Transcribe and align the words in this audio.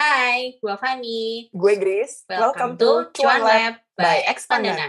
Hai, 0.00 0.56
gue 0.56 0.74
Fani. 0.80 1.52
Gue 1.52 1.76
Grace. 1.76 2.24
Welcome, 2.24 2.80
to 2.80 3.12
Cuan 3.20 3.44
Lab 3.44 3.84
by 4.00 4.24
Expandana. 4.32 4.88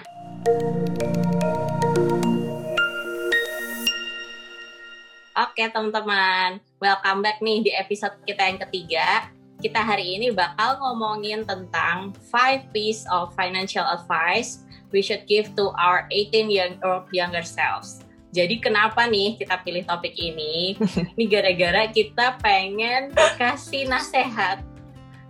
Oke 5.35 5.67
teman-teman, 5.67 6.63
welcome 6.79 7.19
back 7.19 7.43
nih 7.43 7.59
di 7.59 7.75
episode 7.75 8.15
kita 8.23 8.55
yang 8.55 8.59
ketiga. 8.63 9.27
Kita 9.59 9.83
hari 9.83 10.15
ini 10.15 10.31
bakal 10.31 10.79
ngomongin 10.79 11.43
tentang 11.43 12.15
5 12.31 12.71
piece 12.71 13.03
of 13.11 13.35
financial 13.35 13.83
advice 13.83 14.63
we 14.95 15.03
should 15.03 15.27
give 15.27 15.51
to 15.59 15.75
our 15.75 16.07
18 16.07 16.47
young 16.47 16.79
or 16.87 17.03
younger 17.11 17.43
selves. 17.43 17.99
Jadi 18.31 18.63
kenapa 18.63 19.11
nih 19.11 19.35
kita 19.35 19.59
pilih 19.59 19.83
topik 19.83 20.15
ini? 20.15 20.79
Ini 21.19 21.25
gara-gara 21.27 21.83
kita 21.91 22.39
pengen 22.39 23.11
kasih 23.35 23.91
nasehat 23.91 24.70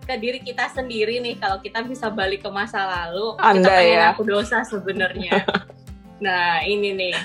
ke 0.02 0.14
diri 0.18 0.40
kita 0.42 0.68
sendiri 0.74 1.22
nih 1.22 1.38
kalau 1.38 1.62
kita 1.62 1.86
bisa 1.86 2.10
balik 2.10 2.42
ke 2.42 2.50
masa 2.50 2.82
lalu 2.84 3.38
Anda 3.38 3.70
kita 3.70 3.80
pengen 3.80 4.02
ya. 4.02 4.10
aku 4.14 4.24
dosa 4.26 4.58
sebenarnya. 4.66 5.46
nah 6.26 6.62
ini 6.66 6.94
nih, 6.94 7.16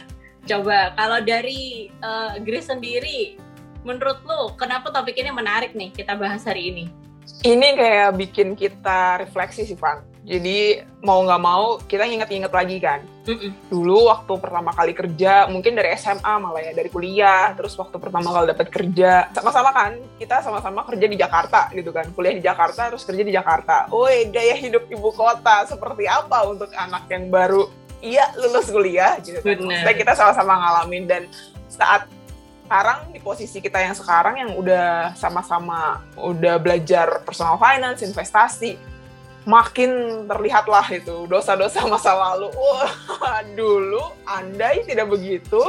coba 0.44 0.92
kalau 0.94 1.18
dari 1.24 1.88
eh, 1.90 2.32
Grace 2.44 2.68
sendiri, 2.68 3.40
menurut 3.82 4.20
lu 4.24 4.54
kenapa 4.54 4.92
topik 4.92 5.16
ini 5.16 5.32
menarik 5.32 5.72
nih 5.72 5.92
kita 5.92 6.14
bahas 6.14 6.44
hari 6.44 6.72
ini? 6.72 6.84
Ini 7.42 7.74
kayak 7.74 8.10
bikin 8.16 8.54
kita 8.54 9.20
refleksi 9.22 9.66
sih, 9.66 9.78
Van. 9.78 10.15
Jadi 10.26 10.82
mau 11.06 11.22
nggak 11.22 11.38
mau 11.38 11.78
kita 11.86 12.02
inget-inget 12.02 12.50
lagi 12.50 12.82
kan. 12.82 12.98
Mm-mm. 13.30 13.54
Dulu 13.70 14.10
waktu 14.10 14.32
pertama 14.42 14.74
kali 14.74 14.90
kerja, 14.90 15.46
mungkin 15.46 15.78
dari 15.78 15.94
SMA 15.94 16.34
malah 16.42 16.66
ya, 16.66 16.74
dari 16.74 16.90
kuliah, 16.90 17.54
terus 17.54 17.78
waktu 17.78 17.94
pertama 18.02 18.34
kali 18.34 18.50
dapat 18.50 18.66
kerja, 18.66 19.30
sama-sama 19.30 19.70
kan, 19.70 19.94
kita 20.18 20.42
sama-sama 20.42 20.82
kerja 20.82 21.06
di 21.06 21.14
Jakarta 21.14 21.70
gitu 21.70 21.94
kan, 21.94 22.10
kuliah 22.10 22.34
di 22.34 22.42
Jakarta, 22.42 22.90
terus 22.90 23.06
kerja 23.06 23.22
di 23.22 23.30
Jakarta. 23.30 23.86
Woi, 23.94 24.26
gaya 24.34 24.58
hidup 24.58 24.90
ibu 24.90 25.14
kota 25.14 25.62
seperti 25.70 26.10
apa 26.10 26.42
untuk 26.42 26.74
anak 26.74 27.06
yang 27.06 27.30
baru, 27.30 27.70
iya 28.02 28.34
lulus 28.34 28.66
kuliah 28.66 29.22
gitu 29.22 29.38
kan. 29.38 29.62
Maksudnya 29.62 29.94
kita 29.94 30.12
sama-sama 30.18 30.58
ngalamin 30.58 31.06
dan 31.06 31.22
saat 31.70 32.10
sekarang 32.66 33.14
di 33.14 33.22
posisi 33.22 33.62
kita 33.62 33.78
yang 33.78 33.94
sekarang 33.94 34.42
yang 34.42 34.50
udah 34.58 35.14
sama-sama 35.14 36.02
udah 36.18 36.58
belajar 36.58 37.22
personal 37.22 37.54
finance, 37.62 38.02
investasi, 38.02 38.74
makin 39.46 40.22
terlihatlah 40.26 40.84
itu 40.90 41.24
dosa-dosa 41.30 41.86
masa 41.86 42.12
lalu. 42.12 42.50
Wah, 42.52 43.40
dulu 43.54 44.02
andai 44.26 44.82
tidak 44.82 45.06
begitu, 45.08 45.62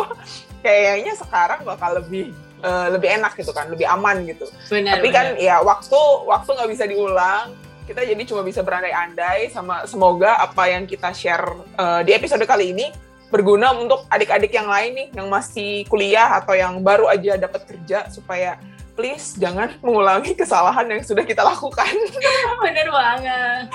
kayaknya 0.65 1.13
sekarang 1.13 1.61
bakal 1.63 2.01
lebih 2.01 2.33
eh, 2.65 2.87
lebih 2.91 3.21
enak 3.21 3.37
gitu 3.37 3.53
kan, 3.53 3.69
lebih 3.69 3.85
aman 3.85 4.25
gitu. 4.25 4.49
Benar. 4.67 4.99
Tapi 4.99 5.07
kan 5.13 5.25
benar. 5.37 5.45
ya 5.45 5.55
waktu 5.61 5.99
waktu 6.25 6.49
nggak 6.57 6.71
bisa 6.73 6.85
diulang. 6.89 7.53
Kita 7.87 8.03
jadi 8.03 8.19
cuma 8.27 8.43
bisa 8.43 8.59
berandai-andai 8.67 9.47
sama 9.47 9.87
semoga 9.87 10.35
apa 10.43 10.67
yang 10.67 10.83
kita 10.83 11.15
share 11.15 11.47
eh, 11.79 12.01
di 12.03 12.11
episode 12.11 12.43
kali 12.43 12.75
ini 12.75 12.91
berguna 13.27 13.75
untuk 13.75 14.07
adik-adik 14.07 14.55
yang 14.55 14.71
lain 14.71 14.91
nih 14.95 15.07
yang 15.15 15.27
masih 15.27 15.83
kuliah 15.91 16.39
atau 16.39 16.55
yang 16.55 16.79
baru 16.79 17.11
aja 17.11 17.35
dapat 17.35 17.67
kerja 17.67 18.07
supaya 18.07 18.55
please 18.97 19.37
jangan 19.37 19.77
mengulangi 19.85 20.33
kesalahan 20.33 20.89
yang 20.89 21.05
sudah 21.05 21.21
kita 21.21 21.45
lakukan. 21.45 21.87
bener 22.65 22.89
banget. 22.89 23.65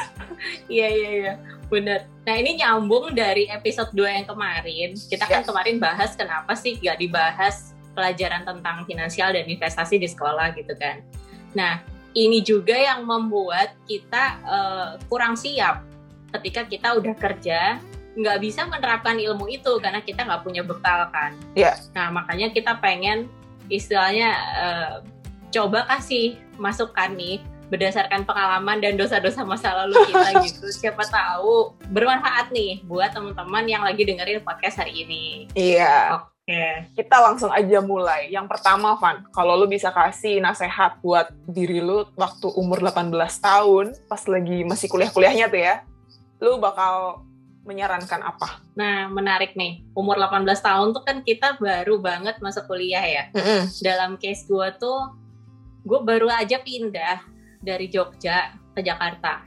Iya 0.67 0.89
iya 0.91 1.11
iya, 1.15 1.33
bener. 1.71 2.11
Nah 2.27 2.35
ini 2.35 2.59
nyambung 2.59 3.15
dari 3.15 3.47
episode 3.47 3.95
2 3.95 4.19
yang 4.19 4.27
kemarin. 4.27 4.99
Kita 4.99 5.31
kan 5.31 5.47
kemarin 5.47 5.79
bahas 5.79 6.19
kenapa 6.19 6.59
sih 6.59 6.75
gak 6.83 6.99
dibahas 6.99 7.71
pelajaran 7.95 8.43
tentang 8.43 8.83
finansial 8.83 9.31
dan 9.31 9.47
investasi 9.47 10.03
di 10.03 10.11
sekolah 10.11 10.51
gitu 10.59 10.75
kan. 10.75 10.99
Nah 11.55 11.79
ini 12.13 12.43
juga 12.43 12.75
yang 12.75 13.07
membuat 13.07 13.79
kita 13.87 14.25
eh, 14.43 14.89
kurang 15.07 15.39
siap 15.39 15.87
ketika 16.35 16.67
kita 16.67 16.99
udah 16.99 17.15
kerja 17.15 17.79
nggak 18.13 18.39
bisa 18.45 18.69
menerapkan 18.69 19.17
ilmu 19.17 19.49
itu 19.49 19.73
karena 19.81 20.05
kita 20.05 20.29
nggak 20.29 20.43
punya 20.45 20.61
bekal 20.65 21.09
kan. 21.09 21.33
Ya. 21.57 21.77
Nah 21.97 22.13
makanya 22.13 22.53
kita 22.53 22.77
pengen 22.81 23.29
istilahnya 23.73 24.31
eh, 24.37 24.95
coba 25.53 25.85
kasih 25.87 26.41
masukan 26.57 27.13
nih 27.13 27.45
berdasarkan 27.73 28.29
pengalaman 28.29 28.85
dan 28.85 29.01
dosa-dosa 29.01 29.49
masa 29.49 29.73
lalu 29.73 29.97
kita 30.13 30.45
gitu. 30.45 30.67
Siapa 30.69 31.05
tahu 31.09 31.73
bermanfaat 31.89 32.53
nih 32.53 32.85
buat 32.85 33.17
teman-teman 33.17 33.65
yang 33.65 33.81
lagi 33.81 34.05
dengerin 34.05 34.45
podcast 34.45 34.81
hari 34.85 35.09
ini. 35.09 35.49
Iya, 35.57 36.21
Oke. 36.21 36.93
kita 36.93 37.17
langsung 37.17 37.49
aja 37.49 37.81
mulai. 37.81 38.29
Yang 38.29 38.53
pertama, 38.53 38.97
Van, 39.01 39.25
kalau 39.33 39.57
lu 39.57 39.65
bisa 39.65 39.89
kasih 39.89 40.45
nasehat 40.45 41.01
buat 41.01 41.33
diri 41.49 41.81
lu 41.81 42.05
waktu 42.13 42.49
umur 42.53 42.85
18 42.85 43.09
tahun, 43.41 43.97
pas 44.05 44.21
lagi 44.29 44.69
masih 44.69 44.93
kuliah-kuliahnya 44.93 45.49
tuh 45.49 45.61
ya, 45.65 45.75
lu 46.45 46.61
bakal 46.61 47.25
menyarankan 47.65 48.21
apa? 48.21 48.59
Nah, 48.75 49.07
menarik 49.09 49.55
nih. 49.55 49.81
Umur 49.95 50.19
18 50.19 50.45
tahun 50.61 50.93
tuh 50.93 51.03
kan 51.07 51.23
kita 51.23 51.57
baru 51.63 52.03
banget 52.03 52.43
masuk 52.43 52.69
kuliah 52.69 53.07
ya. 53.07 53.25
Dalam 53.81 54.19
case 54.19 54.45
gue 54.51 54.69
tuh, 54.83 55.22
gue 55.83 55.99
baru 56.03 56.31
aja 56.31 56.59
pindah 56.59 57.23
dari 57.59 57.87
Jogja 57.87 58.55
ke 58.73 58.81
Jakarta. 58.81 59.45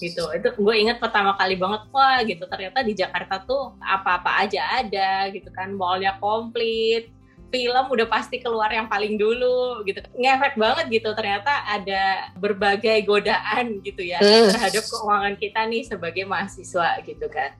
gitu. 0.00 0.24
Itu 0.32 0.48
gue 0.56 0.74
inget 0.74 0.96
pertama 0.96 1.36
kali 1.36 1.54
banget 1.54 1.82
wah 1.92 2.18
gitu. 2.24 2.42
Ternyata 2.46 2.80
di 2.80 2.94
Jakarta 2.96 3.42
tuh 3.44 3.76
apa-apa 3.78 4.42
aja 4.42 4.80
ada 4.80 5.28
gitu 5.30 5.52
kan. 5.52 5.70
Mallnya 5.74 6.16
komplit 6.18 7.12
film 7.52 7.84
udah 7.92 8.08
pasti 8.08 8.40
keluar 8.40 8.72
yang 8.72 8.88
paling 8.88 9.20
dulu 9.20 9.84
gitu. 9.84 10.00
Ngefek 10.16 10.56
banget 10.56 10.86
gitu. 10.88 11.12
Ternyata 11.12 11.52
ada 11.68 12.32
berbagai 12.40 13.04
godaan 13.04 13.84
gitu 13.84 14.00
ya 14.00 14.18
Hmm. 14.18 14.48
terhadap 14.48 14.82
keuangan 14.88 15.34
kita 15.36 15.60
nih 15.68 15.82
sebagai 15.84 16.24
mahasiswa 16.24 16.96
gitu 17.04 17.28
kan. 17.28 17.52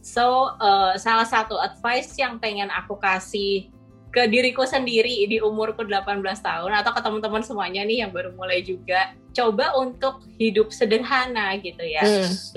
So 0.00 0.56
eh, 0.56 0.96
salah 0.96 1.28
satu 1.28 1.60
advice 1.60 2.16
yang 2.16 2.40
pengen 2.40 2.72
aku 2.72 2.96
kasih 2.96 3.68
ke 4.10 4.26
diriku 4.26 4.66
sendiri 4.66 5.30
di 5.30 5.38
umurku 5.38 5.86
18 5.86 6.18
tahun 6.42 6.70
atau 6.82 6.90
ke 6.90 7.00
teman-teman 7.00 7.46
semuanya 7.46 7.86
nih 7.86 8.02
yang 8.02 8.10
baru 8.10 8.34
mulai 8.34 8.58
juga 8.58 9.14
coba 9.30 9.78
untuk 9.78 10.26
hidup 10.34 10.74
sederhana 10.74 11.54
gitu 11.62 11.86
ya. 11.86 12.02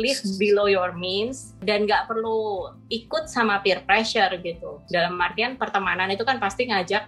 Live 0.01 0.25
below 0.41 0.65
your 0.65 0.97
means 0.97 1.53
dan 1.61 1.85
nggak 1.85 2.09
perlu 2.09 2.73
ikut 2.89 3.29
sama 3.29 3.61
peer 3.61 3.85
pressure 3.85 4.33
gitu. 4.41 4.81
Dalam 4.89 5.13
artian 5.21 5.53
pertemanan 5.53 6.09
itu 6.09 6.25
kan 6.25 6.41
pasti 6.41 6.65
ngajak 6.65 7.05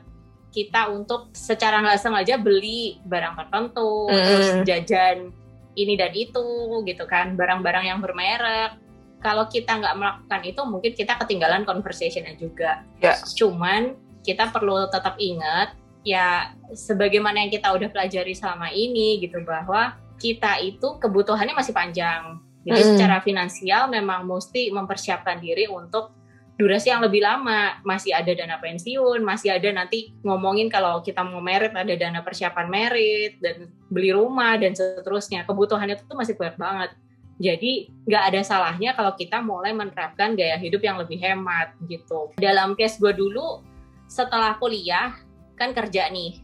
kita 0.53 0.93
untuk 0.93 1.33
secara 1.33 1.81
nggak 1.81 1.99
sengaja 1.99 2.37
beli 2.39 3.01
barang 3.03 3.35
tertentu 3.35 4.07
Mm. 4.07 4.23
terus 4.23 4.47
jajan 4.63 5.17
ini 5.75 5.99
dan 5.99 6.13
itu 6.15 6.45
gitu 6.87 7.03
kan 7.09 7.33
barang-barang 7.33 7.85
yang 7.89 7.99
bermerek. 7.99 8.77
Kalau 9.19 9.49
kita 9.49 9.81
nggak 9.81 9.95
melakukan 9.97 10.41
itu 10.45 10.61
mungkin 10.69 10.91
kita 10.93 11.17
ketinggalan 11.17 11.65
conversationnya 11.65 12.37
juga. 12.37 12.85
Ya. 13.01 13.17
cuman 13.35 14.04
kita 14.25 14.49
perlu 14.49 14.89
tetap 14.89 15.15
ingat 15.21 15.77
ya 16.05 16.53
sebagaimana 16.73 17.45
yang 17.45 17.51
kita 17.53 17.69
udah 17.73 17.89
pelajari 17.89 18.33
selama 18.33 18.69
ini 18.73 19.21
gitu 19.21 19.41
bahwa 19.45 19.97
kita 20.21 20.61
itu 20.61 20.97
kebutuhannya 21.01 21.53
masih 21.53 21.73
panjang. 21.73 22.39
Jadi 22.65 22.81
Mm. 22.81 22.89
secara 22.97 23.17
finansial 23.21 23.89
memang 23.93 24.25
mesti 24.25 24.73
mempersiapkan 24.73 25.37
diri 25.37 25.69
untuk 25.69 26.13
durasi 26.55 26.89
yang 26.89 27.03
lebih 27.03 27.21
lama. 27.21 27.77
Masih 27.83 28.15
ada 28.15 28.31
dana 28.31 28.57
pensiun, 28.57 29.21
masih 29.21 29.53
ada 29.53 29.69
nanti 29.69 30.15
ngomongin 30.23 30.71
kalau 30.71 31.03
kita 31.03 31.21
mau 31.21 31.43
merit 31.43 31.75
ada 31.75 31.93
dana 31.93 32.23
persiapan 32.25 32.67
merit 32.69 33.37
dan 33.43 33.69
beli 33.91 34.15
rumah 34.15 34.57
dan 34.57 34.73
seterusnya. 34.73 35.43
Kebutuhannya 35.45 35.99
itu 35.99 36.15
masih 36.15 36.33
banyak 36.39 36.57
banget. 36.57 36.91
Jadi 37.35 37.91
nggak 38.07 38.23
ada 38.31 38.41
salahnya 38.47 38.95
kalau 38.95 39.11
kita 39.13 39.43
mulai 39.43 39.75
menerapkan 39.75 40.39
gaya 40.39 40.55
hidup 40.55 40.79
yang 40.79 40.95
lebih 40.95 41.19
hemat 41.19 41.75
gitu. 41.91 42.31
Dalam 42.39 42.79
case 42.79 42.95
gue 42.95 43.11
dulu 43.11 43.59
setelah 44.05 44.57
kuliah 44.57 45.15
kan 45.55 45.71
kerja 45.71 46.09
nih. 46.09 46.41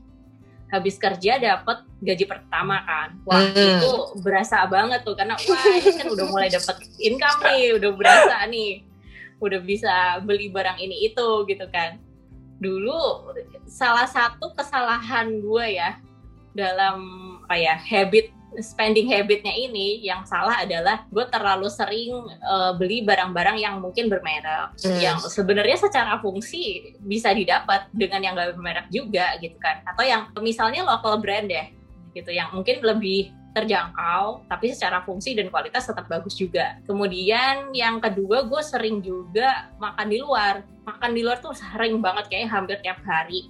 Habis 0.71 0.95
kerja 0.95 1.35
dapat 1.35 1.83
gaji 1.99 2.23
pertama 2.23 2.79
kan. 2.87 3.19
Wah 3.27 3.43
Hmm. 3.43 3.83
itu 3.83 3.91
berasa 4.23 4.63
banget 4.71 5.03
tuh 5.03 5.19
karena 5.19 5.35
wah 5.35 5.63
ini 5.67 5.91
kan 5.91 6.07
udah 6.07 6.25
mulai 6.31 6.47
dapat 6.47 6.79
income 6.97 7.39
nih 7.43 7.75
udah 7.75 7.91
berasa 7.91 8.37
nih. 8.47 8.87
Udah 9.43 9.59
bisa 9.59 10.21
beli 10.23 10.47
barang 10.47 10.79
ini 10.79 11.11
itu 11.11 11.27
gitu 11.45 11.67
kan. 11.69 11.99
Dulu 12.61 13.29
salah 13.67 14.07
satu 14.07 14.53
kesalahan 14.55 15.43
gue 15.43 15.65
ya 15.75 15.97
dalam 16.55 16.99
apa 17.43 17.55
ya 17.59 17.75
habit 17.75 18.31
spending 18.59 19.07
habitnya 19.15 19.55
ini 19.55 20.03
yang 20.03 20.27
salah 20.27 20.67
adalah 20.67 21.07
gue 21.07 21.23
terlalu 21.31 21.71
sering 21.71 22.11
eh, 22.27 22.71
beli 22.75 23.07
barang-barang 23.07 23.57
yang 23.61 23.79
mungkin 23.79 24.11
bermerek. 24.11 24.75
Hmm. 24.81 24.99
yang 24.99 25.17
sebenarnya 25.21 25.77
secara 25.79 26.19
fungsi 26.19 26.95
bisa 26.99 27.31
didapat 27.31 27.87
dengan 27.95 28.19
yang 28.19 28.33
gak 28.35 28.57
bermerek 28.57 28.87
juga 28.91 29.39
gitu 29.39 29.55
kan. 29.61 29.79
Atau 29.87 30.03
yang 30.03 30.27
misalnya 30.43 30.83
local 30.83 31.21
brand 31.23 31.47
deh 31.47 31.71
gitu 32.11 32.27
yang 32.35 32.51
mungkin 32.51 32.83
lebih 32.83 33.31
terjangkau 33.51 34.47
tapi 34.47 34.71
secara 34.71 35.03
fungsi 35.03 35.35
dan 35.35 35.47
kualitas 35.47 35.87
tetap 35.87 36.07
bagus 36.11 36.35
juga. 36.35 36.79
Kemudian 36.83 37.71
yang 37.71 38.03
kedua 38.03 38.47
gue 38.47 38.61
sering 38.63 38.99
juga 38.99 39.71
makan 39.79 40.07
di 40.11 40.17
luar. 40.19 40.63
Makan 40.83 41.11
di 41.15 41.21
luar 41.23 41.39
tuh 41.39 41.55
sering 41.55 42.03
banget 42.03 42.27
kayak 42.27 42.51
hampir 42.51 42.79
tiap 42.83 42.99
hari. 43.07 43.47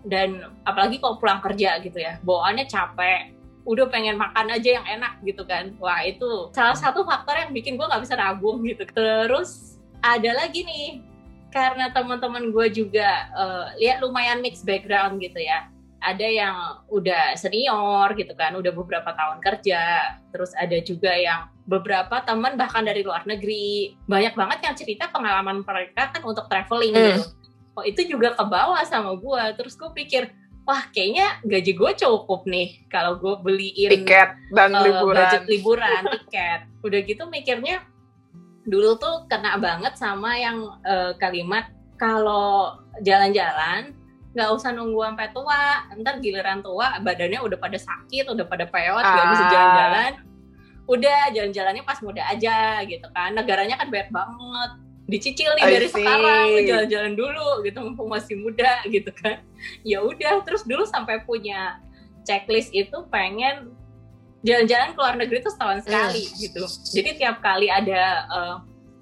Dan 0.00 0.48
apalagi 0.64 0.96
kalau 0.96 1.20
pulang 1.20 1.44
kerja 1.44 1.76
gitu 1.84 2.00
ya 2.00 2.16
bawaannya 2.24 2.64
capek 2.64 3.39
udah 3.68 3.86
pengen 3.92 4.16
makan 4.16 4.52
aja 4.52 4.80
yang 4.80 4.86
enak 4.86 5.20
gitu 5.24 5.44
kan. 5.44 5.76
Wah 5.76 6.00
itu 6.04 6.48
salah 6.56 6.76
satu 6.76 7.04
faktor 7.04 7.36
yang 7.36 7.52
bikin 7.52 7.76
gue 7.76 7.86
nggak 7.86 8.02
bisa 8.02 8.16
nabung 8.16 8.64
gitu. 8.64 8.84
Terus 8.88 9.80
ada 10.00 10.32
lagi 10.32 10.64
nih 10.64 11.04
karena 11.50 11.90
teman-teman 11.90 12.54
gue 12.54 12.66
juga 12.72 13.28
uh, 13.34 13.74
lihat 13.76 14.00
lumayan 14.00 14.40
mix 14.40 14.62
background 14.64 15.20
gitu 15.20 15.42
ya. 15.42 15.68
Ada 16.00 16.24
yang 16.24 16.56
udah 16.88 17.36
senior 17.36 18.16
gitu 18.16 18.32
kan, 18.32 18.56
udah 18.56 18.72
beberapa 18.72 19.12
tahun 19.12 19.36
kerja, 19.44 20.16
terus 20.32 20.56
ada 20.56 20.80
juga 20.80 21.12
yang 21.12 21.52
beberapa 21.68 22.24
teman 22.24 22.56
bahkan 22.56 22.80
dari 22.80 23.04
luar 23.04 23.28
negeri, 23.28 24.00
banyak 24.08 24.32
banget 24.32 24.58
yang 24.64 24.74
cerita 24.80 25.12
pengalaman 25.12 25.60
mereka 25.60 26.08
kan 26.08 26.24
untuk 26.24 26.48
traveling 26.48 26.96
hmm. 26.96 27.04
gitu. 27.04 27.22
Oh 27.76 27.84
itu 27.84 28.00
juga 28.08 28.32
ke 28.32 28.44
bawah 28.48 28.80
sama 28.88 29.12
gue, 29.12 29.42
terus 29.60 29.76
gue 29.76 29.92
pikir, 29.92 30.32
wah 30.64 30.82
kayaknya 30.92 31.40
gaji 31.44 31.72
gue 31.74 31.90
cukup 31.98 32.46
nih 32.46 32.84
kalau 32.92 33.16
gue 33.18 33.34
beliin 33.40 33.90
tiket 33.90 34.36
dan 34.54 34.70
uh, 34.76 34.84
liburan, 34.84 35.16
budget 35.16 35.42
liburan, 35.48 36.02
tiket. 36.20 36.60
Udah 36.84 37.00
gitu 37.04 37.22
mikirnya 37.26 37.84
dulu 38.68 38.96
tuh 39.00 39.24
kena 39.26 39.56
banget 39.56 39.96
sama 39.96 40.36
yang 40.36 40.78
uh, 40.84 41.16
kalimat 41.16 41.72
kalau 41.96 42.76
jalan-jalan 43.02 43.96
nggak 44.30 44.50
usah 44.54 44.70
nunggu 44.70 45.00
sampai 45.10 45.28
tua. 45.34 45.62
Ntar 45.98 46.22
giliran 46.22 46.62
tua 46.62 47.00
badannya 47.02 47.40
udah 47.42 47.58
pada 47.58 47.78
sakit 47.80 48.30
udah 48.30 48.46
pada 48.46 48.68
peot 48.68 49.04
nggak 49.04 49.26
bisa 49.32 49.44
ah. 49.44 49.50
jalan-jalan. 49.50 50.12
Udah 50.90 51.20
jalan-jalannya 51.34 51.82
pas 51.86 51.98
muda 52.02 52.22
aja 52.30 52.82
gitu 52.86 53.06
kan. 53.10 53.34
Negaranya 53.34 53.78
kan 53.78 53.90
banyak 53.90 54.10
banget 54.10 54.70
dicicil 55.10 55.50
nih 55.58 55.64
I 55.66 55.70
dari 55.74 55.88
see. 55.90 55.98
sekarang 55.98 56.46
jalan-jalan 56.62 57.12
dulu 57.18 57.48
gitu 57.66 57.78
mumpung 57.82 58.08
masih 58.08 58.38
muda 58.38 58.80
gitu 58.86 59.10
kan 59.18 59.42
ya 59.82 59.98
udah 60.00 60.46
terus 60.46 60.62
dulu 60.62 60.86
sampai 60.86 61.20
punya 61.26 61.82
checklist 62.22 62.70
itu 62.70 62.94
pengen 63.10 63.74
jalan-jalan 64.46 64.94
ke 64.94 64.98
luar 65.02 65.14
negeri 65.18 65.38
tuh 65.42 65.52
setahun 65.52 65.84
sekali 65.84 66.24
mm. 66.24 66.34
gitu 66.38 66.62
jadi 66.94 67.10
tiap 67.18 67.36
kali 67.42 67.68
ada 67.68 68.02
uh, 68.30 68.56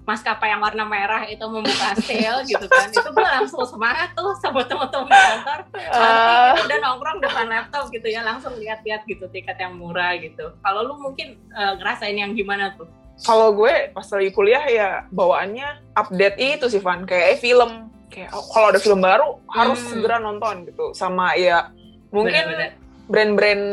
maskapai 0.09 0.49
yang 0.49 0.61
warna 0.65 0.83
merah 0.89 1.23
itu 1.29 1.45
membuka 1.45 1.93
sale 2.09 2.41
gitu 2.49 2.65
kan 2.65 2.89
itu 2.89 3.09
gue 3.13 3.27
langsung 3.37 3.61
semangat 3.69 4.09
tuh 4.17 4.33
sama 4.41 4.65
teman-teman 4.65 5.13
kantor 5.13 5.59
uh. 5.93 6.57
udah 6.65 6.77
nongkrong 6.81 7.21
depan 7.21 7.45
laptop 7.45 7.93
gitu 7.93 8.09
ya 8.09 8.25
langsung 8.25 8.57
lihat-lihat 8.57 9.05
gitu 9.05 9.29
tiket 9.29 9.61
yang 9.61 9.77
murah 9.77 10.17
gitu 10.17 10.57
kalau 10.65 10.81
lu 10.81 10.97
mungkin 10.97 11.37
uh, 11.53 11.77
ngerasain 11.77 12.17
yang 12.17 12.33
gimana 12.33 12.73
tuh 12.73 12.89
kalau 13.23 13.51
gue 13.51 13.91
pas 13.91 14.07
lagi 14.07 14.31
kuliah 14.31 14.63
ya 14.67 14.89
bawaannya 15.11 15.95
update 15.95 16.37
itu 16.39 16.65
sih 16.71 16.79
Van. 16.79 17.03
Kayak 17.03 17.35
eh, 17.35 17.39
film. 17.39 17.91
Kayak 18.09 18.33
oh, 18.33 18.45
kalau 18.49 18.73
ada 18.73 18.79
film 18.81 19.03
baru 19.03 19.37
harus 19.51 19.79
hmm. 19.83 19.89
segera 19.91 20.17
nonton 20.17 20.65
gitu. 20.65 20.95
Sama 20.95 21.35
ya 21.35 21.69
mungkin 22.09 22.73
brand-brand 23.09 23.63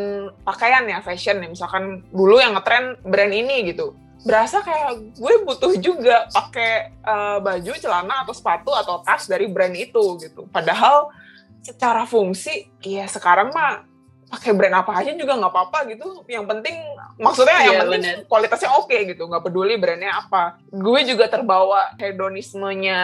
pakaian 0.43 0.85
ya 0.91 0.99
fashion 1.01 1.41
ya. 1.41 1.49
Misalkan 1.49 2.03
dulu 2.11 2.43
yang 2.43 2.59
ngetren 2.59 2.99
brand 3.07 3.33
ini 3.33 3.71
gitu. 3.71 3.95
Berasa 4.27 4.59
kayak 4.67 5.15
gue 5.15 5.35
butuh 5.47 5.73
juga 5.79 6.27
pakai 6.35 6.99
uh, 7.07 7.39
baju, 7.39 7.73
celana 7.79 8.27
atau 8.27 8.35
sepatu 8.35 8.75
atau 8.75 8.99
tas 9.07 9.31
dari 9.31 9.47
brand 9.47 9.73
itu 9.73 10.19
gitu. 10.19 10.51
Padahal 10.51 11.15
secara 11.63 12.03
fungsi, 12.07 12.67
ya 12.83 13.07
sekarang 13.07 13.55
mah 13.55 13.87
pakai 14.27 14.53
brand 14.59 14.83
apa 14.83 14.93
aja 14.99 15.15
juga 15.15 15.39
nggak 15.39 15.53
apa-apa 15.55 15.79
gitu. 15.91 16.27
Yang 16.27 16.47
penting 16.51 16.77
maksudnya 17.19 17.57
yeah, 17.57 17.67
yang 17.67 17.75
iya, 17.75 17.83
penting 17.83 18.03
bener. 18.03 18.17
kualitasnya 18.27 18.71
oke 18.75 18.91
okay, 18.91 19.01
gitu, 19.15 19.23
nggak 19.27 19.45
peduli 19.47 19.75
brandnya 19.79 20.13
apa. 20.19 20.59
Gue 20.71 21.07
juga 21.07 21.31
terbawa 21.31 21.95
hedonismenya 21.99 23.01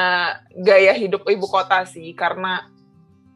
gaya 0.55 0.93
hidup 0.95 1.23
ibu 1.27 1.47
kota 1.47 1.87
sih 1.87 2.11
karena 2.13 2.67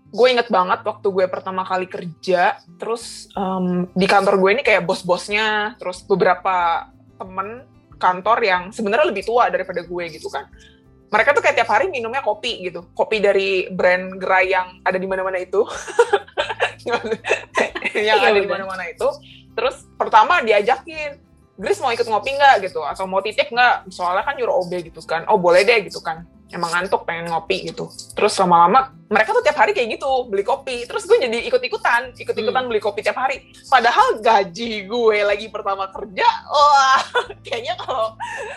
gue 0.06 0.26
inget 0.32 0.48
banget 0.48 0.80
waktu 0.86 1.06
gue 1.12 1.26
pertama 1.28 1.66
kali 1.66 1.86
kerja, 1.90 2.62
terus 2.78 3.28
um, 3.36 3.90
di 3.92 4.06
kantor 4.08 4.38
gue 4.38 4.50
ini 4.56 4.62
kayak 4.64 4.86
bos-bosnya, 4.86 5.76
terus 5.76 6.00
beberapa 6.06 6.88
temen 7.18 7.66
kantor 8.00 8.38
yang 8.44 8.62
sebenarnya 8.72 9.12
lebih 9.12 9.26
tua 9.26 9.50
daripada 9.52 9.82
gue 9.84 10.04
gitu 10.08 10.30
kan. 10.32 10.48
Mereka 11.06 11.34
tuh 11.34 11.42
kayak 11.42 11.56
tiap 11.62 11.70
hari 11.70 11.86
minumnya 11.90 12.22
kopi 12.22 12.66
gitu. 12.66 12.86
Kopi 12.92 13.22
dari 13.22 13.70
brand 13.70 14.18
gerai 14.18 14.50
yang 14.50 14.82
ada 14.82 14.98
di 14.98 15.06
mana-mana 15.06 15.38
itu. 15.38 15.62
yang 17.96 18.18
iya, 18.20 18.30
ada 18.30 18.38
di 18.38 18.48
mana-mana 18.50 18.84
itu. 18.90 19.08
Terus 19.56 19.86
pertama 19.96 20.42
diajakin, 20.42 21.22
Grace 21.56 21.80
mau 21.80 21.88
ikut 21.88 22.04
ngopi 22.04 22.36
nggak 22.36 22.68
gitu? 22.68 22.84
Atau 22.84 23.08
mau 23.08 23.24
titip 23.24 23.48
nggak? 23.48 23.88
Soalnya 23.88 24.26
kan 24.26 24.36
nyuruh 24.36 24.66
OB 24.66 24.92
gitu 24.92 25.00
kan. 25.06 25.24
Oh 25.30 25.40
boleh 25.40 25.64
deh 25.64 25.88
gitu 25.88 26.04
kan 26.04 26.28
emang 26.54 26.70
ngantuk 26.70 27.02
pengen 27.02 27.30
ngopi 27.30 27.66
gitu. 27.70 27.90
Terus 28.14 28.34
lama-lama 28.38 28.94
mereka 29.06 29.30
tuh 29.30 29.42
tiap 29.42 29.54
hari 29.58 29.70
kayak 29.70 29.98
gitu 29.98 30.26
beli 30.26 30.42
kopi. 30.42 30.86
Terus 30.86 31.06
gue 31.06 31.18
jadi 31.18 31.46
ikut-ikutan 31.46 32.14
ikut-ikutan 32.18 32.62
hmm. 32.66 32.70
beli 32.70 32.80
kopi 32.82 33.02
tiap 33.02 33.18
hari. 33.18 33.50
Padahal 33.66 34.18
gaji 34.22 34.86
gue 34.86 35.18
lagi 35.22 35.46
pertama 35.50 35.90
kerja 35.90 36.26
wah 36.46 37.00
kayaknya 37.46 37.74
kalau 37.78 38.14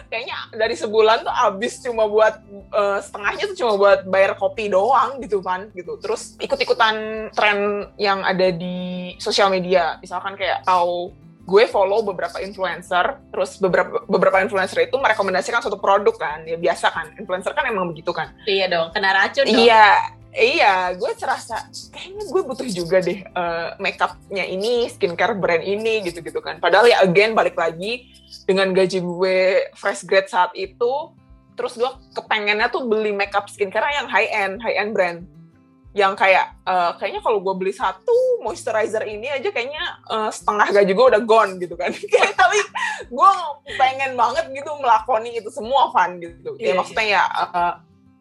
kayaknya 0.10 0.38
dari 0.54 0.76
sebulan 0.78 1.26
tuh 1.26 1.34
habis 1.34 1.82
cuma 1.82 2.06
buat 2.06 2.42
uh, 2.74 3.00
setengahnya 3.02 3.44
tuh 3.54 3.58
cuma 3.58 3.74
buat 3.78 4.00
bayar 4.06 4.38
kopi 4.38 4.70
doang 4.70 5.22
gitu 5.22 5.42
kan 5.42 5.70
gitu. 5.74 5.98
Terus 6.02 6.38
ikut-ikutan 6.42 7.30
tren 7.34 7.90
yang 7.98 8.22
ada 8.22 8.54
di 8.54 9.14
sosial 9.18 9.50
media. 9.50 9.98
Misalkan 10.02 10.38
kayak 10.38 10.66
tahu 10.66 11.14
gue 11.50 11.66
follow 11.66 12.06
beberapa 12.06 12.38
influencer, 12.46 13.18
terus 13.34 13.58
beberapa 13.58 14.06
beberapa 14.06 14.38
influencer 14.46 14.86
itu 14.86 14.96
merekomendasikan 15.02 15.66
suatu 15.66 15.82
produk 15.82 16.14
kan, 16.14 16.46
ya 16.46 16.62
biasa 16.62 16.94
kan, 16.94 17.10
influencer 17.18 17.58
kan 17.58 17.66
emang 17.66 17.90
begitu 17.90 18.14
kan. 18.14 18.30
Iya 18.46 18.70
dong, 18.70 18.94
kena 18.94 19.10
racun 19.10 19.50
dong. 19.50 19.58
Iya, 19.58 20.14
iya, 20.38 20.94
gue 20.94 21.12
serasa 21.18 21.66
kayaknya 21.90 22.30
gue 22.30 22.42
butuh 22.46 22.70
juga 22.70 23.02
deh 23.02 23.26
uh, 23.34 23.74
makeupnya 23.82 24.46
ini, 24.46 24.86
skincare 24.94 25.34
brand 25.34 25.66
ini 25.66 26.06
gitu-gitu 26.06 26.38
kan. 26.46 26.62
Padahal 26.62 26.86
ya 26.86 27.02
again 27.02 27.34
balik 27.34 27.58
lagi 27.58 28.06
dengan 28.46 28.70
gaji 28.78 29.02
gue 29.02 29.38
fresh 29.74 30.06
grade 30.06 30.30
saat 30.30 30.54
itu, 30.54 30.94
terus 31.58 31.74
gue 31.74 31.90
kepengennya 32.14 32.70
tuh 32.70 32.86
beli 32.86 33.10
makeup 33.10 33.50
skincare 33.50 33.90
yang 33.98 34.06
high 34.06 34.30
end, 34.30 34.62
high 34.62 34.78
end 34.78 34.94
brand 34.94 35.26
yang 36.00 36.16
kayak 36.16 36.56
uh, 36.64 36.96
kayaknya 36.96 37.20
kalau 37.20 37.44
gue 37.44 37.54
beli 37.60 37.76
satu 37.76 38.40
moisturizer 38.40 39.04
ini 39.04 39.28
aja 39.28 39.52
kayaknya 39.52 40.00
uh, 40.08 40.32
setengah 40.32 40.72
gaji 40.72 40.92
gue 40.96 41.08
udah 41.12 41.22
gone 41.28 41.60
gitu 41.60 41.76
kan. 41.76 41.92
Tapi 42.40 42.60
gue 43.12 43.32
pengen 43.76 44.16
banget 44.16 44.48
gitu 44.56 44.72
melakoni 44.80 45.36
itu 45.36 45.52
semua 45.52 45.92
fan 45.92 46.24
gitu. 46.24 46.56
Yeah, 46.56 46.56
ya 46.56 46.66
iya, 46.72 46.74
maksudnya 46.80 47.06
ya 47.06 47.24
uh, 47.28 47.74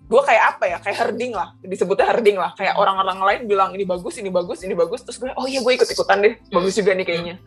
gue 0.08 0.22
kayak 0.25 0.44
apa 0.56 0.64
ya 0.66 0.78
kayak 0.82 0.98
herding 1.06 1.32
lah. 1.38 1.54
Disebutnya 1.62 2.10
herding 2.10 2.34
lah. 2.34 2.50
Kayak 2.58 2.75
orang-orang 2.82 3.19
lain 3.22 3.40
bilang 3.46 3.70
ini 3.78 3.86
bagus 3.86 4.19
ini 4.19 4.34
bagus 4.34 4.66
ini 4.66 4.74
bagus. 4.74 5.06
Terus 5.06 5.22
gue 5.22 5.31
oh 5.38 5.46
iya 5.46 5.62
gue 5.62 5.72
ikut 5.78 5.86
ikutan 5.86 6.19
deh 6.19 6.34
bagus 6.50 6.74
juga 6.74 6.98
nih 6.98 7.06
kayaknya. 7.06 7.36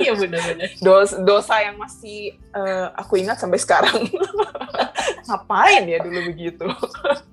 Iya 0.00 0.16
benar-benar 0.16 0.70
dosa 1.20 1.60
yang 1.60 1.76
masih 1.76 2.40
uh, 2.56 2.88
aku 2.96 3.20
ingat 3.20 3.36
sampai 3.36 3.60
sekarang 3.60 4.08
ngapain 5.30 5.86
ya 5.86 5.98
dulu 6.02 6.34
begitu? 6.34 6.66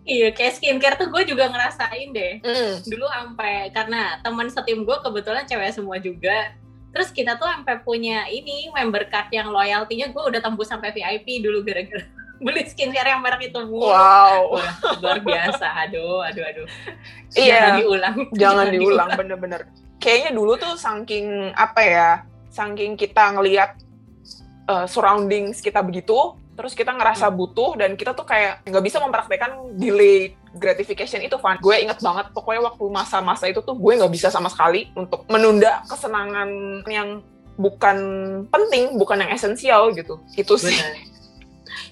Iya 0.08 0.32
kayak 0.32 0.56
skincare 0.56 0.96
tuh 0.96 1.12
gue 1.12 1.28
juga 1.28 1.52
ngerasain 1.52 2.16
deh. 2.16 2.40
Mm. 2.40 2.80
dulu 2.88 3.12
sampai 3.12 3.68
karena 3.76 4.16
teman 4.24 4.48
setim 4.48 4.88
gue 4.88 4.98
kebetulan 5.04 5.44
cewek 5.44 5.76
semua 5.76 6.00
juga. 6.00 6.56
Terus 6.96 7.12
kita 7.12 7.36
tuh 7.36 7.44
sampai 7.44 7.84
punya 7.84 8.24
ini 8.32 8.72
member 8.72 9.04
card 9.12 9.28
yang 9.36 9.52
loyaltinya 9.52 10.08
gue 10.08 10.24
udah 10.32 10.40
tembus 10.40 10.72
sampai 10.72 10.96
VIP 10.96 11.44
dulu 11.44 11.60
gara-gara 11.60 12.08
beli 12.46 12.64
skincare 12.72 13.12
yang 13.12 13.20
merek 13.20 13.52
itu 13.52 13.60
wow. 13.60 14.56
Wah, 14.56 14.72
luar 15.04 15.20
biasa. 15.20 15.68
Aduh 15.84 16.24
aduh 16.24 16.44
aduh. 16.56 16.68
Iya. 17.36 17.52
Jangan 17.52 17.72
diulang. 17.84 18.16
Jangan, 18.16 18.32
jangan 18.40 18.68
diulang 18.72 19.10
bener-bener. 19.20 19.62
Kayaknya 20.00 20.32
dulu 20.40 20.56
tuh 20.56 20.80
saking 20.80 21.52
apa 21.52 21.82
ya 21.84 22.10
saking 22.48 22.96
kita 22.96 23.36
ngelihat 23.36 23.76
uh, 24.72 24.86
surroundings 24.88 25.60
kita 25.60 25.84
begitu 25.84 26.36
terus 26.58 26.74
kita 26.74 26.90
ngerasa 26.90 27.30
hmm. 27.30 27.38
butuh 27.38 27.72
dan 27.78 27.94
kita 27.94 28.18
tuh 28.18 28.26
kayak 28.26 28.66
nggak 28.66 28.82
bisa 28.82 28.98
mempraktekkan 28.98 29.78
delay 29.78 30.34
gratification 30.58 31.22
itu 31.22 31.38
Van. 31.38 31.62
Gue 31.62 31.78
inget 31.86 32.02
banget 32.02 32.34
pokoknya 32.34 32.74
waktu 32.74 32.86
masa-masa 32.90 33.46
itu 33.46 33.62
tuh 33.62 33.78
gue 33.78 33.94
nggak 33.94 34.10
bisa 34.10 34.34
sama 34.34 34.50
sekali 34.50 34.90
untuk 34.98 35.30
menunda 35.30 35.86
kesenangan 35.86 36.50
yang 36.90 37.22
bukan 37.62 37.98
penting 38.50 38.98
bukan 38.98 39.22
yang 39.22 39.32
esensial 39.32 39.94
gitu. 39.94 40.18
Itu 40.34 40.58
sih. 40.58 40.74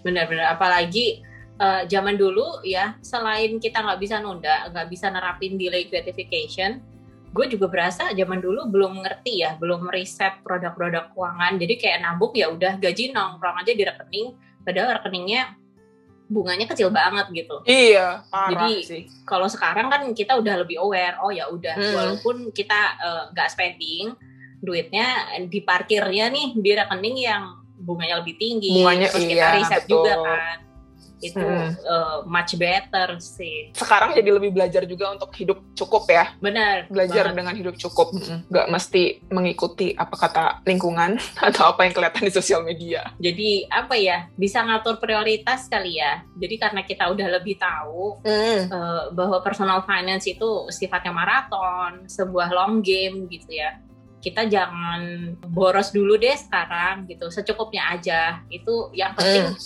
Benar-benar. 0.05 0.57
Apalagi 0.57 1.22
uh, 1.62 1.86
zaman 1.86 2.17
dulu 2.17 2.65
ya 2.65 2.98
selain 3.05 3.62
kita 3.62 3.86
nggak 3.86 4.01
bisa 4.01 4.17
nunda 4.17 4.65
nggak 4.74 4.89
bisa 4.89 5.13
nerapin 5.13 5.62
delay 5.62 5.86
gratification 5.86 6.81
gue 7.36 7.51
juga 7.51 7.67
berasa 7.67 8.15
zaman 8.15 8.39
dulu 8.39 8.72
belum 8.72 9.03
ngerti 9.03 9.43
ya 9.43 9.60
belum 9.60 9.91
riset 9.91 10.39
produk-produk 10.41 11.12
keuangan. 11.12 11.60
Jadi 11.60 11.74
kayak 11.75 12.00
nabung 12.01 12.31
ya 12.31 12.48
udah 12.48 12.79
gaji 12.79 13.12
nongkrong 13.12 13.60
aja 13.60 13.75
di 13.75 13.84
rekening 13.84 14.27
padahal 14.65 14.98
rekeningnya 15.00 15.55
bunganya 16.25 16.65
kecil 16.65 16.89
banget 16.89 17.29
gitu. 17.31 17.62
Iya, 17.69 18.25
parah 18.34 18.65
Jadi 18.65 18.74
sih. 18.81 19.03
kalau 19.29 19.45
sekarang 19.45 19.93
kan 19.93 20.01
kita 20.17 20.34
udah 20.34 20.65
lebih 20.65 20.81
aware. 20.81 21.22
Oh 21.22 21.29
ya 21.29 21.45
udah, 21.53 21.77
hmm. 21.77 21.93
walaupun 21.93 22.50
kita 22.50 22.98
eh, 22.98 23.24
nggak 23.29 23.48
uh, 23.48 23.53
spending, 23.53 24.17
duitnya 24.65 25.38
diparkirnya 25.45 26.34
nih 26.34 26.57
di 26.57 26.72
rekening 26.74 27.17
yang 27.22 27.43
bunganya 27.75 28.24
lebih 28.24 28.36
tinggi 28.39 28.81
bunganya 28.81 29.07
terus 29.12 29.27
iya, 29.27 29.31
kita 29.31 29.48
riset 29.60 29.84
betul. 29.86 29.91
juga 30.01 30.13
kan 30.24 30.57
itu 31.32 31.48
uh, 31.86 32.25
much 32.27 32.58
better 32.60 33.17
sih. 33.22 33.72
Sekarang 33.74 34.13
jadi 34.13 34.29
lebih 34.29 34.53
belajar 34.53 34.84
juga 34.86 35.13
untuk 35.13 35.32
hidup 35.36 35.62
cukup 35.77 36.03
ya. 36.10 36.34
Benar. 36.39 36.89
Belajar 36.91 37.32
banget. 37.32 37.38
dengan 37.38 37.53
hidup 37.55 37.75
cukup, 37.79 38.15
nggak 38.51 38.67
mesti 38.70 39.03
mengikuti 39.32 39.94
apa 39.96 40.15
kata 40.15 40.46
lingkungan 40.65 41.17
atau 41.48 41.75
apa 41.75 41.88
yang 41.88 41.94
kelihatan 41.94 42.24
di 42.25 42.34
sosial 42.34 42.62
media. 42.62 43.13
Jadi 43.22 43.67
apa 43.70 43.96
ya 43.96 44.29
bisa 44.36 44.62
ngatur 44.63 44.98
prioritas 45.00 45.67
kali 45.70 46.01
ya. 46.01 46.24
Jadi 46.36 46.55
karena 46.58 46.82
kita 46.84 47.10
udah 47.12 47.27
lebih 47.39 47.55
tahu 47.58 48.22
mm. 48.24 48.60
uh, 48.72 49.03
bahwa 49.13 49.39
personal 49.41 49.84
finance 49.84 50.25
itu 50.27 50.67
sifatnya 50.74 51.13
maraton, 51.13 52.05
sebuah 52.10 52.51
long 52.51 52.82
game 52.82 53.27
gitu 53.29 53.55
ya 53.55 53.85
kita 54.25 54.50
jangan 54.50 55.38
boros 55.53 55.94
dulu 55.94 56.17
deh 56.17 56.34
sekarang 56.34 57.05
gitu. 57.05 57.29
Secukupnya 57.29 57.94
aja. 57.94 58.41
Itu 58.50 58.89
yang 58.98 59.13
penting 59.13 59.53
mm. 59.53 59.58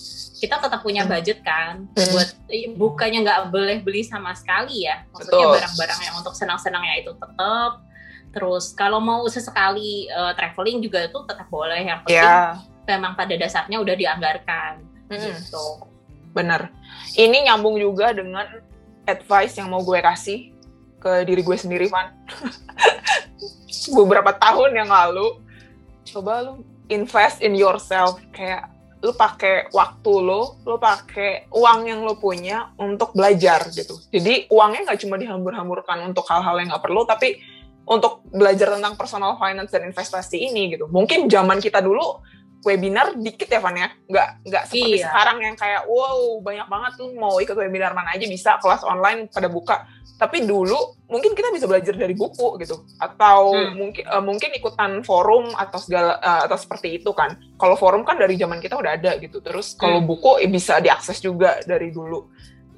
kita 0.43 0.59
tetap 0.59 0.83
punya 0.83 1.07
budget 1.07 1.39
kan 1.39 1.87
mm. 1.95 2.11
buat 2.11 2.29
bukannya 2.75 3.23
nggak 3.23 3.39
boleh 3.55 3.79
beli 3.79 4.03
sama 4.03 4.35
sekali 4.35 4.83
ya. 4.83 5.07
Maksudnya 5.15 5.47
barang-barang 5.47 5.99
yang 6.03 6.15
untuk 6.19 6.35
senang-senangnya 6.35 7.07
itu 7.07 7.15
tetap. 7.15 7.87
Terus 8.35 8.75
kalau 8.75 8.99
mau 8.99 9.23
sesekali 9.31 10.11
uh, 10.11 10.35
traveling 10.35 10.83
juga 10.83 11.07
itu 11.07 11.23
tetap 11.23 11.47
boleh. 11.47 11.79
Yang 11.79 11.99
penting 12.03 12.19
yeah. 12.19 12.59
memang 12.83 13.15
pada 13.15 13.39
dasarnya 13.39 13.79
udah 13.79 13.95
dianggarkan. 13.95 14.83
Mm. 15.07 15.23
gitu. 15.23 15.87
Bener. 16.35 16.67
Ini 17.15 17.47
nyambung 17.47 17.79
juga 17.79 18.11
dengan 18.11 18.45
advice 19.07 19.55
yang 19.55 19.71
mau 19.71 19.81
gue 19.81 20.03
kasih 20.03 20.58
ke 20.99 21.23
diri 21.25 21.41
gue 21.41 21.57
sendiri 21.57 21.87
Van 21.87 22.11
beberapa 23.97 24.35
tahun 24.35 24.75
yang 24.75 24.91
lalu 24.91 25.39
coba 26.13 26.43
lu 26.43 26.53
invest 26.89 27.39
in 27.39 27.55
yourself 27.55 28.19
kayak 28.35 28.67
lu 28.99 29.15
pakai 29.15 29.71
waktu 29.71 30.13
lo, 30.19 30.59
lu 30.67 30.75
pakai 30.75 31.47
uang 31.55 31.87
yang 31.87 32.03
lo 32.03 32.19
punya 32.19 32.75
untuk 32.75 33.15
belajar 33.15 33.71
gitu. 33.71 33.95
Jadi 34.11 34.51
uangnya 34.51 34.91
nggak 34.91 34.99
cuma 35.07 35.15
dihambur-hamburkan 35.15 36.03
untuk 36.11 36.27
hal-hal 36.27 36.59
yang 36.59 36.67
nggak 36.67 36.83
perlu, 36.83 37.07
tapi 37.07 37.39
untuk 37.87 38.27
belajar 38.27 38.75
tentang 38.75 38.99
personal 38.99 39.39
finance 39.39 39.71
dan 39.71 39.87
investasi 39.87 40.51
ini 40.51 40.75
gitu. 40.75 40.91
Mungkin 40.91 41.31
zaman 41.31 41.63
kita 41.63 41.79
dulu 41.79 42.19
webinar 42.63 43.15
dikit 43.15 43.47
ya 43.47 43.59
Van 43.63 43.75
ya? 43.75 43.89
Nggak 44.07 44.27
nggak 44.43 44.63
seperti 44.67 44.99
iya. 44.99 45.07
sekarang 45.07 45.37
yang 45.39 45.55
kayak 45.55 45.87
wow 45.87 46.43
banyak 46.43 46.67
banget 46.67 46.91
tuh 46.99 47.09
mau 47.15 47.39
ikut 47.39 47.55
webinar 47.55 47.95
mana 47.95 48.15
aja 48.15 48.25
bisa 48.27 48.59
kelas 48.59 48.83
online 48.83 49.31
pada 49.31 49.47
buka. 49.47 49.87
Tapi 50.19 50.43
dulu 50.43 50.75
mungkin 51.07 51.31
kita 51.31 51.47
bisa 51.55 51.63
belajar 51.63 51.95
dari 51.95 52.11
buku 52.11 52.59
gitu. 52.59 52.83
Atau 52.99 53.55
hmm. 53.55 53.71
mungkin 53.79 54.03
uh, 54.11 54.23
mungkin 54.23 54.49
ikutan 54.51 54.99
forum 55.07 55.55
atau 55.55 55.79
segala 55.79 56.19
uh, 56.19 56.43
atau 56.43 56.59
seperti 56.59 56.99
itu 56.99 57.15
kan. 57.15 57.39
Kalau 57.55 57.79
forum 57.79 58.03
kan 58.03 58.19
dari 58.19 58.35
zaman 58.35 58.59
kita 58.59 58.75
udah 58.75 58.99
ada 58.99 59.15
gitu. 59.23 59.39
Terus 59.39 59.79
kalau 59.79 60.03
hmm. 60.03 60.09
buku 60.11 60.43
eh, 60.43 60.51
bisa 60.51 60.83
diakses 60.83 61.23
juga 61.23 61.63
dari 61.63 61.95
dulu. 61.95 62.27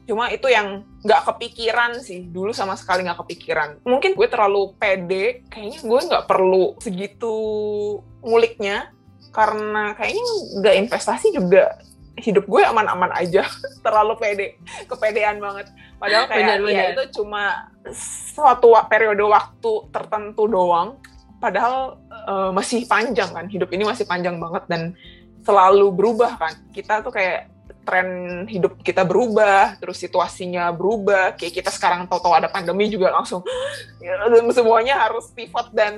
Cuma 0.06 0.30
itu 0.30 0.50
yang 0.54 0.86
nggak 1.02 1.22
kepikiran 1.34 1.98
sih. 1.98 2.30
Dulu 2.30 2.54
sama 2.54 2.78
sekali 2.78 3.10
nggak 3.10 3.26
kepikiran. 3.26 3.70
Mungkin 3.90 4.14
gue 4.14 4.28
terlalu 4.30 4.78
pede. 4.78 5.42
Kayaknya 5.50 5.80
gue 5.82 6.00
nggak 6.14 6.26
perlu 6.30 6.78
segitu 6.78 7.34
nguliknya 8.22 8.94
karena 9.32 9.96
kayaknya 9.96 10.26
nggak 10.60 10.76
investasi 10.88 11.32
juga 11.32 11.80
hidup 12.20 12.46
gue 12.46 12.62
aman-aman 12.62 13.12
aja. 13.16 13.48
Terlalu 13.86 14.14
pede 14.20 14.48
kepedean 14.86 15.40
banget. 15.40 15.72
Padahal 15.98 16.26
kayak 16.28 16.46
benar, 16.46 16.60
ya 16.60 16.66
benar. 16.68 16.92
itu 16.94 17.04
cuma 17.22 17.44
suatu 18.36 18.76
periode 18.92 19.24
waktu 19.24 19.72
tertentu 19.90 20.46
doang. 20.46 21.00
Padahal 21.42 21.98
uh, 22.30 22.52
masih 22.54 22.86
panjang 22.86 23.32
kan. 23.32 23.46
Hidup 23.50 23.72
ini 23.74 23.88
masih 23.88 24.06
panjang 24.06 24.38
banget 24.38 24.64
dan 24.70 24.82
selalu 25.42 25.90
berubah 25.96 26.38
kan. 26.38 26.54
Kita 26.76 27.02
tuh 27.02 27.14
kayak 27.16 27.50
tren 27.82 28.46
hidup 28.46 28.78
kita 28.86 29.02
berubah 29.02 29.80
terus 29.82 29.98
situasinya 29.98 30.70
berubah. 30.70 31.34
Kayak 31.40 31.64
kita 31.64 31.72
sekarang 31.74 32.06
tahu-tahu 32.06 32.38
ada 32.38 32.52
pandemi 32.52 32.92
juga 32.92 33.10
langsung 33.10 33.42
ya, 34.04 34.22
semuanya 34.54 35.02
harus 35.02 35.34
pivot 35.34 35.74
dan 35.74 35.98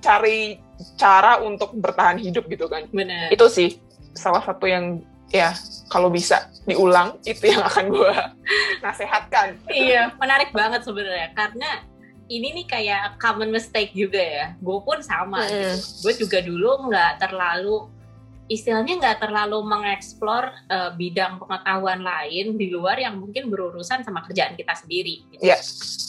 cari 0.00 0.58
cara 0.96 1.38
untuk 1.40 1.76
bertahan 1.76 2.18
hidup 2.18 2.48
gitu 2.48 2.66
kan. 2.66 2.88
Benar. 2.90 3.30
Itu 3.32 3.46
sih 3.52 3.78
salah 4.16 4.42
satu 4.42 4.66
yang 4.66 5.04
ya 5.30 5.54
kalau 5.86 6.10
bisa 6.10 6.50
diulang 6.66 7.14
itu 7.22 7.46
yang 7.46 7.62
akan 7.62 7.86
gue 7.94 8.14
nasehatkan. 8.84 9.54
iya, 9.70 10.10
menarik 10.18 10.50
banget 10.50 10.82
sebenarnya 10.82 11.30
karena 11.38 11.86
ini 12.30 12.62
nih 12.62 12.66
kayak 12.66 13.18
common 13.18 13.50
mistake 13.50 13.90
juga 13.94 14.22
ya. 14.22 14.46
Gue 14.62 14.78
pun 14.82 15.02
sama. 15.02 15.42
Hmm. 15.42 15.50
Gitu. 15.50 15.74
Gue 16.06 16.12
juga 16.14 16.38
dulu 16.40 16.90
nggak 16.90 17.26
terlalu 17.26 17.90
istilahnya 18.50 18.98
nggak 18.98 19.18
terlalu 19.22 19.62
mengeksplor 19.62 20.50
uh, 20.70 20.90
bidang 20.98 21.38
pengetahuan 21.38 22.02
lain 22.02 22.58
di 22.58 22.66
luar 22.74 22.98
yang 22.98 23.14
mungkin 23.18 23.46
berurusan 23.46 24.02
sama 24.02 24.26
kerjaan 24.26 24.58
kita 24.58 24.74
sendiri. 24.74 25.22
Gitu. 25.30 25.42
Yeah. 25.42 25.62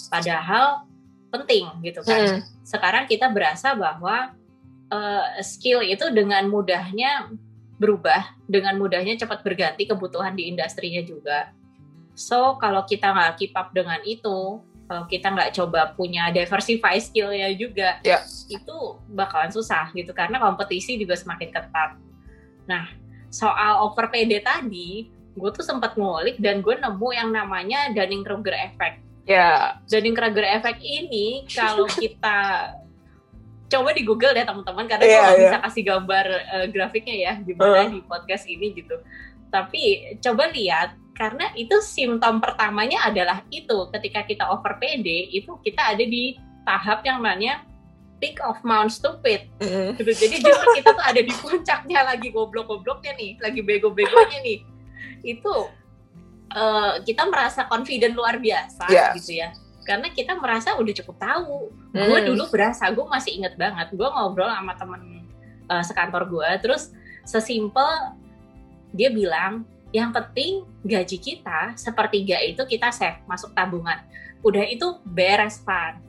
Padahal 0.09 0.89
penting 1.31 1.65
gitu 1.81 2.03
kan. 2.03 2.19
Hmm. 2.19 2.41
Sekarang 2.61 3.07
kita 3.07 3.31
berasa 3.31 3.73
bahwa 3.73 4.35
uh, 4.91 5.25
skill 5.41 5.81
itu 5.81 6.11
dengan 6.11 6.45
mudahnya 6.51 7.31
berubah, 7.81 8.37
dengan 8.45 8.77
mudahnya 8.77 9.17
cepat 9.17 9.41
berganti 9.41 9.89
kebutuhan 9.89 10.37
di 10.37 10.51
industrinya 10.51 11.01
juga. 11.01 11.49
So 12.13 12.59
kalau 12.61 12.85
kita 12.85 13.09
nggak 13.09 13.41
keep 13.41 13.53
up 13.57 13.73
dengan 13.73 13.97
itu, 14.05 14.61
kalau 14.85 15.07
kita 15.07 15.31
nggak 15.31 15.55
coba 15.55 15.95
punya 15.95 16.29
diversify 16.29 16.99
skillnya 16.99 17.49
juga, 17.57 17.97
yeah. 18.05 18.21
itu 18.51 19.01
bakalan 19.09 19.49
susah 19.49 19.89
gitu 19.95 20.11
karena 20.11 20.37
kompetisi 20.37 20.99
juga 20.99 21.17
semakin 21.17 21.49
ketat. 21.49 21.97
Nah 22.69 22.91
soal 23.31 23.81
over 23.87 24.11
PD 24.11 24.43
tadi, 24.43 25.09
gue 25.33 25.49
tuh 25.55 25.63
sempat 25.63 25.95
ngulik 25.95 26.37
dan 26.37 26.59
gue 26.59 26.75
nemu 26.75 27.09
yang 27.15 27.31
namanya 27.31 27.89
Dunning-Kruger 27.95 28.53
effect 28.67 29.10
Ya. 29.25 29.77
Dunning 29.87 30.17
Kruger 30.17 30.45
effect 30.45 30.81
ini 30.81 31.45
kalau 31.49 31.85
kita 32.01 32.71
coba 33.71 33.89
di 33.95 34.03
Google 34.03 34.35
deh 34.35 34.43
teman-teman 34.43 34.83
karena 34.83 35.05
yeah, 35.07 35.15
gue 35.15 35.23
yeah. 35.31 35.41
bisa 35.47 35.57
kasih 35.63 35.83
gambar 35.87 36.25
uh, 36.27 36.67
grafiknya 36.67 37.15
ya 37.15 37.33
gimana 37.39 37.87
uh. 37.87 37.89
di 37.89 37.99
podcast 38.03 38.43
ini 38.49 38.75
gitu. 38.75 38.99
Tapi 39.47 40.15
coba 40.19 40.51
lihat 40.51 40.99
karena 41.15 41.53
itu 41.55 41.79
simptom 41.83 42.41
pertamanya 42.41 43.07
adalah 43.07 43.43
itu 43.51 43.87
ketika 43.95 44.25
kita 44.27 44.43
over 44.51 44.79
PD 44.79 45.31
itu 45.31 45.55
kita 45.63 45.95
ada 45.95 46.03
di 46.03 46.35
tahap 46.65 47.03
yang 47.05 47.21
namanya 47.21 47.63
peak 48.21 48.37
of 48.45 48.61
Mount 48.61 48.93
Stupid. 48.93 49.49
Mm. 49.59 49.97
Gitu. 49.97 50.11
Jadi 50.13 50.35
justru 50.45 50.67
kita 50.77 50.93
tuh 50.93 51.03
ada 51.03 51.21
di 51.21 51.33
puncaknya 51.33 52.05
lagi 52.05 52.29
goblok-gobloknya 52.29 53.17
nih, 53.17 53.41
lagi 53.41 53.59
bego-begonya 53.65 54.39
nih. 54.45 54.59
Itu 55.25 55.73
uh, 56.55 56.93
kita 57.03 57.27
merasa 57.27 57.65
confident 57.67 58.13
luar 58.15 58.37
biasa 58.37 58.87
yeah. 58.91 59.11
gitu 59.15 59.39
ya. 59.39 59.49
Karena 59.81 60.13
kita 60.13 60.37
merasa 60.37 60.77
udah 60.77 60.93
cukup 61.03 61.17
tahu. 61.17 61.57
Hmm. 61.91 62.07
gue 62.07 62.19
dulu 62.31 62.47
berasa 62.47 62.87
gue 62.91 63.05
masih 63.07 63.41
inget 63.41 63.57
banget. 63.57 63.91
Gue 63.91 64.07
ngobrol 64.07 64.47
sama 64.47 64.73
temen 64.77 65.25
uh, 65.67 65.83
sekantor 65.83 66.27
gue 66.29 66.49
terus 66.63 66.93
sesimpel 67.27 68.15
dia 68.91 69.11
bilang 69.11 69.63
yang 69.91 70.15
penting 70.15 70.63
gaji 70.87 71.19
kita 71.19 71.75
sepertiga 71.75 72.39
itu 72.39 72.63
kita 72.63 72.93
save 72.93 73.19
masuk 73.27 73.51
tabungan. 73.51 73.99
Udah 74.45 74.63
itu 74.63 74.99
beres 75.03 75.59
pan 75.61 75.99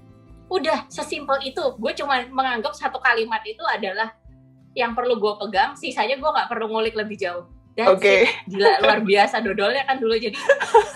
udah 0.52 0.84
sesimpel 0.92 1.40
itu. 1.48 1.64
Gue 1.80 1.96
cuma 1.96 2.20
menganggap 2.28 2.76
satu 2.76 3.00
kalimat 3.00 3.40
itu 3.48 3.64
adalah 3.64 4.12
yang 4.72 4.96
perlu 4.96 5.20
gue 5.20 5.32
pegang 5.40 5.76
sisanya 5.76 6.16
gue 6.16 6.30
nggak 6.32 6.48
perlu 6.48 6.72
ngulik 6.72 6.96
lebih 6.96 7.20
jauh 7.20 7.44
Oke. 7.72 7.88
Okay. 7.96 8.20
Gila 8.52 8.84
luar 8.84 9.00
biasa 9.00 9.40
dodolnya 9.40 9.82
kan 9.88 9.96
dulu 9.96 10.12
jadi 10.12 10.36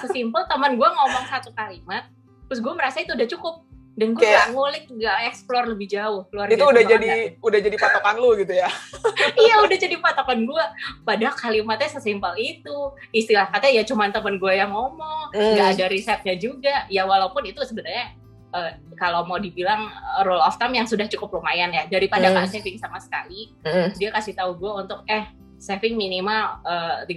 sesimpel 0.04 0.45
teman 0.45 0.76
gue 0.76 0.88
ngomong 0.88 1.25
satu 1.33 1.49
kalimat, 1.56 2.04
terus 2.50 2.61
gue 2.61 2.73
merasa 2.76 3.00
itu 3.00 3.16
udah 3.16 3.28
cukup 3.28 3.66
dan 3.97 4.12
gue 4.12 4.28
gak 4.28 4.52
ngulik 4.52 4.85
gak 5.00 5.18
explore 5.25 5.73
lebih 5.73 5.88
jauh 5.88 6.28
luar 6.28 6.52
itu 6.52 6.61
udah 6.61 6.85
jadi 6.85 7.09
udah 7.40 7.61
jadi 7.64 7.76
patokan 7.80 8.21
lu 8.21 8.37
gitu 8.37 8.52
ya 8.52 8.68
iya 9.49 9.64
udah 9.64 9.73
jadi 9.73 9.97
patokan 9.97 10.45
gue 10.45 10.64
padahal 11.00 11.33
kalimatnya 11.33 11.88
sesimpel 11.88 12.37
itu 12.37 12.92
istilah 13.16 13.49
katanya 13.49 13.80
ya 13.80 13.83
cuma 13.88 14.12
temen 14.12 14.37
gue 14.37 14.52
yang 14.52 14.68
ngomong 14.76 15.33
mm. 15.33 15.56
Gak 15.56 15.68
ada 15.80 15.87
risetnya 15.88 16.37
juga 16.37 16.85
ya 16.92 17.09
walaupun 17.09 17.49
itu 17.49 17.64
sebenarnya 17.64 18.12
uh, 18.52 18.76
kalau 19.00 19.25
mau 19.25 19.40
dibilang 19.40 19.88
rule 20.28 20.45
of 20.45 20.61
thumb 20.61 20.76
yang 20.76 20.85
sudah 20.85 21.09
cukup 21.09 21.40
lumayan 21.40 21.73
ya 21.73 21.88
daripada 21.88 22.28
mm. 22.28 22.37
gak 22.37 22.52
saving 22.52 22.76
sama 22.76 23.00
sekali 23.00 23.56
mm. 23.64 23.97
dia 23.97 24.12
kasih 24.12 24.37
tahu 24.37 24.61
gue 24.61 24.73
untuk 24.76 25.09
eh 25.09 25.25
saving 25.59 25.97
minimal 25.97 26.61
uh, 26.65 27.05
30%. 27.09 27.17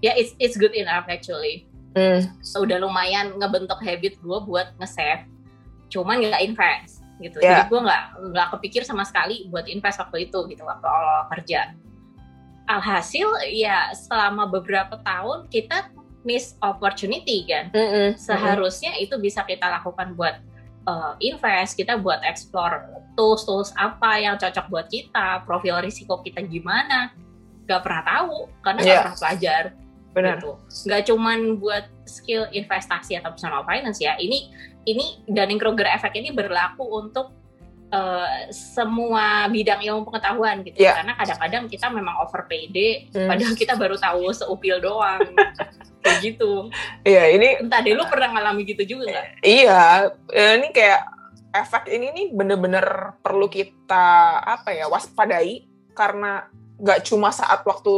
Ya 0.00 0.10
yeah, 0.10 0.14
it's 0.16 0.32
it's 0.40 0.56
good 0.56 0.72
enough 0.72 1.04
actually. 1.10 1.68
Mm. 1.92 2.22
So, 2.40 2.62
udah 2.62 2.78
lumayan 2.78 3.34
ngebentuk 3.34 3.82
habit 3.82 4.16
gue 4.22 4.38
buat 4.46 4.72
nge-save. 4.78 5.26
Cuman 5.90 6.22
nggak 6.22 6.42
invest 6.46 7.02
gitu. 7.18 7.42
Yeah. 7.42 7.66
Jadi 7.66 7.74
gue 7.74 7.80
nggak 7.82 8.04
nggak 8.32 8.48
kepikir 8.56 8.82
sama 8.86 9.02
sekali 9.04 9.50
buat 9.50 9.66
invest 9.66 9.98
waktu 10.00 10.30
itu 10.30 10.38
gitu 10.48 10.62
waktu 10.64 10.86
awal 10.86 11.26
kerja. 11.34 11.74
Alhasil 12.70 13.26
ya 13.50 13.90
selama 13.92 14.46
beberapa 14.46 15.02
tahun 15.02 15.50
kita 15.50 15.90
miss 16.22 16.54
opportunity 16.62 17.44
kan. 17.44 17.74
Mm 17.74 17.88
-hmm. 17.90 18.08
Seharusnya 18.16 18.94
itu 19.02 19.18
bisa 19.18 19.42
kita 19.42 19.66
lakukan 19.66 20.14
buat 20.14 20.38
uh, 20.86 21.18
invest, 21.18 21.74
kita 21.74 21.98
buat 21.98 22.22
explore 22.22 22.86
tools-tools 23.18 23.74
apa 23.74 24.22
yang 24.22 24.38
cocok 24.38 24.70
buat 24.70 24.86
kita, 24.86 25.42
profil 25.44 25.82
risiko 25.82 26.22
kita 26.22 26.40
gimana 26.46 27.10
gak 27.70 27.86
pernah 27.86 28.02
tahu 28.02 28.50
karena 28.66 28.80
yeah. 28.82 28.90
gak 28.90 28.98
pernah 28.98 29.18
belajar 29.22 29.62
Benar. 30.10 30.36
gitu. 30.42 30.50
Nggak 30.90 31.02
cuman 31.06 31.38
buat 31.62 31.84
skill 32.02 32.50
investasi 32.50 33.14
atau 33.22 33.30
personal 33.30 33.62
finance 33.62 34.02
ya. 34.02 34.18
Ini 34.18 34.38
ini 34.90 35.22
Dunning-Kruger 35.30 35.86
effect 35.86 36.18
ini 36.18 36.34
berlaku 36.34 36.82
untuk 36.82 37.30
uh, 37.94 38.50
semua 38.50 39.46
bidang 39.46 39.78
ilmu 39.86 40.02
pengetahuan 40.10 40.66
gitu. 40.66 40.82
Yeah. 40.82 40.98
Karena 40.98 41.14
kadang-kadang 41.14 41.64
kita 41.70 41.86
memang 41.94 42.16
over 42.26 42.46
pede, 42.50 43.06
Hmm. 43.14 43.30
padahal 43.30 43.54
kita 43.54 43.78
baru 43.78 43.94
tahu 43.98 44.34
seupil 44.34 44.82
doang. 44.82 45.22
Kayak 46.02 46.18
gitu. 46.24 46.72
Iya, 47.04 47.36
ini 47.36 47.60
Entah 47.60 47.84
deh, 47.84 47.92
lu 47.92 48.08
pernah 48.08 48.32
ngalami 48.32 48.64
gitu 48.64 48.96
juga 48.96 49.12
nggak? 49.12 49.44
Iya, 49.44 50.08
eh, 50.32 50.52
ini 50.56 50.72
kayak 50.72 51.02
efek 51.52 51.92
ini 51.92 52.08
nih 52.16 52.26
bener-bener 52.32 53.20
perlu 53.20 53.52
kita 53.52 54.40
apa 54.40 54.72
ya 54.72 54.88
waspadai 54.88 55.68
karena 55.92 56.48
nggak 56.80 57.00
cuma 57.04 57.28
saat 57.30 57.60
waktu 57.62 57.96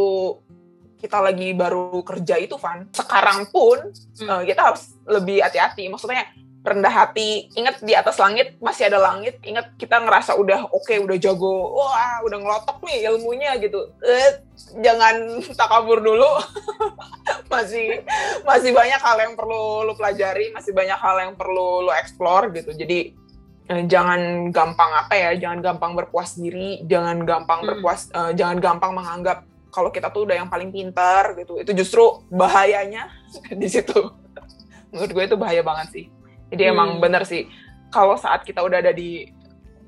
kita 0.98 1.18
lagi 1.18 1.50
baru 1.50 1.98
kerja 2.06 2.38
itu, 2.38 2.54
Van. 2.54 2.86
Sekarang 2.94 3.50
pun 3.50 3.90
Hmm. 4.22 4.42
eh, 4.42 4.54
kita 4.54 4.70
harus 4.70 4.94
lebih 5.02 5.42
hati-hati. 5.42 5.90
Maksudnya 5.90 6.30
rendah 6.62 6.94
hati. 6.94 7.50
Ingat 7.58 7.82
di 7.82 7.90
atas 7.90 8.22
langit 8.22 8.54
masih 8.62 8.86
ada 8.86 9.02
langit. 9.02 9.42
Ingat 9.42 9.74
kita 9.74 9.98
ngerasa 9.98 10.38
udah 10.38 10.70
oke, 10.70 10.94
udah 11.02 11.18
jago. 11.18 11.74
Wah, 11.74 12.22
udah 12.22 12.38
ngelotok 12.38 12.78
nih 12.86 13.10
ilmunya 13.10 13.58
gitu. 13.58 13.90
Eh, 13.98 14.46
jangan 14.78 15.42
takabur 15.58 15.98
dulu. 15.98 16.38
masih 17.52 18.06
masih 18.46 18.70
banyak 18.70 19.00
hal 19.02 19.18
yang 19.26 19.34
perlu 19.34 19.82
lu 19.82 19.92
pelajari, 19.98 20.54
masih 20.54 20.70
banyak 20.70 20.98
hal 21.02 21.16
yang 21.18 21.34
perlu 21.34 21.82
lu 21.82 21.90
explore 21.98 22.54
gitu. 22.54 22.70
Jadi 22.78 23.18
jangan 23.68 24.50
gampang 24.50 24.90
apa 24.92 25.14
ya, 25.14 25.30
jangan 25.38 25.62
gampang 25.62 25.92
berpuas 25.94 26.34
diri, 26.34 26.82
jangan 26.84 27.22
gampang 27.22 27.62
Hmm. 27.62 27.68
berpuas, 27.72 28.10
eh, 28.10 28.32
jangan 28.34 28.58
gampang 28.58 28.92
menganggap 28.92 29.46
kalau 29.72 29.88
kita 29.88 30.12
tuh 30.12 30.28
udah 30.28 30.36
yang 30.36 30.50
paling 30.50 30.68
pintar 30.68 31.32
gitu. 31.34 31.56
Itu 31.56 31.72
justru 31.72 32.02
bahayanya 32.28 33.08
di 33.60 33.68
situ. 33.70 34.12
Menurut 34.92 35.10
gue 35.10 35.24
itu 35.24 35.36
bahaya 35.40 35.62
banget 35.64 35.88
sih. 35.90 36.04
Jadi 36.52 36.62
emang 36.68 36.96
Hmm. 36.96 37.00
bener 37.00 37.24
sih, 37.24 37.48
kalau 37.88 38.16
saat 38.16 38.44
kita 38.44 38.60
udah 38.60 38.84
ada 38.84 38.92
di 38.92 39.24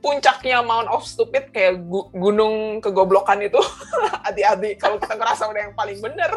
puncaknya 0.04 0.60
Mount 0.60 0.84
of 0.86 1.00
Stupid 1.02 1.48
kayak 1.48 1.80
gu- 1.80 2.12
gunung 2.12 2.78
kegoblokan 2.78 3.40
itu, 3.40 3.56
hati-hati 4.26 4.76
kalau 4.76 5.00
kita 5.00 5.16
ngerasa 5.16 5.48
udah 5.48 5.62
yang 5.62 5.72
paling 5.72 5.96
bener, 5.98 6.28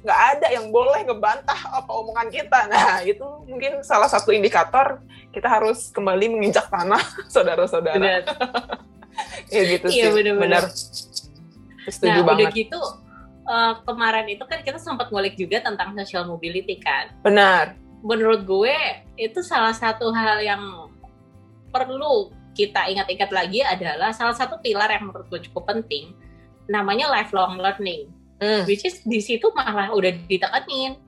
nggak 0.00 0.20
ada 0.32 0.46
yang 0.48 0.70
boleh 0.70 1.02
ngebantah 1.02 1.58
apa 1.74 1.90
omongan 1.90 2.30
kita. 2.30 2.70
Nah 2.70 3.02
itu 3.02 3.26
mungkin 3.44 3.82
salah 3.82 4.06
satu 4.06 4.30
indikator 4.30 5.02
kita 5.28 5.50
harus 5.50 5.90
kembali 5.90 6.30
menginjak 6.30 6.70
tanah, 6.70 7.02
saudara-saudara. 7.34 7.98
Bener. 7.98 8.22
Ya 9.48 9.64
gitu 9.64 9.88
Iya, 9.88 10.04
sih, 10.06 10.12
bener-bener. 10.12 10.68
Setuju 11.88 12.20
Nah, 12.20 12.20
udah 12.20 12.36
banget. 12.36 12.52
gitu 12.54 12.80
eh, 13.46 13.72
kemarin 13.80 14.26
itu 14.28 14.44
kan 14.44 14.60
kita 14.60 14.76
sempat 14.76 15.08
ngulik 15.08 15.40
juga 15.40 15.64
tentang 15.64 15.96
social 15.96 16.28
mobility 16.28 16.76
kan. 16.76 17.16
Benar. 17.24 17.80
Menurut 18.04 18.44
gue 18.44 18.76
itu 19.16 19.40
salah 19.40 19.72
satu 19.72 20.12
hal 20.12 20.44
yang 20.44 20.60
perlu 21.70 22.28
kita 22.56 22.88
ingat-ingat 22.88 23.28
lagi 23.28 23.60
adalah 23.60 24.16
salah 24.16 24.32
satu 24.32 24.56
pilar 24.64 24.88
yang 24.88 25.12
menurut 25.12 25.28
gue 25.28 25.44
cukup 25.44 25.68
penting 25.76 26.16
namanya 26.66 27.12
lifelong 27.12 27.60
learning. 27.60 28.10
Hmm. 28.40 28.68
Which 28.68 28.84
is 28.84 29.00
di 29.04 29.20
situ 29.20 29.48
malah 29.52 29.92
udah 29.92 30.12
ditekenin. 30.28 31.00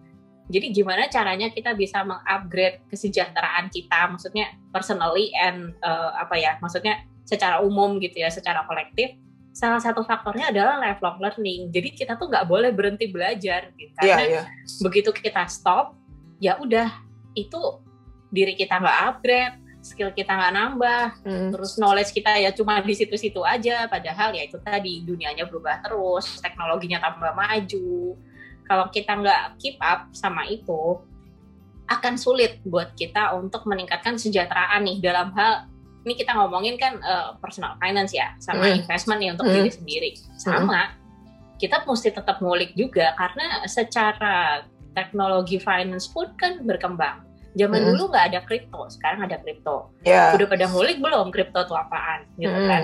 Jadi 0.48 0.72
gimana 0.72 1.12
caranya 1.12 1.52
kita 1.52 1.76
bisa 1.76 2.00
mengupgrade 2.08 2.80
kesejahteraan 2.88 3.68
kita, 3.68 4.08
maksudnya 4.08 4.56
personally 4.72 5.28
and 5.36 5.76
eh, 5.84 6.10
apa 6.16 6.40
ya, 6.40 6.56
maksudnya 6.64 7.04
secara 7.28 7.60
umum 7.60 8.00
gitu 8.00 8.24
ya, 8.24 8.32
secara 8.32 8.64
kolektif. 8.64 9.12
Salah 9.52 9.76
satu 9.76 10.00
faktornya 10.08 10.48
adalah 10.48 10.80
lifelong 10.80 11.20
learning. 11.20 11.68
Jadi 11.68 11.88
kita 11.92 12.16
tuh 12.16 12.32
nggak 12.32 12.48
boleh 12.48 12.72
berhenti 12.72 13.12
belajar, 13.12 13.76
gitu. 13.76 13.92
Iya, 14.00 14.16
karena 14.16 14.24
iya. 14.24 14.42
begitu 14.80 15.10
kita 15.12 15.44
stop, 15.52 16.00
ya 16.40 16.56
udah 16.56 16.96
itu 17.36 17.60
diri 18.32 18.56
kita 18.56 18.80
nggak 18.80 18.98
upgrade, 19.04 19.56
skill 19.88 20.12
kita 20.12 20.28
nggak 20.28 20.52
nambah, 20.52 21.04
Hmm. 21.25 21.49
terus 21.49 21.80
knowledge 21.80 22.12
kita 22.12 22.37
ya 22.37 22.52
cuma 22.52 22.76
di 22.85 22.92
situ-situ 22.92 23.40
aja 23.40 23.88
padahal 23.88 24.37
ya 24.37 24.45
itu 24.45 24.61
tadi 24.61 25.00
dunianya 25.00 25.49
berubah 25.49 25.80
terus 25.80 26.38
teknologinya 26.45 27.00
tambah 27.00 27.33
maju 27.33 28.14
kalau 28.68 28.87
kita 28.92 29.16
nggak 29.16 29.42
keep 29.57 29.81
up 29.81 30.12
sama 30.12 30.44
itu 30.44 31.01
akan 31.88 32.20
sulit 32.20 32.61
buat 32.68 32.92
kita 32.92 33.33
untuk 33.33 33.64
meningkatkan 33.64 34.20
kesejahteraan 34.20 34.85
nih 34.85 35.01
dalam 35.01 35.33
hal 35.33 35.64
ini 36.05 36.12
kita 36.14 36.37
ngomongin 36.37 36.77
kan 36.77 37.01
eh, 37.01 37.29
personal 37.40 37.81
finance 37.81 38.12
ya 38.12 38.37
sama 38.38 38.68
Hmm. 38.68 38.85
investment 38.85 39.18
nih 39.24 39.33
untuk 39.33 39.48
Hmm. 39.48 39.57
diri 39.57 39.70
sendiri 39.72 40.11
sama 40.37 40.92
kita 41.59 41.83
mesti 41.83 42.14
tetap 42.14 42.38
ngulik 42.38 42.77
juga 42.77 43.16
karena 43.18 43.66
secara 43.66 44.62
teknologi 44.94 45.59
finance 45.59 46.07
pun 46.07 46.31
kan 46.37 46.62
berkembang 46.62 47.24
zaman 47.54 47.80
Hmm. 47.80 47.88
dulu 47.94 48.02
nggak 48.11 48.26
ada 48.34 48.40
kripto 48.44 48.82
sekarang 48.88 49.24
ada 49.24 49.40
kripto 49.40 49.88
Ya. 50.02 50.34
udah 50.34 50.46
pada 50.46 50.68
ngulik 50.68 50.98
belum 50.98 51.30
kripto 51.30 51.64
itu 51.64 51.74
apaan 51.74 52.28
gitu 52.37 52.52
Hmm. 52.52 52.68
kan 52.68 52.82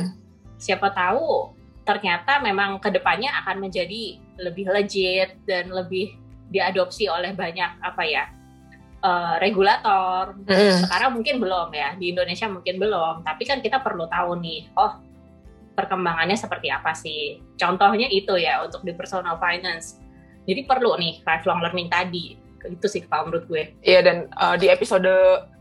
siapa 0.57 0.89
tahu 0.91 1.53
ternyata 1.85 2.41
memang 2.41 2.81
ke 2.81 2.89
depannya 2.89 3.29
akan 3.45 3.61
menjadi 3.61 4.17
lebih 4.41 4.73
legit 4.73 5.37
dan 5.45 5.69
lebih 5.69 6.17
diadopsi 6.49 7.09
oleh 7.09 7.37
banyak 7.37 7.77
apa 7.81 8.03
ya 8.03 8.25
eh, 9.01 9.35
regulator 9.37 10.33
Hmm. 10.49 10.81
sekarang 10.81 11.13
mungkin 11.13 11.37
belum 11.37 11.69
ya 11.71 11.93
di 11.95 12.17
Indonesia 12.17 12.49
mungkin 12.49 12.81
belum 12.81 13.21
tapi 13.21 13.45
kan 13.45 13.61
kita 13.61 13.85
perlu 13.85 14.09
tahu 14.09 14.41
nih 14.41 14.73
oh 14.75 14.97
perkembangannya 15.75 16.39
seperti 16.39 16.71
apa 16.71 16.95
sih 16.95 17.43
contohnya 17.55 18.07
itu 18.07 18.33
ya 18.39 18.63
untuk 18.65 18.81
di 18.81 18.95
personal 18.95 19.37
finance 19.37 20.01
jadi 20.47 20.65
perlu 20.65 20.97
nih 20.97 21.21
lifelong 21.21 21.61
learning 21.61 21.91
tadi 21.91 22.39
itu 22.67 22.87
sih 22.89 23.05
kalau 23.05 23.29
menurut 23.29 23.45
gue 23.45 23.63
Iya 23.81 24.01
dan 24.01 24.17
uh, 24.33 24.57
di 24.57 24.67
episode 24.67 25.09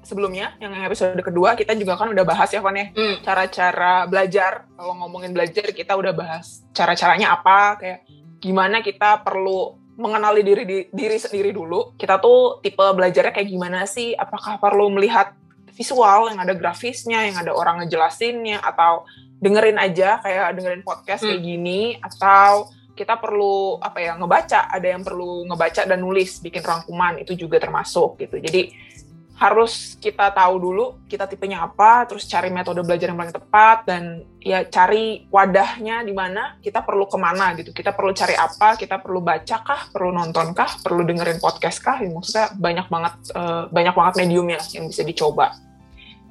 sebelumnya, 0.02 0.56
yang 0.58 0.72
episode 0.82 1.16
kedua 1.20 1.54
kita 1.54 1.72
juga 1.74 1.96
kan 1.96 2.08
udah 2.08 2.24
bahas 2.24 2.48
ya 2.48 2.60
Van 2.60 2.74
ya, 2.74 2.92
Hmm, 2.92 3.20
cara-cara 3.22 4.04
belajar. 4.04 4.68
Kalau 4.70 4.94
ngomongin 4.98 5.32
belajar 5.32 5.68
kita 5.70 5.96
udah 5.96 6.12
bahas 6.12 6.64
cara-caranya 6.72 7.36
apa, 7.36 7.80
kayak 7.80 8.00
gimana 8.40 8.80
kita 8.80 9.24
perlu 9.24 9.76
mengenali 9.94 10.42
diri 10.42 10.64
di- 10.64 10.88
diri 10.90 11.16
sendiri 11.16 11.52
dulu. 11.52 11.94
Kita 11.94 12.18
tuh 12.18 12.60
tipe 12.60 12.82
belajarnya 12.82 13.32
kayak 13.32 13.48
gimana 13.48 13.86
sih? 13.86 14.12
Apakah 14.12 14.58
perlu 14.58 14.90
melihat 14.90 15.38
visual 15.72 16.30
yang 16.30 16.40
ada 16.40 16.54
grafisnya, 16.54 17.24
yang 17.26 17.38
ada 17.38 17.50
orang 17.50 17.82
ngejelasinnya, 17.82 18.60
atau 18.60 19.06
dengerin 19.40 19.76
aja 19.76 20.20
kayak 20.20 20.56
dengerin 20.56 20.84
podcast 20.84 21.22
kayak 21.22 21.40
Hmm. 21.40 21.48
gini, 21.48 21.82
atau 22.00 22.68
kita 22.94 23.18
perlu 23.18 23.78
apa 23.82 24.00
ya 24.00 24.14
ngebaca. 24.18 24.70
Ada 24.70 24.88
yang 24.98 25.04
perlu 25.04 25.46
ngebaca 25.50 25.82
dan 25.86 26.00
nulis 26.00 26.40
bikin 26.40 26.62
rangkuman 26.62 27.22
itu 27.22 27.34
juga 27.34 27.58
termasuk 27.60 28.22
gitu. 28.22 28.38
Jadi 28.40 28.94
harus 29.34 29.98
kita 29.98 30.30
tahu 30.30 30.56
dulu 30.62 30.86
kita 31.10 31.26
tipenya 31.26 31.66
apa 31.66 32.06
terus 32.06 32.30
cari 32.30 32.54
metode 32.54 32.86
belajar 32.86 33.10
yang 33.10 33.18
paling 33.18 33.34
tepat 33.34 33.78
dan 33.90 34.22
ya 34.38 34.62
cari 34.70 35.26
wadahnya 35.34 36.06
di 36.06 36.14
mana 36.14 36.62
kita 36.62 36.86
perlu 36.86 37.10
ke 37.10 37.18
mana 37.18 37.58
gitu. 37.58 37.74
Kita 37.74 37.98
perlu 37.98 38.14
cari 38.14 38.38
apa 38.38 38.78
kita 38.78 39.02
perlu 39.02 39.20
baca 39.26 39.58
kah 39.66 39.82
perlu 39.90 40.14
nonton 40.14 40.54
kah 40.54 40.78
perlu 40.80 41.02
dengerin 41.02 41.42
podcast 41.42 41.82
kah 41.82 41.98
ya, 41.98 42.14
maksudnya 42.14 42.54
banyak 42.56 42.88
banget 42.88 43.14
eh, 43.34 43.64
banyak 43.74 43.94
banget 43.98 44.14
mediumnya 44.22 44.60
yang 44.72 44.86
bisa 44.86 45.02
dicoba 45.02 45.73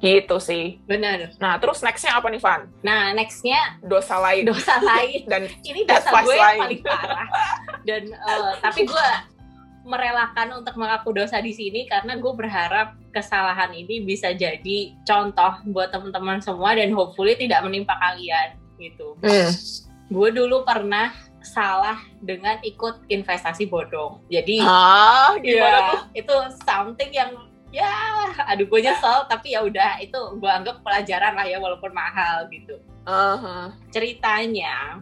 gitu 0.03 0.35
sih. 0.43 0.83
Benar. 0.83 1.31
Nah 1.39 1.55
terus 1.63 1.79
nextnya 1.79 2.19
apa 2.19 2.27
nih 2.27 2.43
Van? 2.43 2.67
Nah 2.83 3.15
nextnya 3.15 3.79
dosa 3.79 4.19
lain. 4.19 4.51
Dosa 4.51 4.75
lain. 4.83 5.23
Dan 5.31 5.47
ini 5.63 5.87
dosa 5.87 6.11
gue 6.19 6.35
yang 6.35 6.59
paling 6.59 6.81
parah. 6.83 7.27
Dan 7.87 8.03
eh, 8.11 8.51
tapi 8.59 8.83
gue 8.83 9.07
merelakan 9.87 10.59
untuk 10.63 10.75
mengaku 10.75 11.15
dosa 11.15 11.39
di 11.39 11.55
sini 11.55 11.87
karena 11.87 12.19
gue 12.19 12.33
berharap 12.35 12.95
kesalahan 13.15 13.71
ini 13.71 14.03
bisa 14.03 14.31
jadi 14.31 14.95
contoh 15.03 15.59
buat 15.71 15.91
teman-teman 15.91 16.39
semua 16.39 16.75
dan 16.75 16.91
hopefully 16.91 17.35
tidak 17.39 17.63
menimpa 17.63 17.95
kalian 17.99 18.59
gitu. 18.79 19.15
hmm, 19.23 19.51
Gue 20.11 20.29
dulu 20.35 20.67
pernah 20.67 21.11
salah 21.43 21.99
dengan 22.23 22.59
ikut 22.63 23.07
investasi 23.11 23.67
bodong. 23.67 24.23
Jadi 24.31 24.63
ah 24.63 25.35
gimana 25.39 25.67
ya 25.67 25.79
tuh? 25.91 26.01
itu 26.15 26.35
something 26.63 27.11
yang 27.11 27.31
ya 27.73 27.89
aduh 28.45 28.69
gue 28.69 28.79
nyesel 28.85 29.25
tapi 29.25 29.57
ya 29.57 29.65
udah 29.65 29.97
itu 29.97 30.15
gue 30.37 30.45
anggap 30.49 30.85
pelajaran 30.85 31.33
lah 31.33 31.45
ya 31.49 31.57
walaupun 31.57 31.89
mahal 31.89 32.45
gitu 32.53 32.77
Aha. 33.03 33.73
ceritanya 33.89 35.01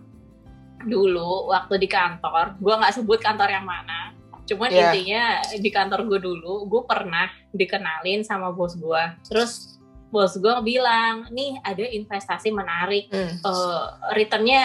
dulu 0.81 1.53
waktu 1.53 1.77
di 1.77 1.86
kantor, 1.86 2.57
gue 2.57 2.73
nggak 2.73 2.97
sebut 2.97 3.21
kantor 3.21 3.53
yang 3.53 3.65
mana, 3.69 4.17
cuman 4.49 4.69
Iya. 4.73 4.89
intinya 4.89 5.23
di 5.62 5.69
kantor 5.69 6.10
gue 6.10 6.19
dulu, 6.25 6.65
gue 6.65 6.81
pernah 6.89 7.29
dikenalin 7.53 8.25
sama 8.25 8.49
bos 8.49 8.73
gue, 8.73 9.03
terus 9.29 9.77
bos 10.10 10.34
gue 10.36 10.55
bilang, 10.65 11.29
nih 11.29 11.62
ada 11.62 11.86
investasi 11.86 12.49
menarik, 12.49 13.07
Hmm. 13.13 13.29
Eh, 13.38 13.86
returnnya 14.17 14.63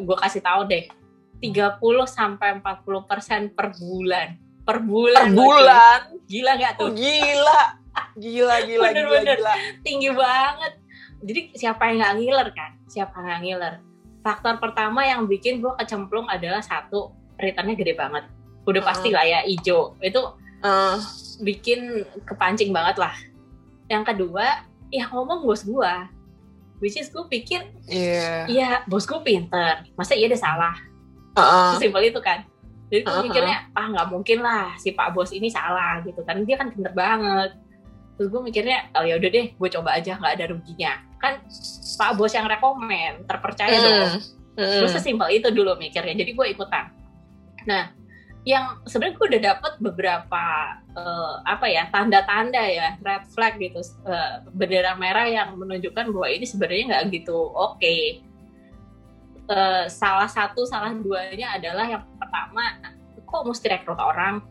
gue 0.00 0.16
kasih 0.16 0.40
tahu 0.40 0.64
deh, 0.64 0.88
30 1.38 1.76
sampai 2.08 2.56
40 2.64 3.04
persen 3.04 3.52
per 3.52 3.76
bulan, 3.76 4.40
per 4.68 4.78
bulan, 4.78 5.24
per 5.24 5.32
bulan 5.32 6.00
gila 6.28 6.52
nggak 6.54 6.72
Oh, 6.76 6.80
tuh? 6.84 6.90
gila 6.92 7.60
gila 8.14 8.56
gila 8.62 8.84
Bener, 8.84 9.00
gila 9.00 9.16
bener. 9.16 9.36
gila 9.40 9.54
tinggi 9.80 10.10
banget. 10.12 10.72
Jadi 11.18 11.40
siapa 11.52 11.82
yang 11.88 11.96
nggak 11.98 12.14
ngiler 12.14 12.48
kan? 12.52 12.70
Siapa 12.84 13.12
yang 13.16 13.24
nggak 13.26 13.40
ngiler? 13.42 13.74
Faktor 14.20 14.54
pertama 14.58 15.00
yang 15.02 15.24
bikin 15.24 15.58
gue 15.58 15.72
kecemplung 15.74 16.28
adalah 16.28 16.60
satu, 16.60 17.10
returnnya 17.34 17.72
gede 17.74 17.94
banget. 17.94 18.28
udah 18.62 18.84
pasti 18.84 19.08
lah 19.08 19.24
ya 19.24 19.40
hijau 19.42 19.96
itu 19.98 20.20
Uh, 20.58 20.98
bikin 21.40 22.02
kepancing 22.26 22.68
banget 22.68 22.98
lah 22.98 23.14
yang 23.86 24.02
kedua 24.02 24.66
ya 24.90 25.06
ngomong 25.06 25.40
bos 25.40 25.62
gua 25.62 26.10
which 26.76 26.98
is 26.98 27.06
gue 27.08 27.22
pikir 27.24 27.62
Iya. 27.86 28.44
ya 28.44 28.70
bos 28.84 29.06
gue 29.06 29.22
pinter 29.22 29.86
masa 29.94 30.12
iya 30.12 30.26
dia 30.26 30.34
salah 30.36 30.74
Uh-uh. 31.32 31.78
Sesimpel 31.78 32.10
itu 32.10 32.18
kan. 32.18 32.42
Jadi 32.88 33.00
gue 33.04 33.12
Uh-huh. 33.12 33.24
mikirnya, 33.28 33.68
ah 33.76 33.86
nggak 33.92 34.08
mungkin 34.08 34.38
lah 34.40 34.72
si 34.80 34.96
Pak 34.96 35.12
Bos 35.12 35.30
ini 35.36 35.52
salah 35.52 36.00
gitu 36.04 36.24
kan. 36.24 36.40
Dia 36.48 36.56
kan 36.56 36.72
pinter 36.72 36.92
banget. 36.96 37.52
Terus 38.16 38.28
gue 38.32 38.40
mikirnya, 38.42 38.88
oh 38.96 39.04
ya 39.04 39.20
udah 39.20 39.30
deh, 39.30 39.46
gue 39.54 39.68
coba 39.78 39.94
aja 39.94 40.16
nggak 40.16 40.34
ada 40.40 40.44
ruginya. 40.50 40.92
Kan 41.20 41.44
Pak 42.00 42.16
Bos 42.16 42.32
yang 42.32 42.48
rekomen, 42.48 43.28
terpercaya 43.28 43.76
dong. 43.76 44.24
Mm. 44.56 44.78
Gue 44.82 44.88
sesimpel 44.90 45.28
itu 45.36 45.48
dulu 45.52 45.76
mikirnya. 45.76 46.16
Jadi 46.16 46.32
gue 46.34 46.46
ikutan. 46.50 46.90
Nah, 47.68 47.92
yang 48.48 48.80
sebenarnya 48.88 49.14
gue 49.20 49.26
udah 49.36 49.42
dapet 49.52 49.72
beberapa 49.82 50.44
eh, 50.96 51.34
apa 51.44 51.66
ya 51.68 51.84
tanda-tanda 51.92 52.62
ya 52.64 52.96
red 53.04 53.28
flag 53.28 53.60
gitu 53.60 53.84
eh, 54.08 54.40
bendera 54.56 54.96
merah 54.96 55.28
yang 55.28 55.58
menunjukkan 55.60 56.08
bahwa 56.08 56.28
ini 56.32 56.48
sebenarnya 56.48 56.84
nggak 56.88 57.04
gitu 57.12 57.36
oke 57.36 57.78
Eh, 59.48 59.84
salah 59.88 60.28
satu 60.28 60.62
salah 60.62 60.92
duanya 60.92 61.56
adalah 61.56 61.82
yang 61.82 62.04
pertama 62.14 62.76
kok 63.22 63.42
mesti 63.42 63.66
rekrut 63.66 63.96
orang 63.96 64.44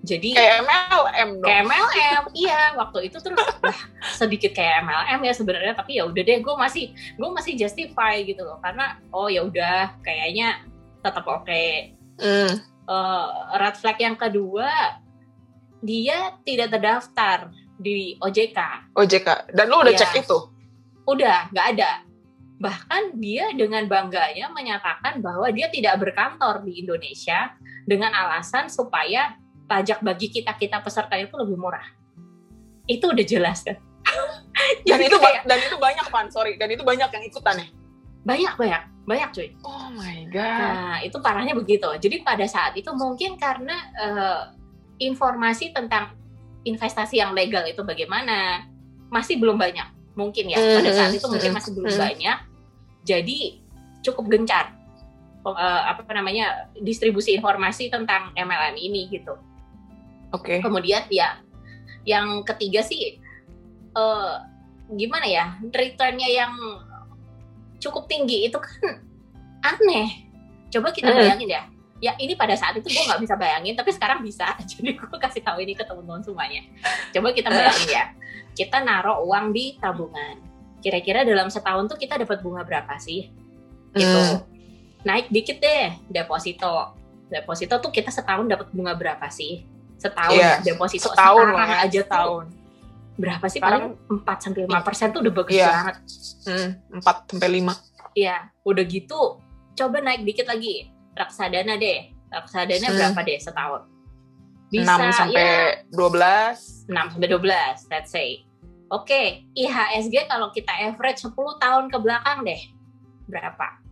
jadi 0.00 0.38
Kayak 0.38 0.54
MLM 0.62 1.28
dong. 1.36 1.48
kayak 1.50 1.62
MLM 1.66 2.22
iya 2.32 2.70
waktu 2.72 3.10
itu 3.10 3.18
terus 3.18 3.34
lah 3.34 3.78
sedikit 4.08 4.54
kayak 4.54 4.86
MLM 4.86 5.18
ya 5.20 5.32
sebenarnya 5.34 5.74
tapi 5.74 5.98
ya 5.98 6.06
udah 6.06 6.22
deh 6.22 6.38
gue 6.38 6.54
masih 6.54 6.84
gue 7.12 7.28
masih 7.28 7.58
justify 7.58 8.22
gitu 8.22 8.38
loh 8.40 8.62
karena 8.62 9.02
oh 9.10 9.26
ya 9.26 9.42
udah 9.42 9.98
kayaknya 10.00 10.62
tetap 11.00 11.26
oke 11.26 11.62
Mm. 12.16 12.54
Eh, 12.86 13.26
red 13.52 13.76
flag 13.76 13.98
yang 13.98 14.14
kedua 14.14 14.70
dia 15.78 16.38
tidak 16.40 16.70
terdaftar 16.70 17.50
di 17.76 18.16
OJK 18.16 18.58
OJK. 18.94 19.28
Dan 19.50 19.66
lu 19.66 19.82
udah 19.82 19.90
Iya. 19.90 20.00
cek 20.00 20.22
itu? 20.22 20.38
udah 21.04 21.50
nggak 21.50 21.66
ada 21.74 21.90
bahkan 22.56 23.12
dia 23.20 23.52
dengan 23.52 23.84
bangganya 23.84 24.48
menyatakan 24.48 25.20
bahwa 25.20 25.48
dia 25.52 25.68
tidak 25.68 26.00
berkantor 26.00 26.64
di 26.64 26.80
Indonesia 26.80 27.52
dengan 27.84 28.16
alasan 28.16 28.72
supaya 28.72 29.36
pajak 29.68 30.00
bagi 30.00 30.32
kita 30.32 30.56
kita 30.56 30.80
peserta 30.80 31.20
itu 31.20 31.36
lebih 31.36 31.60
murah 31.60 31.84
itu 32.88 33.04
udah 33.12 33.26
jelas 33.26 33.60
kan 33.60 33.76
Dan 34.86 34.98
itu 35.02 35.16
kayak 35.18 35.42
dan 35.44 35.58
itu 35.60 35.76
banyak 35.76 36.06
pan, 36.08 36.26
sorry. 36.30 36.56
Dan 36.56 36.72
itu 36.72 36.82
banyak 36.82 37.10
yang 37.10 37.24
ikutan 37.26 37.56
ya. 37.62 37.68
banyak 38.26 38.58
banyak 38.58 38.82
banyak 39.06 39.28
cuy 39.30 39.48
Oh 39.62 39.86
my 39.94 40.26
god. 40.34 40.58
Nah, 40.58 40.98
itu 40.98 41.14
parahnya 41.22 41.54
begitu. 41.54 41.86
Jadi 41.86 42.26
pada 42.26 42.42
saat 42.50 42.74
itu 42.74 42.90
mungkin 42.90 43.38
karena 43.38 43.76
eh, 43.94 44.42
informasi 44.98 45.70
tentang 45.70 46.18
investasi 46.66 47.22
yang 47.22 47.30
legal 47.30 47.62
itu 47.70 47.86
bagaimana 47.86 48.66
masih 49.14 49.38
belum 49.38 49.54
banyak. 49.54 49.86
Mungkin 50.16 50.48
ya 50.48 50.56
pada 50.56 50.90
saat 50.90 51.12
itu 51.12 51.26
mungkin 51.28 51.50
Mm, 51.52 51.56
masih 51.60 51.70
belum 51.76 51.92
banyak. 51.92 52.38
Jadi 53.06 53.38
cukup 54.02 54.24
gencar 54.32 54.72
eh, 55.46 55.82
apa 55.86 56.02
namanya 56.10 56.72
distribusi 56.80 57.36
informasi 57.36 57.92
tentang 57.92 58.32
MLM 58.34 58.74
ini 58.80 59.06
gitu. 59.12 59.36
Oke. 60.32 60.64
Kemudian 60.64 61.06
ya 61.12 61.38
yang 62.08 62.42
ketiga 62.42 62.80
sih 62.80 63.20
eh, 63.92 64.34
gimana 64.86 65.26
ya 65.28 65.44
returnnya 65.60 66.28
yang 66.32 66.54
cukup 67.78 68.08
tinggi 68.08 68.48
itu 68.48 68.56
kan 68.56 69.04
aneh. 69.62 70.26
Coba 70.72 70.90
kita 70.90 71.12
bayangin 71.12 71.52
ya. 71.52 71.62
Ya 71.96 72.12
ini 72.20 72.36
pada 72.36 72.52
saat 72.52 72.76
itu 72.76 72.92
gue 72.92 73.04
nggak 73.08 73.20
bisa 73.24 73.34
bayangin, 73.40 73.72
tapi 73.72 73.88
sekarang 73.88 74.20
bisa. 74.20 74.52
Jadi 74.70 74.96
gue 74.96 75.18
kasih 75.18 75.40
tahu 75.40 75.64
ini 75.64 75.72
ke 75.72 75.82
teman-teman 75.82 76.20
semuanya. 76.20 76.60
Coba 77.12 77.32
kita 77.32 77.48
bayangin 77.48 77.88
ya. 77.88 78.04
Kita 78.52 78.84
naruh 78.84 79.24
uang 79.24 79.52
di 79.52 79.80
tabungan. 79.80 80.40
Kira-kira 80.84 81.24
dalam 81.24 81.48
setahun 81.48 81.88
tuh 81.88 81.96
kita 81.96 82.20
dapat 82.20 82.44
bunga 82.44 82.62
berapa 82.62 82.94
sih? 83.00 83.32
Gitu. 83.96 84.12
Mm. 84.12 84.38
Naik 85.08 85.32
dikit 85.32 85.56
deh 85.56 85.96
deposito. 86.12 86.92
Deposito 87.26 87.80
tuh 87.80 87.90
kita 87.90 88.12
setahun 88.12 88.44
dapat 88.44 88.68
bunga 88.70 88.92
berapa 88.92 89.26
sih? 89.32 89.64
Setahun 89.96 90.36
Iya, 90.36 90.60
deposito 90.62 91.08
Setahun 91.08 91.48
sekarang 91.48 91.56
lah 91.56 91.80
aja 91.80 92.00
tuh 92.04 92.04
Setahun. 92.04 92.44
berapa 93.16 93.46
sih 93.48 93.60
Sekarang- 93.64 93.96
paling 93.96 94.20
4 94.20 94.38
sampai 94.44 94.60
5 94.68 94.80
persen 94.84 95.06
tuh 95.08 95.20
udah 95.24 95.32
bagus 95.32 95.56
Iya. 95.56 95.68
banget. 95.72 95.96
Mm. 96.44 96.68
4 97.00 97.16
sampai 97.32 97.48
5. 97.48 97.72
Iya, 98.12 98.36
udah 98.62 98.84
gitu 98.84 99.20
coba 99.76 99.96
naik 100.00 100.22
dikit 100.24 100.46
lagi. 100.46 100.92
Reksadana 101.16 101.74
deh. 101.76 102.12
Reksadana 102.28 102.86
Hmm. 102.86 102.96
berapa 102.96 103.20
deh 103.24 103.38
setahun? 103.40 103.82
6 104.68 104.84
sampai 105.10 105.40
ya 105.40 105.58
12. 105.88 106.84
6 106.86 107.06
sampai 107.10 107.28
12, 107.28 107.86
let's 107.88 108.10
say. 108.10 108.42
Oke, 108.86 109.46
IHSG 109.52 110.26
kalau 110.26 110.50
kita 110.50 110.70
average 110.70 111.18
10 111.18 111.34
tahun 111.56 111.88
ke 111.88 111.98
belakang 111.98 112.44
deh. 112.44 112.60
Berapa? 113.26 113.82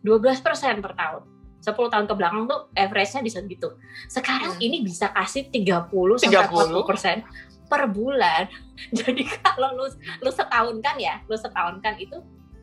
12% 0.00 0.40
per 0.78 0.94
tahun. 0.94 1.22
10 1.58 1.74
tahun 1.90 2.06
ke 2.06 2.14
belakang 2.14 2.46
tuh 2.46 2.70
average-nya 2.72 3.20
bisa 3.20 3.42
gitu. 3.42 3.76
Sekarang 4.06 4.54
Hmm. 4.54 4.62
ini 4.62 4.80
bisa 4.80 5.10
kasih 5.10 5.50
30 5.50 6.16
sampai 6.16 6.46
30? 6.46 6.80
40% 6.80 7.26
per 7.66 7.82
bulan. 7.90 8.46
Jadi 8.96 9.22
kalau 9.26 9.74
lu 9.74 9.84
lu 10.22 10.30
setahun 10.30 10.76
kan 10.78 10.96
ya, 10.96 11.20
lu 11.26 11.34
setahun 11.34 11.82
kan 11.82 11.98
itu 11.98 12.16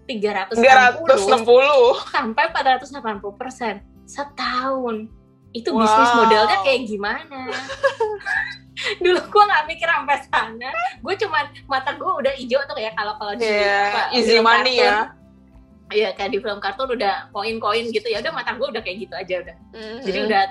360 0.07 0.61
360. 0.61 2.07
sampai 2.07 2.45
480 2.47 3.35
persen 3.35 3.81
setahun. 4.05 5.09
Itu 5.51 5.71
Wow. 5.71 5.81
bisnis 5.81 6.11
modelnya 6.13 6.57
kayak 6.61 6.81
gimana? 6.85 7.39
Dulu 9.03 9.19
gue 9.23 9.43
nggak 9.45 9.63
mikir 9.65 9.87
sampai 9.87 10.17
sana. 10.27 10.69
Gue 10.99 11.15
cuman 11.15 11.45
mata 11.65 11.95
gue 11.95 12.11
udah 12.11 12.33
hijau 12.35 12.59
tuh 12.65 12.75
ya 12.75 12.91
kalau 12.91 13.15
kalau 13.15 13.33
di 13.33 13.47
apa, 13.47 14.11
easy 14.11 14.35
film 14.35 14.43
money 14.43 14.75
kartun. 14.75 14.83
ya. 14.83 14.99
Iya 15.85 16.09
kayak 16.11 16.31
di 16.31 16.39
film 16.39 16.59
kartun 16.59 16.89
udah 16.91 17.29
koin-koin 17.31 17.87
gitu 17.89 18.03
ya. 18.05 18.19
Udah 18.19 18.33
mata 18.33 18.51
gue 18.51 18.67
udah 18.67 18.81
kayak 18.83 18.97
gitu 18.99 19.13
aja 19.15 19.35
udah. 19.41 19.55
Jadi 20.03 20.19
Mhm. 20.19 20.27
udah 20.27 20.43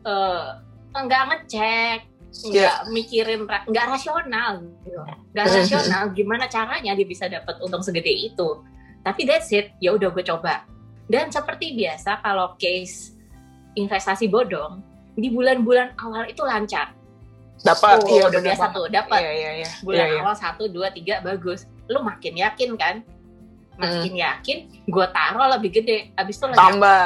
eh, 0.00 0.46
nggak 0.96 1.22
ngecek, 1.28 1.98
nggak 2.48 2.76
mikirin, 2.88 3.44
ra- 3.44 3.68
nggak 3.68 3.86
rasional 3.86 4.64
gitu. 4.64 4.96
Nggak 5.36 5.44
Mhm. 5.44 5.54
rasional 5.60 6.02
gimana 6.10 6.44
caranya 6.48 6.96
dia 6.96 7.04
bisa 7.04 7.28
dapat 7.28 7.60
untung 7.60 7.84
segede 7.84 8.08
itu. 8.08 8.64
Tapi 9.00 9.20
that's 9.24 9.52
it, 9.52 9.76
ya 9.76 9.92
udah 9.92 10.08
gue 10.08 10.24
coba. 10.24 10.64
Dan 11.10 11.26
seperti 11.34 11.74
biasa 11.74 12.22
kalau 12.22 12.54
case 12.54 13.18
investasi 13.74 14.30
bodong 14.30 14.78
di 15.18 15.26
bulan-bulan 15.26 15.98
awal 15.98 16.30
itu 16.30 16.46
lancar. 16.46 16.94
dapat 17.60 18.00
Oh, 18.00 18.08
iya 18.08 18.24
udah 18.24 18.40
biasa 18.40 18.64
tuh 18.72 18.88
dapat 18.88 19.20
Iya 19.20 19.32
iya 19.36 19.50
iya. 19.60 19.70
bulan 19.84 20.00
Iya, 20.00 20.06
iya. 20.16 20.20
awal 20.24 20.32
satu 20.32 20.64
dua 20.70 20.88
tiga 20.96 21.20
bagus. 21.20 21.68
Lu 21.92 22.00
makin 22.00 22.40
yakin 22.40 22.72
kan? 22.80 23.04
Hmm. 23.76 23.84
Makin 23.84 24.14
yakin, 24.16 24.58
gue 24.88 25.06
taruh 25.12 25.44
lebih 25.58 25.82
gede. 25.82 26.08
Abis 26.16 26.40
itu 26.40 26.46
lenyap, 26.48 26.60
Tambah. 26.72 27.04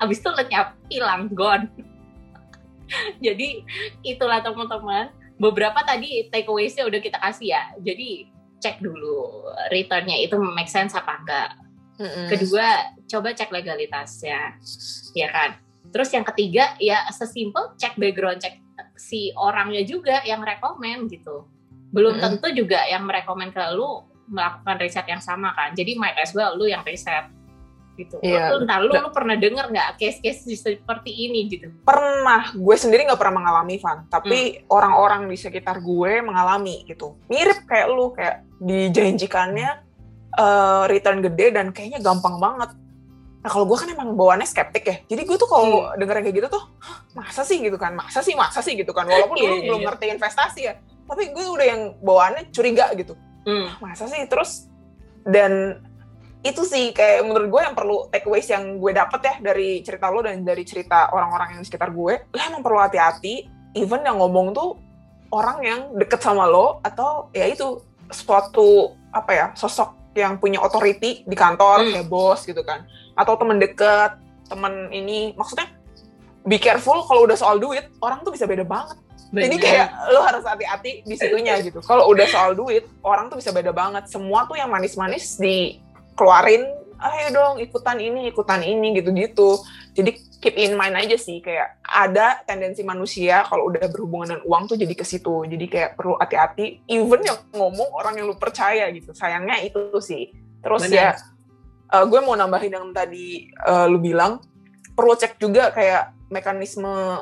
abis 0.00 0.18
itu 0.22 0.30
lenyap, 0.30 0.68
hilang, 0.86 1.26
gone. 1.34 1.66
Jadi 3.26 3.64
itulah 4.06 4.38
teman-teman. 4.38 5.10
Beberapa 5.40 5.82
tadi 5.82 6.30
takeaways-nya 6.30 6.86
udah 6.86 7.00
kita 7.02 7.18
kasih 7.18 7.56
ya. 7.56 7.62
Jadi 7.82 8.30
cek 8.60 8.78
dulu 8.84 9.50
return-nya 9.72 10.20
itu 10.20 10.36
make 10.38 10.70
sense 10.70 10.92
apa 10.94 11.16
enggak. 11.16 11.48
Mm-mm. 12.00 12.26
Kedua, 12.32 12.96
coba 13.04 13.28
cek 13.36 13.52
legalitasnya, 13.52 14.56
ya 15.12 15.28
kan. 15.28 15.60
Terus 15.92 16.08
yang 16.16 16.24
ketiga, 16.24 16.72
ya 16.80 17.04
sesimpel 17.12 17.76
cek 17.76 18.00
background, 18.00 18.40
cek 18.40 18.56
si 18.96 19.36
orangnya 19.36 19.84
juga 19.84 20.24
yang 20.24 20.40
rekomen 20.40 21.12
gitu. 21.12 21.44
Belum 21.92 22.16
Mm-mm. 22.16 22.40
tentu 22.40 22.64
juga 22.64 22.80
yang 22.88 23.04
merekomen 23.04 23.52
ke 23.52 23.60
lu 23.76 24.08
melakukan 24.32 24.80
riset 24.80 25.04
yang 25.10 25.20
sama 25.20 25.52
kan. 25.52 25.76
Jadi 25.76 26.00
might 26.00 26.16
as 26.16 26.32
well 26.32 26.56
lu 26.56 26.64
yang 26.64 26.80
riset 26.88 27.28
gitu. 28.00 28.16
Iya. 28.24 28.56
Lu, 28.56 28.64
entar 28.64 28.80
lu, 28.80 28.96
lu 28.96 29.10
pernah 29.12 29.36
denger 29.36 29.68
nggak 29.68 30.00
case-case 30.00 30.48
seperti 30.56 31.10
ini 31.12 31.52
gitu? 31.52 31.68
pernah 31.84 32.52
gue 32.52 32.76
sendiri 32.76 33.04
nggak 33.08 33.20
pernah 33.20 33.36
mengalami 33.42 33.76
Van 33.80 34.06
tapi 34.08 34.60
orang-orang 34.68 35.28
di 35.28 35.36
sekitar 35.36 35.80
gue 35.80 36.20
mengalami 36.20 36.84
gitu 36.84 37.16
mirip 37.28 37.64
kayak 37.64 37.86
lu 37.88 38.12
kayak 38.12 38.44
dijanjikannya 38.60 39.89
eh, 40.36 40.82
return 40.86 41.18
gede 41.22 41.50
dan 41.54 41.72
kayaknya 41.74 41.98
gampang 41.98 42.38
banget. 42.38 42.70
Nah 43.40 43.48
kalau 43.48 43.64
gue 43.64 43.78
kan 43.80 43.88
emang 43.88 44.12
bawaannya 44.14 44.44
skeptik 44.44 44.84
ya. 44.84 44.96
Jadi 45.08 45.22
gue 45.24 45.36
tuh 45.40 45.48
kalau 45.48 45.88
denger 45.96 46.20
kayak 46.20 46.36
gitu 46.36 46.48
tuh 46.52 46.60
"Hah, 46.78 47.08
masa 47.16 47.40
sih? 47.40 47.56
gitu 47.58 47.80
kan. 47.80 47.96
Masa 47.96 48.20
sih 48.20 48.36
masa 48.36 48.60
sih? 48.60 48.76
gitu 48.76 48.92
kan. 48.92 49.08
Walaupun 49.08 49.36
Iya, 49.40 49.44
dulu 49.48 49.54
iya, 49.56 49.64
belum 49.72 49.80
iya. 49.80 49.86
ngerti 49.88 50.04
investasi 50.12 50.60
ya. 50.68 50.74
Tapi 51.08 51.22
gue 51.32 51.44
udah 51.48 51.66
yang 51.66 51.82
bawaannya 52.04 52.52
curiga 52.52 52.92
gitu. 52.94 53.16
Hmm. 53.48 53.72
masa 53.80 54.04
sih? 54.06 54.20
Terus 54.28 54.68
dan 55.24 55.80
itu 56.40 56.64
sih 56.64 56.92
kayak 56.92 57.24
menurut 57.24 57.48
gue 57.48 57.60
yang 57.64 57.76
perlu 57.76 58.08
takeaways 58.12 58.48
yang 58.48 58.76
gue 58.80 58.92
dapet 58.92 59.20
ya 59.24 59.34
dari 59.40 59.80
cerita 59.84 60.08
lo 60.12 60.20
dan 60.20 60.40
dari 60.44 60.64
cerita 60.64 61.08
orang-orang 61.12 61.56
yang 61.56 61.60
di 61.64 61.66
sekitar 61.68 61.92
gue. 61.92 62.14
Lo 62.32 62.40
emang 62.40 62.60
perlu 62.60 62.80
hati-hati 62.80 63.48
even 63.76 64.04
yang 64.04 64.20
ngomong 64.20 64.52
tuh 64.52 64.76
orang 65.32 65.58
yang 65.64 65.80
deket 65.96 66.20
sama 66.20 66.44
lo 66.44 66.80
atau 66.82 67.28
ya 67.32 67.48
itu 67.48 67.80
suatu 68.10 68.92
apa 69.14 69.30
ya 69.32 69.46
sosok 69.54 69.99
yang 70.14 70.38
punya 70.42 70.58
authority 70.58 71.22
di 71.22 71.36
kantor 71.38 71.86
Hmm. 71.86 71.92
kayak 71.94 72.06
bos 72.10 72.42
gitu 72.42 72.60
kan. 72.66 72.86
Atau 73.14 73.38
temen 73.38 73.62
deket 73.62 74.18
temen 74.50 74.90
ini. 74.90 75.32
Maksudnya 75.38 75.70
be 76.42 76.58
careful 76.58 77.04
kalau 77.06 77.28
udah 77.28 77.38
soal 77.38 77.62
duit 77.62 77.86
orang 78.02 78.24
tuh 78.26 78.34
bisa 78.34 78.48
beda 78.48 78.66
banget. 78.66 78.98
Bener. 79.30 79.46
jadi 79.46 79.56
kayak 79.62 79.88
lo 80.10 80.26
harus 80.26 80.42
hati-hati 80.42 81.06
di 81.06 81.14
situnya 81.14 81.54
gitu. 81.62 81.78
Kalau 81.86 82.10
udah 82.10 82.26
soal 82.26 82.58
duit 82.58 82.82
orang 83.06 83.30
tuh 83.30 83.38
bisa 83.38 83.54
beda 83.54 83.70
banget. 83.70 84.10
Semua 84.10 84.42
tuh 84.50 84.58
yang 84.58 84.66
manis-manis 84.66 85.38
dikeluarin 85.38 86.66
ayo 87.00 87.26
dong 87.32 87.54
ikutan 87.62 87.96
ini 87.96 88.28
ikutan 88.28 88.60
ini 88.60 88.92
gitu-gitu. 88.98 89.62
Jadi 89.94 90.18
keep 90.40 90.56
in 90.56 90.72
mind 90.72 90.96
aja 90.96 91.20
sih 91.20 91.44
kayak 91.44 91.84
ada 91.84 92.40
tendensi 92.48 92.80
manusia 92.80 93.44
kalau 93.44 93.68
udah 93.68 93.84
berhubungan 93.92 94.34
dengan 94.34 94.42
uang 94.48 94.62
tuh 94.72 94.76
jadi 94.80 94.94
ke 94.96 95.04
situ. 95.04 95.44
Jadi 95.44 95.66
kayak 95.68 96.00
perlu 96.00 96.16
hati-hati 96.16 96.80
even 96.88 97.20
yang 97.20 97.38
ngomong 97.52 97.92
orang 97.92 98.16
yang 98.16 98.26
lu 98.26 98.36
percaya 98.40 98.88
gitu. 98.90 99.12
Sayangnya 99.12 99.60
itu 99.60 99.92
sih. 100.00 100.32
Terus 100.64 100.88
Bener. 100.88 100.96
ya 100.96 101.08
eh, 101.92 102.04
gue 102.08 102.20
mau 102.24 102.34
nambahin 102.34 102.72
yang 102.72 102.88
tadi 102.96 103.52
eh, 103.52 103.86
lu 103.86 104.00
bilang 104.00 104.40
perlu 104.96 105.12
cek 105.12 105.36
juga 105.36 105.70
kayak 105.76 106.32
mekanisme 106.32 107.20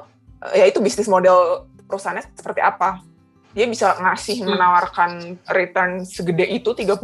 eh, 0.55 0.63
ya 0.63 0.65
itu 0.71 0.79
bisnis 0.79 1.11
model 1.11 1.67
perusahaannya 1.89 2.37
seperti 2.37 2.61
apa 2.61 3.03
dia 3.59 3.67
bisa 3.67 3.99
ngasih 3.99 4.39
Hmm. 4.39 4.55
menawarkan 4.55 5.11
return 5.51 6.07
segede 6.07 6.47
itu 6.47 6.71
30% 6.71 6.95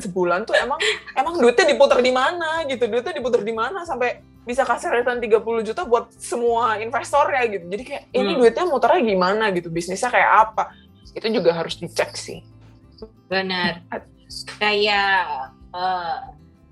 sebulan 0.00 0.48
tuh 0.48 0.56
emang 0.56 0.80
emang 1.12 1.36
duitnya 1.36 1.68
diputar 1.68 2.00
di 2.00 2.08
mana 2.10 2.64
gitu 2.64 2.88
duitnya 2.88 3.12
diputar 3.12 3.44
di 3.44 3.52
mana 3.52 3.84
sampai 3.84 4.24
bisa 4.42 4.64
kasih 4.64 4.88
return 4.88 5.20
30 5.20 5.36
juta 5.60 5.84
buat 5.84 6.08
semua 6.16 6.80
investor 6.80 7.28
ya 7.28 7.44
gitu 7.46 7.68
jadi 7.68 7.82
kayak 7.84 8.04
ini 8.10 8.32
Hmm. 8.32 8.40
duitnya 8.40 8.64
muternya 8.64 9.02
gimana 9.04 9.44
gitu 9.52 9.68
bisnisnya 9.68 10.08
kayak 10.08 10.30
apa 10.48 10.72
itu 11.12 11.28
juga 11.28 11.52
harus 11.52 11.76
dicek 11.76 12.16
sih 12.16 12.40
Benar. 13.28 13.84
Kayak 14.56 15.52
eh, 15.70 16.16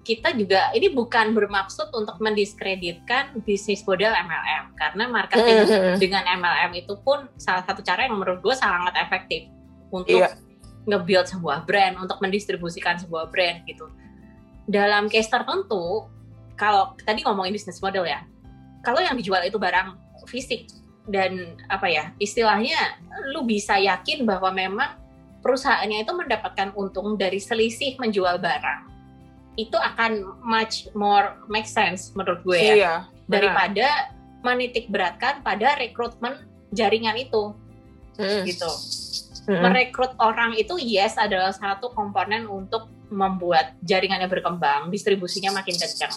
kita 0.07 0.31
juga 0.39 0.71
ini 0.71 0.87
bukan 0.95 1.35
bermaksud 1.35 1.91
untuk 1.91 2.23
mendiskreditkan 2.23 3.43
bisnis 3.43 3.83
model 3.83 4.15
MLM 4.15 4.71
karena 4.79 5.05
marketing 5.11 5.67
Mhm. 5.67 5.99
dengan 5.99 6.23
MLM 6.23 6.79
itu 6.79 6.95
pun 7.03 7.27
salah 7.35 7.67
satu 7.67 7.83
cara 7.83 8.07
yang 8.07 8.15
menurut 8.15 8.39
gue 8.39 8.55
sangat 8.55 8.95
efektif 9.03 9.51
untuk 9.91 10.23
Iya. 10.23 10.39
nge-build 10.87 11.27
sebuah 11.27 11.67
brand, 11.67 11.99
untuk 11.99 12.23
mendistribusikan 12.23 12.95
sebuah 13.03 13.35
brand 13.35 13.67
gitu. 13.67 13.91
Dalam 14.71 15.11
case 15.11 15.27
tertentu, 15.27 16.07
kalau 16.55 16.95
tadi 17.03 17.27
ngomongin 17.27 17.51
bisnis 17.51 17.83
model 17.83 18.07
ya, 18.07 18.23
kalau 18.87 19.03
yang 19.03 19.19
dijual 19.19 19.43
itu 19.43 19.59
barang 19.59 19.99
fisik 20.31 20.71
dan 21.11 21.59
apa 21.67 21.91
ya 21.91 22.15
istilahnya, 22.23 23.03
lu 23.35 23.43
bisa 23.43 23.75
yakin 23.75 24.23
bahwa 24.23 24.55
memang 24.55 24.95
perusahaannya 25.43 26.07
itu 26.07 26.13
mendapatkan 26.15 26.71
untung 26.79 27.19
dari 27.19 27.43
selisih 27.43 27.99
menjual 27.99 28.39
barang. 28.39 28.96
Itu 29.57 29.77
akan 29.81 30.41
much 30.45 30.93
more 30.93 31.41
make 31.49 31.67
sense 31.69 32.13
menurut 32.13 32.45
gue 32.45 32.61
ya 32.61 32.75
iya 32.77 32.95
daripada 33.27 34.13
menitik 34.47 34.87
beratkan 34.87 35.43
pada 35.43 35.75
rekrutmen 35.75 36.47
jaringan 36.71 37.19
itu 37.19 37.57
Mhm. 38.17 38.43
gitu. 38.49 38.71
Mhm. 39.47 39.63
Merekrut 39.63 40.13
orang 40.19 40.57
itu 40.57 40.75
yes 40.81 41.21
adalah 41.21 41.53
satu 41.53 41.93
komponen 41.93 42.49
untuk 42.49 42.89
membuat 43.13 43.79
jaringannya 43.87 44.27
berkembang, 44.27 44.91
distribusinya 44.91 45.55
makin 45.55 45.79
kencang. 45.79 46.11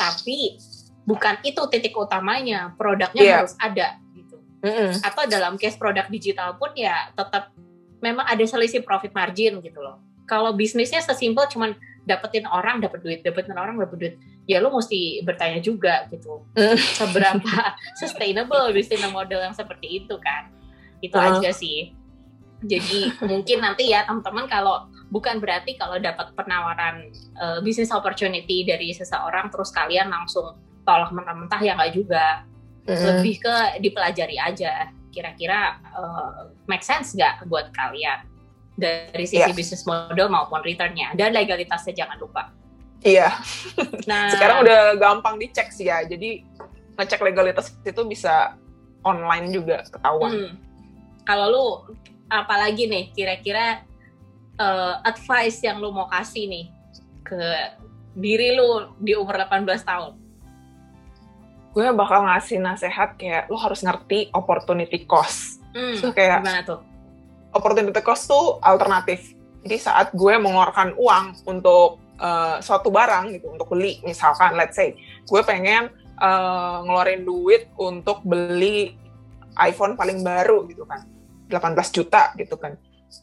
Tapi 0.00 0.56
bukan 1.04 1.36
itu 1.44 1.60
titik 1.68 1.92
utamanya, 1.92 2.72
produknya 2.78 3.22
Iya. 3.22 3.36
harus 3.44 3.54
ada 3.60 4.00
gitu. 4.16 4.36
Mhm. 4.64 5.04
Atau 5.04 5.22
dalam 5.28 5.60
case 5.60 5.76
produk 5.76 6.08
digital 6.08 6.56
pun 6.56 6.72
ya 6.72 7.12
tetap 7.12 7.52
memang 8.00 8.24
ada 8.24 8.44
selisih 8.46 8.80
profit 8.80 9.12
margin 9.12 9.60
gitu 9.60 9.82
loh. 9.82 10.00
Kalau 10.32 10.56
bisnisnya 10.56 11.04
sesimpel 11.04 11.44
cuman 11.52 11.76
dapetin 12.08 12.48
orang 12.48 12.80
dapat 12.80 13.04
duit, 13.04 13.20
dapetin 13.20 13.52
orang 13.52 13.76
dapat 13.76 13.96
duit, 14.00 14.14
ya 14.48 14.64
lu 14.64 14.72
mesti 14.72 15.20
bertanya 15.22 15.60
juga 15.60 16.08
gitu. 16.08 16.40
Seberapa 16.98 17.52
sustainable 18.00 18.72
bisnis 18.72 19.04
model 19.12 19.44
yang 19.44 19.52
seperti 19.52 20.00
itu 20.00 20.16
kan. 20.16 20.48
Itu 21.04 21.20
Uh. 21.20 21.36
aja 21.36 21.52
sih. 21.52 21.92
Jadi 22.64 23.12
mungkin 23.30 23.60
nanti 23.60 23.92
ya 23.92 24.08
teman-teman 24.08 24.48
kalau 24.48 24.88
bukan 25.12 25.36
berarti 25.36 25.76
kalau 25.76 26.00
dapat 26.00 26.32
penawaran 26.32 27.12
eh, 27.12 27.58
bisnis 27.60 27.92
opportunity 27.92 28.64
dari 28.64 28.96
seseorang 28.96 29.52
terus 29.52 29.68
kalian 29.68 30.08
langsung 30.08 30.56
tolak 30.88 31.12
mentah-mentah 31.12 31.60
ya 31.60 31.76
nggak 31.76 31.92
juga 31.92 32.48
Mhm. 32.82 32.98
lebih 33.22 33.38
ke 33.38 33.54
dipelajari 33.78 34.42
aja 34.42 34.90
kira-kira 35.14 35.78
eh, 35.84 36.50
make 36.66 36.82
sense 36.82 37.14
nggak 37.14 37.46
buat 37.46 37.70
kalian 37.70 38.26
dari 38.72 39.24
sisi 39.24 39.42
Iya. 39.42 39.52
bisnis 39.52 39.84
model 39.84 40.28
maupun 40.28 40.60
returnnya 40.60 41.12
dan 41.12 41.32
legalitasnya 41.32 41.92
jangan 41.92 42.16
lupa. 42.16 42.48
iya 43.02 43.34
Nah 44.08 44.30
sekarang 44.34 44.62
udah 44.62 44.94
gampang 44.96 45.36
dicek 45.36 45.68
sih 45.70 45.86
ya 45.86 46.02
jadi 46.02 46.40
ngecek 46.94 47.20
legalitas 47.20 47.74
itu 47.82 48.02
bisa 48.04 48.54
online 49.02 49.50
juga 49.50 49.82
ketahuan 49.84 50.30
hmm, 50.32 50.52
kalau 51.24 51.46
lu 51.48 51.66
apalagi 52.28 52.86
nih 52.86 53.10
kira-kira 53.10 53.82
eh, 54.56 54.94
advice 55.02 55.60
yang 55.60 55.82
lu 55.82 55.90
mau 55.90 56.06
kasih 56.06 56.46
nih 56.46 56.66
ke 57.22 57.40
diri 58.12 58.54
lu 58.54 58.92
di 59.00 59.16
umur 59.16 59.40
18 59.40 59.64
tahun. 59.82 60.12
gue 61.72 61.86
bakal 61.96 62.28
ngasih 62.28 62.60
nasehat 62.60 63.16
kayak 63.16 63.48
lo 63.48 63.56
harus 63.56 63.80
ngerti 63.80 64.28
opportunity 64.30 65.04
cost 65.04 65.60
Hmm, 65.72 65.96
so 65.96 66.12
kayak 66.12 66.44
gimana 66.44 66.60
tuh? 66.60 66.84
Opportunity 67.52 68.00
cost 68.00 68.28
tuh 68.28 68.58
alternatif. 68.64 69.36
Jadi 69.62 69.76
saat 69.78 70.10
gue 70.10 70.34
mengeluarkan 70.40 70.98
uang 70.98 71.46
untuk 71.46 72.02
eh, 72.18 72.56
suatu 72.60 72.90
barang 72.90 73.38
gitu 73.38 73.54
untuk 73.54 73.70
beli 73.70 74.02
misalkan 74.02 74.58
let's 74.58 74.74
say 74.74 74.96
gue 75.24 75.40
pengen 75.46 75.92
eh, 76.18 76.76
ngeluarin 76.82 77.22
duit 77.22 77.70
untuk 77.78 78.24
beli 78.26 78.98
iPhone 79.60 79.94
paling 79.94 80.24
baru 80.24 80.64
gitu 80.66 80.88
kan 80.88 81.04
18 81.52 81.76
juta 81.92 82.32
gitu 82.40 82.56
kan. 82.56 82.74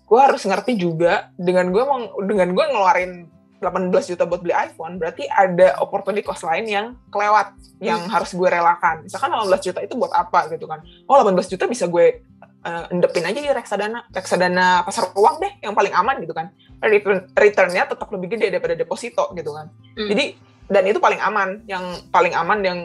Gue 0.06 0.20
harus 0.22 0.46
ngerti 0.46 0.78
juga 0.78 1.34
dengan 1.34 1.74
gue 1.74 1.82
meng- 1.82 2.14
dengan 2.30 2.54
gue 2.54 2.66
ngeluarin 2.70 3.12
18 3.60 3.92
juta 4.16 4.24
buat 4.24 4.40
beli 4.40 4.56
iPhone 4.56 4.96
berarti 4.96 5.28
ada 5.28 5.76
opportunity 5.84 6.24
cost 6.24 6.48
lain 6.48 6.64
yang 6.70 6.86
kelewat 7.12 7.52
yang 7.84 8.08
harus 8.08 8.32
gue 8.32 8.48
relakan. 8.48 9.04
Misalkan 9.04 9.36
18 9.36 9.68
juta 9.68 9.80
itu 9.84 9.94
buat 10.00 10.14
apa 10.16 10.48
gitu 10.56 10.64
kan? 10.70 10.80
Oh 11.10 11.20
18 11.20 11.52
juta 11.52 11.68
bisa 11.68 11.90
gue 11.92 12.24
eh, 12.66 12.86
endepin 12.92 13.26
aja 13.26 13.40
di 13.40 13.50
reksadana 13.50 14.08
reksadana 14.12 14.84
pasar 14.84 15.12
uang 15.16 15.36
deh 15.40 15.54
yang 15.64 15.74
paling 15.76 15.94
aman 15.94 16.20
gitu 16.24 16.34
kan. 16.36 16.52
Return 16.80 17.28
returnnya 17.36 17.84
tetap 17.88 18.08
lebih 18.12 18.36
gede 18.38 18.56
daripada 18.56 18.76
deposito 18.76 19.32
gitu 19.36 19.52
kan. 19.52 19.68
Hmm. 19.96 20.08
jadi 20.12 20.26
dan 20.70 20.84
itu 20.86 21.02
paling 21.02 21.18
aman 21.18 21.66
yang 21.66 21.84
paling 22.14 22.34
aman 22.36 22.60
yang 22.62 22.80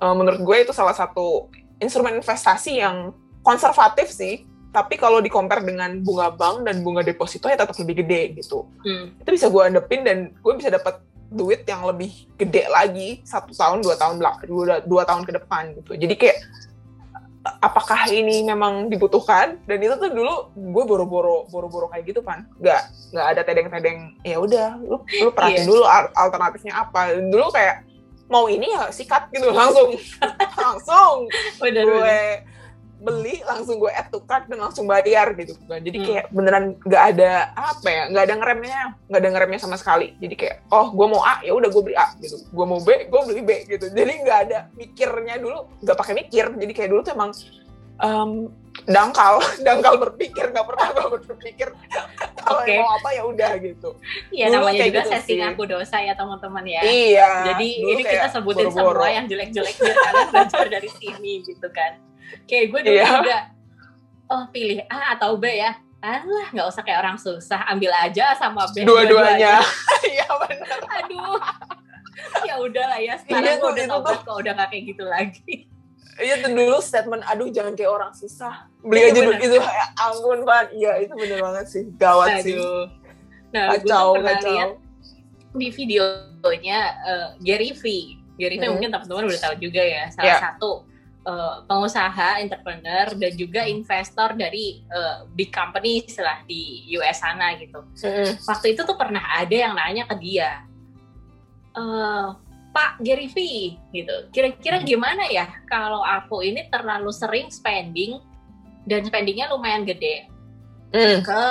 eh, 0.00 0.14
menurut 0.14 0.40
gue 0.42 0.56
itu 0.66 0.72
salah 0.74 0.94
satu 0.94 1.50
instrumen 1.78 2.18
investasi 2.18 2.82
yang 2.82 3.14
konservatif 3.42 4.10
sih. 4.10 4.44
Tapi 4.68 5.00
kalau 5.00 5.24
di 5.24 5.32
compare 5.32 5.64
dengan 5.64 6.04
bunga 6.04 6.28
bank 6.28 6.68
dan 6.68 6.84
bunga 6.84 7.00
deposito 7.00 7.48
ya 7.48 7.56
tetap 7.56 7.72
lebih 7.80 8.04
gede 8.04 8.36
gitu. 8.36 8.68
Hmm. 8.84 9.16
itu 9.16 9.30
bisa 9.32 9.48
gue 9.48 9.62
endepin 9.64 10.04
dan 10.04 10.36
gue 10.36 10.54
bisa 10.60 10.68
dapat 10.68 11.00
duit 11.28 11.64
yang 11.68 11.84
lebih 11.84 12.28
gede 12.40 12.64
lagi 12.72 13.20
satu 13.24 13.52
tahun 13.52 13.84
dua 13.84 14.00
tahun 14.00 14.16
belak- 14.16 14.44
dua, 14.48 14.80
dua 14.84 15.02
tahun 15.04 15.24
ke 15.28 15.32
depan 15.40 15.76
gitu. 15.76 15.92
Jadi 15.96 16.14
kayak 16.16 16.36
apakah 17.58 18.06
ini 18.08 18.42
memang 18.42 18.86
dibutuhkan? 18.86 19.56
Dan 19.64 19.78
itu 19.78 19.94
tuh 19.94 20.08
dulu 20.08 20.34
gue 20.54 20.84
boro-boro 20.84 21.46
boro-boro 21.46 21.86
kayak 21.86 22.04
gitu 22.06 22.20
kan 22.20 22.44
nggak 22.56 22.82
nggak 23.10 23.26
ada 23.28 23.40
tedeng-tedeng 23.42 23.98
ya 24.20 24.36
udah 24.36 24.76
lu 24.78 24.96
lu 25.00 25.30
perhatiin 25.30 25.56
Iya. 25.58 25.66
dulu 25.66 25.82
al- 25.82 26.12
alternatifnya 26.12 26.74
apa. 26.78 27.00
Dulu 27.14 27.48
kayak 27.48 27.84
mau 28.26 28.44
ini 28.44 28.68
ya 28.68 28.88
sikat 28.88 29.30
gitu 29.30 29.48
langsung. 29.50 29.96
Langsung. 30.60 31.24
Bener, 31.58 31.82
gue 31.82 31.96
bener. 31.96 32.57
Beli 32.98 33.38
langsung 33.42 33.78
gue 33.78 33.88
add 33.88 34.08
to 34.08 34.18
cart 34.20 34.44
dan 34.44 34.58
langsung 34.58 34.84
bayar 34.84 35.30
gitu 35.32 35.54
kan 35.64 35.78
jadi 35.78 35.94
Hmm. 35.94 36.06
kayak 36.08 36.24
beneran 36.28 36.64
nggak 36.80 37.02
ada 37.08 37.32
apa 37.54 37.86
ya 37.86 38.02
nggak 38.08 38.24
ada 38.24 38.34
ngeremnya 38.36 38.78
nggak 39.06 39.20
ada 39.20 39.30
ngeremnya 39.30 39.58
sama 39.58 39.74
sekali 39.74 40.14
jadi 40.16 40.34
kayak 40.34 40.56
oh 40.68 40.90
gue 40.90 41.06
mau 41.06 41.22
A 41.22 41.38
ya 41.40 41.52
udah 41.52 41.68
gue 41.68 41.82
beli 41.84 41.94
A 41.94 42.10
gitu 42.18 42.42
gue 42.42 42.66
mau 42.66 42.78
B 42.78 42.88
gue 43.04 43.20
beli 43.24 43.40
B 43.40 43.50
gitu 43.66 43.86
jadi 43.88 44.12
nggak 44.18 44.38
ada 44.44 44.58
mikirnya 44.72 45.36
dulu 45.36 45.70
nggak 45.78 45.94
pakai 45.94 46.14
mikir 46.16 46.50
jadi 46.52 46.72
kayak 46.72 46.88
dulu 46.88 47.00
tuh 47.00 47.12
emang 47.12 47.30
em, 47.98 48.30
dangkal 48.84 49.38
dangkal 49.66 49.94
berpikir 49.96 50.44
nggak 50.48 50.66
pernah 50.66 50.86
gue 50.90 51.06
berpikir 51.22 51.68
kalau 52.40 52.60
Oke. 52.60 52.74
mau 52.74 52.90
apa 52.92 53.08
ya 53.10 53.22
udah 53.22 53.50
gitu 53.58 53.90
Iya 54.30 54.44
Dulu 54.48 54.54
namanya 54.56 54.74
kayak 54.76 54.88
juga 54.88 54.98
gitu 54.98 55.10
setting 55.12 55.38
sih. 55.38 55.48
aku 55.48 55.62
dosa 55.64 55.96
ya 55.98 56.14
teman-teman 56.14 56.64
ya. 56.64 56.80
iya 56.82 57.30
Jadi 57.46 57.68
ini 57.84 58.02
kita 58.02 58.26
sebutin 58.28 58.66
boro-boro. 58.68 58.98
semua 58.98 59.10
yang 59.12 59.26
jelek-jelek 59.26 59.76
biar 59.76 59.96
kalian 59.96 60.28
belajar 60.32 60.66
dari 60.68 60.90
sini 60.90 61.32
gitu 61.42 61.68
kan. 61.68 61.92
Kayak 62.44 62.64
gue 62.68 62.80
dulu 62.82 62.94
Iya. 62.94 63.06
juga, 63.14 63.38
oh 64.28 64.44
pilih 64.48 64.80
A 64.86 65.14
atau 65.14 65.34
B 65.34 65.48
ya. 65.50 65.72
Alah 65.98 66.22
nggak 66.48 66.66
usah 66.68 66.82
kayak 66.82 67.00
orang 67.00 67.16
susah, 67.16 67.66
ambil 67.66 67.90
aja 67.92 68.30
sama 68.34 68.62
B. 68.68 68.82
dua-duanya 68.82 69.58
iya 70.06 70.30
benar 70.38 70.78
Aduh. 70.94 71.42
ya 72.40 72.54
udahlah 72.56 72.98
ya, 72.98 73.14
sekarang 73.16 73.42
Iya 73.44 73.58
gue 73.58 73.70
udah 73.72 73.86
tobat 73.88 74.18
kok 74.20 74.36
udah 74.36 74.52
gak 74.54 74.68
kayak 74.68 74.84
gitu 74.86 75.02
lagi. 75.02 75.66
Iya 76.16 76.38
tuh 76.38 76.50
dulu 76.50 76.78
statement 76.78 77.22
aduh 77.24 77.46
jangan 77.48 77.74
kayak 77.74 77.90
orang 77.92 78.10
susah 78.10 78.66
beli 78.80 79.00
Iya, 79.00 79.08
aja 79.08 79.20
dulu 79.20 79.32
itu 79.36 79.56
ya 79.56 79.84
ampun 79.96 80.38
pan 80.42 80.66
iya 80.72 80.92
itu 80.98 81.14
bener 81.14 81.38
banget 81.40 81.66
sih 81.68 81.84
gawat 81.92 82.42
sih 82.42 82.54
Aduh. 82.54 82.86
Nah, 83.48 83.64
gue 83.68 83.78
kacau 83.80 84.06
pernah 84.12 84.34
kacau 84.34 84.50
lihat 84.50 84.70
di 85.52 85.68
videonya 85.72 86.78
eh, 87.00 87.28
Gary 87.40 87.70
V. 87.72 87.82
Gary 88.34 88.56
V 88.56 88.62
Hmm. 88.62 88.72
mungkin 88.72 88.90
teman-teman 88.92 89.24
udah 89.26 89.40
tahu 89.40 89.54
juga 89.58 89.78
ya, 89.80 90.06
salah 90.08 90.26
Ya. 90.28 90.38
satu 90.40 90.86
uh, 91.28 91.54
pengusaha, 91.68 92.40
entrepreneur 92.40 93.12
dan 93.12 93.32
juga 93.36 93.68
investor 93.68 94.32
dari 94.32 94.80
uh, 94.88 95.28
big 95.36 95.52
company 95.52 96.00
setelah 96.08 96.40
di 96.48 96.88
US 96.96 97.20
sana 97.20 97.52
gitu. 97.60 97.84
Mm. 98.00 98.40
Waktu 98.48 98.66
itu 98.72 98.80
tuh 98.88 98.96
pernah 98.96 99.22
ada 99.36 99.52
yang 99.52 99.76
nanya 99.76 100.08
ke 100.08 100.16
dia, 100.16 100.64
uh, 101.76 102.32
Pak 102.72 103.04
Gary 103.04 103.28
V 103.28 103.36
gitu, 103.92 104.16
kira-kira 104.32 104.80
gimana 104.80 105.28
ya 105.28 105.48
kalau 105.68 106.00
aku 106.00 106.40
ini 106.44 106.68
terlalu 106.72 107.12
sering 107.12 107.52
spending 107.52 108.22
dan 108.88 109.04
spendingnya 109.04 109.52
lumayan 109.52 109.84
gede 109.84 110.28
mm. 110.96 111.20
ke 111.24 111.42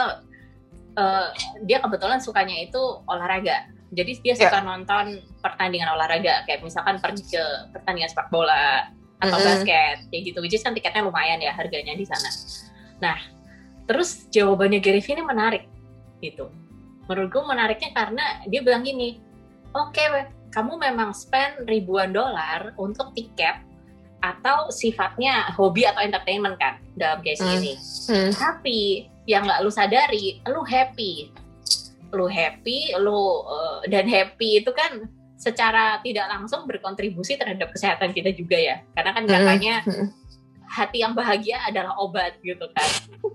uh, 0.97 1.27
dia 1.65 1.77
kebetulan 1.77 2.17
sukanya 2.17 2.57
itu 2.57 2.81
olahraga. 3.05 3.69
Jadi 3.87 4.19
dia 4.19 4.35
suka 4.35 4.59
yeah. 4.59 4.67
nonton 4.67 5.23
pertandingan 5.39 5.95
olahraga 5.95 6.43
kayak 6.43 6.59
misalkan 6.59 6.99
pergi 6.99 7.23
ke 7.23 7.43
pertandingan 7.71 8.11
sepak 8.11 8.27
bola 8.27 8.91
atau 9.17 9.37
mm 9.37 9.41
-hmm. 9.41 9.47
basket 9.47 9.97
kayak 10.09 10.23
gitu. 10.33 10.37
Which 10.41 10.55
is 10.55 10.63
kan 10.63 10.73
tiketnya 10.77 11.05
lumayan 11.05 11.41
ya 11.41 11.53
harganya 11.53 11.93
di 11.97 12.05
sana. 12.05 12.29
Nah, 13.01 13.17
terus 13.85 14.29
jawabannya 14.29 14.81
Gary 14.81 15.01
Vee 15.01 15.13
ini 15.17 15.23
menarik 15.25 15.63
gitu. 16.21 16.49
Menurut 17.07 17.29
gue 17.31 17.43
menariknya 17.45 17.89
karena 17.95 18.43
dia 18.49 18.59
bilang 18.59 18.83
gini, 18.83 19.21
oke, 19.71 19.95
okay, 19.95 20.27
kamu 20.51 20.75
memang 20.75 21.15
spend 21.15 21.69
ribuan 21.69 22.11
dolar 22.11 22.75
untuk 22.75 23.13
tiket 23.15 23.63
atau 24.21 24.73
sifatnya 24.73 25.53
hobi 25.53 25.85
atau 25.85 26.01
entertainment 26.01 26.57
kan 26.57 26.81
dalam 26.97 27.21
case 27.21 27.39
mm. 27.39 27.53
ini. 27.61 27.73
Mm. 28.09 28.31
Tapi 28.33 28.79
yang 29.29 29.45
nggak 29.45 29.61
lu 29.61 29.71
sadari, 29.71 30.41
lu 30.49 30.65
happy, 30.65 31.29
lu 32.11 32.25
happy, 32.25 32.95
lu 32.97 33.45
uh, 33.45 33.85
dan 33.87 34.09
happy 34.09 34.63
itu 34.63 34.71
kan 34.73 35.05
secara 35.37 36.01
tidak 36.01 36.25
langsung 36.33 36.65
berkontribusi 36.65 37.37
terhadap 37.37 37.69
kesehatan 37.69 38.11
kita 38.11 38.33
juga 38.33 38.57
ya. 38.57 38.81
Karena 38.97 39.11
kan 39.13 39.23
katanya 39.29 39.75
hati 40.67 40.99
yang 40.99 41.15
bahagia 41.15 41.61
adalah 41.63 41.95
obat 42.01 42.41
gitu 42.43 42.65
kan. 42.73 42.89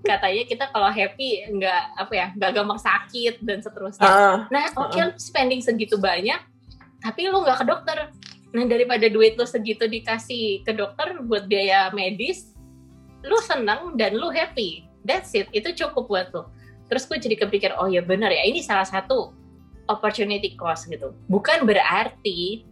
Katanya 0.05 0.43
kita 0.45 0.65
kalau 0.75 0.91
happy 0.91 1.47
nggak 1.49 1.83
apa 1.97 2.13
ya 2.13 2.27
nggak 2.37 2.51
gampang 2.53 2.81
sakit 2.83 3.41
dan 3.41 3.63
seterusnya. 3.63 4.05
Uh, 4.05 4.37
nah 4.53 4.69
oke 4.77 4.93
okay, 4.93 5.03
uh. 5.09 5.15
spending 5.17 5.63
segitu 5.65 5.97
banyak 5.97 6.39
tapi 7.01 7.31
lu 7.31 7.41
nggak 7.41 7.63
ke 7.63 7.67
dokter. 7.67 7.99
Nah 8.53 8.65
daripada 8.69 9.09
duit 9.09 9.39
lu 9.39 9.49
segitu 9.49 9.89
dikasih 9.89 10.67
ke 10.67 10.77
dokter 10.77 11.17
buat 11.25 11.49
biaya 11.49 11.89
medis 11.95 12.53
lu 13.23 13.39
seneng 13.47 13.95
dan 13.97 14.19
lu 14.19 14.29
happy. 14.29 14.85
That's 15.07 15.33
it 15.35 15.49
itu 15.55 15.73
cukup 15.73 16.11
buat 16.11 16.29
lu. 16.35 16.45
Terus 16.91 17.09
gue 17.09 17.17
jadi 17.17 17.37
kepikir 17.41 17.73
oh 17.81 17.89
ya 17.89 18.05
benar 18.05 18.29
ya 18.29 18.45
ini 18.45 18.61
salah 18.61 18.85
satu 18.85 19.33
opportunity 19.91 20.55
cost 20.55 20.87
gitu. 20.87 21.15
Bukan 21.27 21.67
berarti 21.67 22.67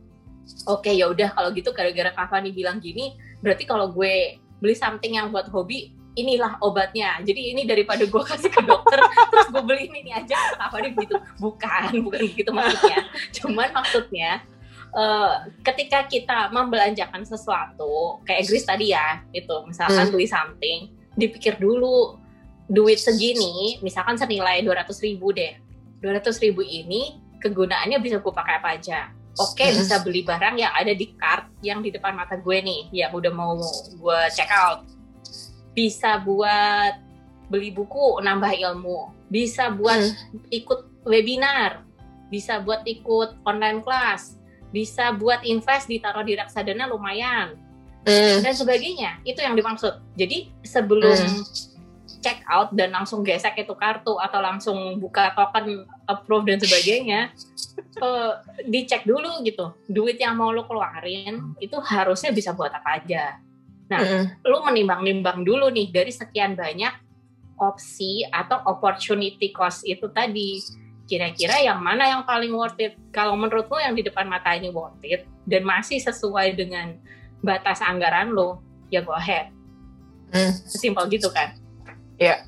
oke 0.66 0.86
okay, 0.86 0.98
ya 0.98 1.10
udah 1.10 1.30
kalau 1.34 1.50
gitu 1.54 1.70
gara-gara 1.74 2.10
Kavani 2.14 2.50
bilang 2.54 2.78
gini, 2.78 3.16
berarti 3.42 3.66
kalau 3.66 3.90
gue 3.90 4.38
beli 4.60 4.76
something 4.76 5.16
yang 5.16 5.32
buat 5.32 5.48
hobi 5.50 5.94
inilah 6.18 6.58
obatnya. 6.60 7.22
Jadi 7.22 7.54
ini 7.54 7.62
daripada 7.64 8.02
gue 8.02 8.22
kasih 8.22 8.50
ke 8.50 8.62
dokter 8.66 8.98
terus 9.32 9.48
gue 9.50 9.62
beli 9.62 9.88
ini, 9.90 9.98
ini 10.06 10.12
aja 10.14 10.36
Kavani 10.58 10.94
begitu. 10.94 11.16
Bukan, 11.38 11.90
bukan 12.02 12.20
begitu 12.34 12.50
maksudnya. 12.50 12.98
Cuman 13.40 13.68
maksudnya 13.72 14.30
uh, 14.94 15.48
ketika 15.62 16.06
kita 16.06 16.50
membelanjakan 16.50 17.22
sesuatu 17.26 18.22
kayak 18.26 18.46
Gris 18.46 18.66
tadi 18.66 18.92
ya, 18.94 19.22
itu 19.34 19.54
misalkan 19.66 20.10
hmm. 20.10 20.12
beli 20.14 20.26
something, 20.26 20.78
dipikir 21.14 21.58
dulu 21.58 22.18
duit 22.70 23.02
segini, 23.02 23.82
misalkan 23.82 24.14
senilai 24.14 24.62
200 24.62 24.86
ribu 25.02 25.34
deh 25.34 25.69
200 26.00 26.44
ribu 26.44 26.64
ini 26.64 27.20
kegunaannya 27.40 27.98
bisa 28.00 28.20
gue 28.20 28.32
pakai 28.32 28.54
apa 28.60 28.68
aja. 28.76 29.00
Oke, 29.38 29.64
okay, 29.64 29.70
bisa 29.72 30.02
beli 30.02 30.26
barang 30.26 30.58
yang 30.58 30.72
ada 30.74 30.92
di 30.92 31.16
cart 31.16 31.48
yang 31.64 31.80
di 31.80 31.88
depan 31.88 32.12
mata 32.12 32.36
gue 32.36 32.58
nih, 32.60 32.92
yang 32.92 33.14
udah 33.14 33.32
mau 33.32 33.56
gue 33.94 34.20
check 34.34 34.50
out. 34.52 34.84
Bisa 35.72 36.20
buat 36.20 36.98
beli 37.48 37.72
buku, 37.72 38.20
nambah 38.20 38.52
ilmu. 38.52 39.14
Bisa 39.30 39.70
buat 39.72 39.96
hmm. 39.96 40.50
ikut 40.50 40.80
webinar. 41.06 41.86
Bisa 42.28 42.60
buat 42.60 42.84
ikut 42.84 43.40
online 43.46 43.80
class. 43.80 44.36
Bisa 44.74 45.14
buat 45.14 45.40
invest 45.46 45.88
ditaruh 45.88 46.26
di 46.26 46.36
reksadana 46.36 46.90
lumayan. 46.90 47.56
Hmm. 48.04 48.38
Dan 48.42 48.52
sebagainya. 48.52 49.22
Itu 49.22 49.40
yang 49.40 49.54
dimaksud. 49.54 50.02
Jadi 50.18 50.52
sebelum 50.66 51.16
hmm 51.16 51.69
check 52.20 52.44
out 52.46 52.70
dan 52.76 52.92
langsung 52.92 53.24
gesek 53.24 53.56
itu 53.64 53.72
kartu 53.74 54.20
atau 54.20 54.40
langsung 54.44 55.00
buka 55.00 55.32
token 55.32 55.88
approve 56.04 56.52
dan 56.52 56.58
sebagainya 56.60 57.32
uh, 58.00 58.44
dicek 58.72 59.08
dulu 59.08 59.40
gitu. 59.42 59.72
Duit 59.88 60.20
yang 60.20 60.36
mau 60.36 60.52
lo 60.52 60.68
keluarin 60.68 61.56
itu 61.58 61.76
harusnya 61.80 62.30
bisa 62.30 62.52
buat 62.52 62.70
apa 62.70 63.00
aja. 63.00 63.40
Nah 63.88 64.00
mm. 64.00 64.24
lo 64.46 64.62
menimbang-nimbang 64.68 65.42
dulu 65.42 65.72
nih 65.72 65.88
dari 65.90 66.12
sekian 66.12 66.54
banyak 66.54 66.92
opsi 67.60 68.24
atau 68.28 68.60
opportunity 68.68 69.52
cost 69.52 69.84
itu 69.84 70.08
tadi 70.12 70.60
kira-kira 71.04 71.58
yang 71.60 71.82
mana 71.82 72.06
yang 72.06 72.22
paling 72.22 72.54
worth 72.54 72.78
it? 72.78 72.94
Kalau 73.10 73.34
menurut 73.34 73.66
lo 73.66 73.80
yang 73.80 73.96
di 73.96 74.04
depan 74.06 74.28
mata 74.30 74.54
ini 74.54 74.70
worth 74.70 75.00
it 75.02 75.26
dan 75.48 75.66
masih 75.66 75.98
sesuai 75.98 76.54
dengan 76.54 76.94
batas 77.40 77.80
anggaran 77.80 78.30
lo 78.30 78.60
ya 78.92 79.00
go 79.00 79.16
ahead. 79.16 79.50
Mm. 80.30 80.54
simpel 80.62 81.10
gitu 81.10 81.26
kan 81.34 81.59
Ya. 82.20 82.44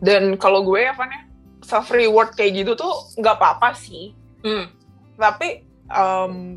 Dan 0.00 0.38
kalau 0.38 0.64
gue 0.64 0.86
ya, 0.86 0.94
Van 0.94 1.10
ya, 1.10 1.20
self 1.60 1.92
reward 1.92 2.32
kayak 2.38 2.64
gitu 2.64 2.72
tuh 2.78 2.94
nggak 3.20 3.36
apa-apa 3.36 3.76
sih. 3.76 4.16
Hmm. 4.40 4.72
Tapi 5.20 5.66
um, 5.92 6.56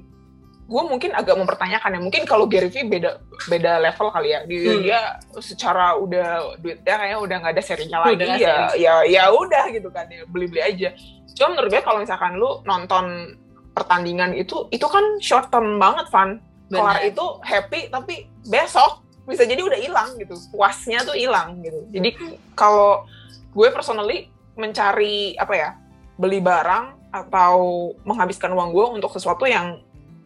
gue 0.63 0.83
mungkin 0.87 1.11
agak 1.11 1.35
mempertanyakan 1.35 1.97
ya. 1.97 1.99
Mungkin 1.99 2.23
kalau 2.23 2.47
Gary 2.47 2.71
Vee 2.71 2.87
beda 2.87 3.19
beda 3.51 3.83
level 3.83 4.07
kali 4.15 4.31
ya. 4.31 4.39
Dia, 4.47 4.61
hmm. 4.63 4.81
dia 4.85 4.99
secara 5.43 5.99
udah 5.99 6.57
duitnya 6.63 6.95
kayaknya 6.95 7.19
udah 7.19 7.35
nggak 7.43 7.53
ada 7.59 7.63
serinya 7.63 7.97
lagi 8.07 8.15
udah 8.15 8.27
ya. 8.39 8.55
Seri. 8.71 8.85
Ya 8.87 8.93
ya 9.03 9.23
udah 9.29 9.63
gitu 9.75 9.89
kan 9.91 10.07
ya 10.07 10.23
beli-beli 10.31 10.61
aja. 10.63 10.89
Cuma 11.35 11.57
menurut 11.57 11.69
gue 11.73 11.83
kalau 11.83 11.99
misalkan 11.99 12.39
lu 12.39 12.63
nonton 12.63 13.35
pertandingan 13.75 14.37
itu 14.37 14.69
itu 14.71 14.85
kan 14.87 15.03
short 15.19 15.51
term 15.51 15.77
banget 15.77 16.07
Van. 16.13 16.39
Kelar 16.73 17.05
itu 17.05 17.21
happy 17.45 17.93
tapi 17.93 18.25
besok 18.49 19.02
bisa 19.23 19.43
jadi 19.47 19.61
udah 19.63 19.79
hilang 19.79 20.09
gitu. 20.19 20.35
Puasnya 20.51 21.03
tuh 21.07 21.15
hilang 21.15 21.63
gitu. 21.63 21.79
Jadi 21.91 22.09
kalau 22.53 23.07
gue 23.53 23.67
personally 23.71 24.27
mencari 24.53 25.33
apa 25.39 25.53
ya 25.53 25.69
beli 26.19 26.43
barang 26.43 27.13
atau 27.13 27.91
menghabiskan 28.05 28.53
uang 28.53 28.69
gue 28.73 28.85
untuk 29.01 29.13
sesuatu 29.13 29.45
yang 29.45 29.81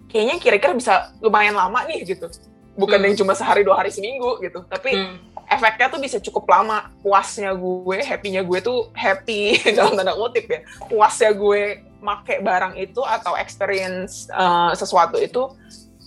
kayaknya 0.08 0.40
kira-kira 0.40 0.74
bisa 0.74 1.12
lumayan 1.20 1.56
lama 1.56 1.84
nih 1.86 2.08
gitu. 2.08 2.28
Bukan 2.78 2.98
hmm. 2.98 3.06
yang 3.12 3.16
cuma 3.20 3.34
sehari 3.36 3.62
dua 3.62 3.84
hari 3.84 3.92
seminggu 3.92 4.40
gitu. 4.42 4.64
Tapi 4.66 4.96
hmm. 4.96 5.46
efeknya 5.52 5.88
tuh 5.92 6.02
bisa 6.02 6.18
cukup 6.24 6.48
lama. 6.50 6.90
Puasnya 7.04 7.54
gue 7.54 7.98
happynya 8.02 8.42
gue 8.42 8.60
tuh 8.64 8.90
happy 8.96 9.60
dalam 9.78 9.94
tanda 9.94 10.16
kutip 10.16 10.48
ya. 10.48 10.60
Puasnya 10.90 11.32
gue 11.36 11.86
make 12.02 12.40
barang 12.42 12.78
itu 12.78 13.02
atau 13.02 13.34
experience 13.36 14.30
uh, 14.30 14.72
sesuatu 14.78 15.18
itu 15.18 15.50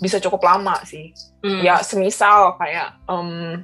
bisa 0.00 0.16
cukup 0.18 0.40
lama 0.42 0.80
sih. 0.88 1.12
Mm. 1.44 1.60
Ya 1.62 1.84
semisal 1.84 2.56
kayak 2.56 2.98
um, 3.06 3.60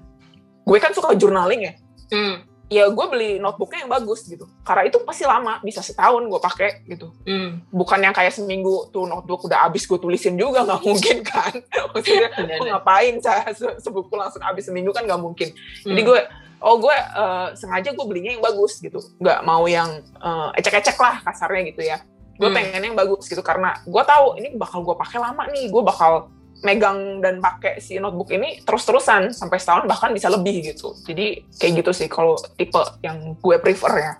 gue 0.68 0.78
kan 0.78 0.92
suka 0.92 1.16
journaling 1.16 1.72
ya. 1.72 1.74
Mm. 2.12 2.36
Ya 2.66 2.84
gue 2.90 3.06
beli 3.08 3.38
notebooknya 3.40 3.86
yang 3.86 3.90
bagus 3.90 4.28
gitu. 4.28 4.44
Karena 4.62 4.90
itu 4.90 5.00
pasti 5.06 5.24
lama, 5.24 5.62
bisa 5.64 5.80
setahun 5.80 6.22
gue 6.28 6.40
pakai 6.40 6.84
gitu. 6.86 7.10
Mm. 7.24 7.72
Bukan 7.72 7.98
yang 8.04 8.14
kayak 8.14 8.36
seminggu 8.36 8.92
tuh 8.92 9.08
notebook 9.08 9.48
udah 9.48 9.66
habis 9.66 9.88
gue 9.88 9.96
tulisin 9.96 10.36
juga 10.36 10.62
nggak 10.62 10.82
mungkin 10.88 11.16
kan. 11.24 11.52
Maksudnya 11.96 12.28
gue 12.36 12.68
ngapain 12.68 13.16
saya 13.24 13.48
se 13.56 13.66
sebuku 13.80 14.12
langsung 14.14 14.44
habis 14.44 14.68
seminggu 14.68 14.92
kan 14.92 15.08
nggak 15.08 15.22
mungkin. 15.22 15.48
Mm. 15.82 15.96
Jadi 15.96 16.02
gue 16.04 16.20
oh 16.60 16.76
gue 16.80 16.96
uh, 17.16 17.52
sengaja 17.52 17.92
gue 17.92 18.06
belinya 18.08 18.32
yang 18.32 18.40
bagus 18.40 18.80
gitu 18.80 18.96
nggak 19.20 19.44
mau 19.44 19.68
yang 19.68 20.00
uh, 20.24 20.48
ecek-ecek 20.56 20.96
lah 20.96 21.20
kasarnya 21.20 21.62
gitu 21.68 21.84
ya 21.84 22.00
gue 22.36 22.48
hmm. 22.48 22.56
pengen 22.56 22.82
yang 22.92 22.96
bagus 22.96 23.26
gitu 23.26 23.40
karena 23.40 23.80
gue 23.84 24.02
tahu 24.04 24.36
ini 24.36 24.54
bakal 24.56 24.84
gue 24.84 24.96
pakai 24.96 25.18
lama 25.20 25.42
nih 25.48 25.72
gue 25.72 25.82
bakal 25.82 26.28
megang 26.64 27.20
dan 27.20 27.40
pakai 27.40 27.80
si 27.84 28.00
notebook 28.00 28.32
ini 28.32 28.64
terus-terusan 28.64 29.32
sampai 29.36 29.60
setahun 29.60 29.84
bahkan 29.84 30.12
bisa 30.12 30.32
lebih 30.32 30.72
gitu 30.72 30.96
jadi 31.04 31.44
kayak 31.60 31.84
gitu 31.84 31.90
sih 31.92 32.08
kalau 32.08 32.36
tipe 32.56 32.80
yang 33.04 33.36
gue 33.36 33.56
prefer 33.60 33.92
ya 33.92 34.12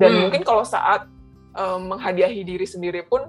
dan 0.00 0.10
hmm. 0.12 0.20
mungkin 0.28 0.42
kalau 0.44 0.64
saat 0.64 1.08
um, 1.52 1.92
menghadiahi 1.92 2.40
diri 2.40 2.64
sendiri 2.64 3.04
pun 3.04 3.28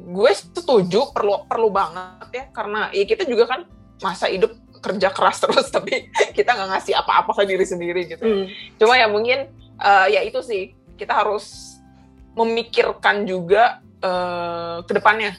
gue 0.00 0.32
setuju 0.32 1.12
perlu 1.12 1.44
perlu 1.44 1.68
banget 1.68 2.28
ya 2.32 2.44
karena 2.56 2.88
ya 2.96 3.04
kita 3.04 3.28
juga 3.28 3.44
kan 3.52 3.60
masa 4.00 4.32
hidup 4.32 4.56
kerja 4.80 5.12
keras 5.12 5.44
terus 5.44 5.68
tapi 5.76 6.08
kita 6.32 6.56
nggak 6.56 6.68
ngasih 6.72 6.94
apa-apa 6.96 7.36
ke 7.36 7.42
diri 7.44 7.64
sendiri 7.68 8.08
gitu 8.08 8.24
hmm. 8.24 8.44
cuma 8.80 8.96
ya 8.96 9.12
mungkin 9.12 9.52
uh, 9.76 10.08
ya 10.08 10.24
itu 10.24 10.40
sih 10.40 10.72
kita 10.96 11.12
harus 11.12 11.69
memikirkan 12.42 13.28
juga 13.28 13.84
uh, 14.00 14.80
ke 14.84 14.92
depannya. 14.96 15.36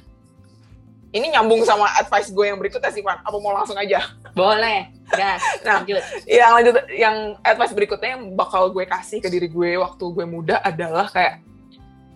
Ini 1.12 1.28
nyambung 1.36 1.68
sama 1.68 1.92
advice 2.00 2.32
gue 2.32 2.46
yang 2.48 2.56
berikutnya 2.56 2.88
sih, 2.88 3.04
Pak. 3.04 3.28
Apa 3.28 3.38
mau 3.44 3.52
langsung 3.52 3.76
aja? 3.76 4.00
Boleh, 4.32 4.88
gas. 5.12 5.44
nah, 5.68 5.84
lanjut. 5.84 6.00
Yang 6.24 6.52
lanjut, 6.56 6.76
yang 6.96 7.16
advice 7.44 7.76
berikutnya 7.76 8.16
yang 8.16 8.24
bakal 8.32 8.72
gue 8.72 8.88
kasih 8.88 9.20
ke 9.20 9.28
diri 9.28 9.52
gue 9.52 9.76
waktu 9.76 10.04
gue 10.08 10.24
muda 10.24 10.64
adalah 10.64 11.12
kayak 11.12 11.44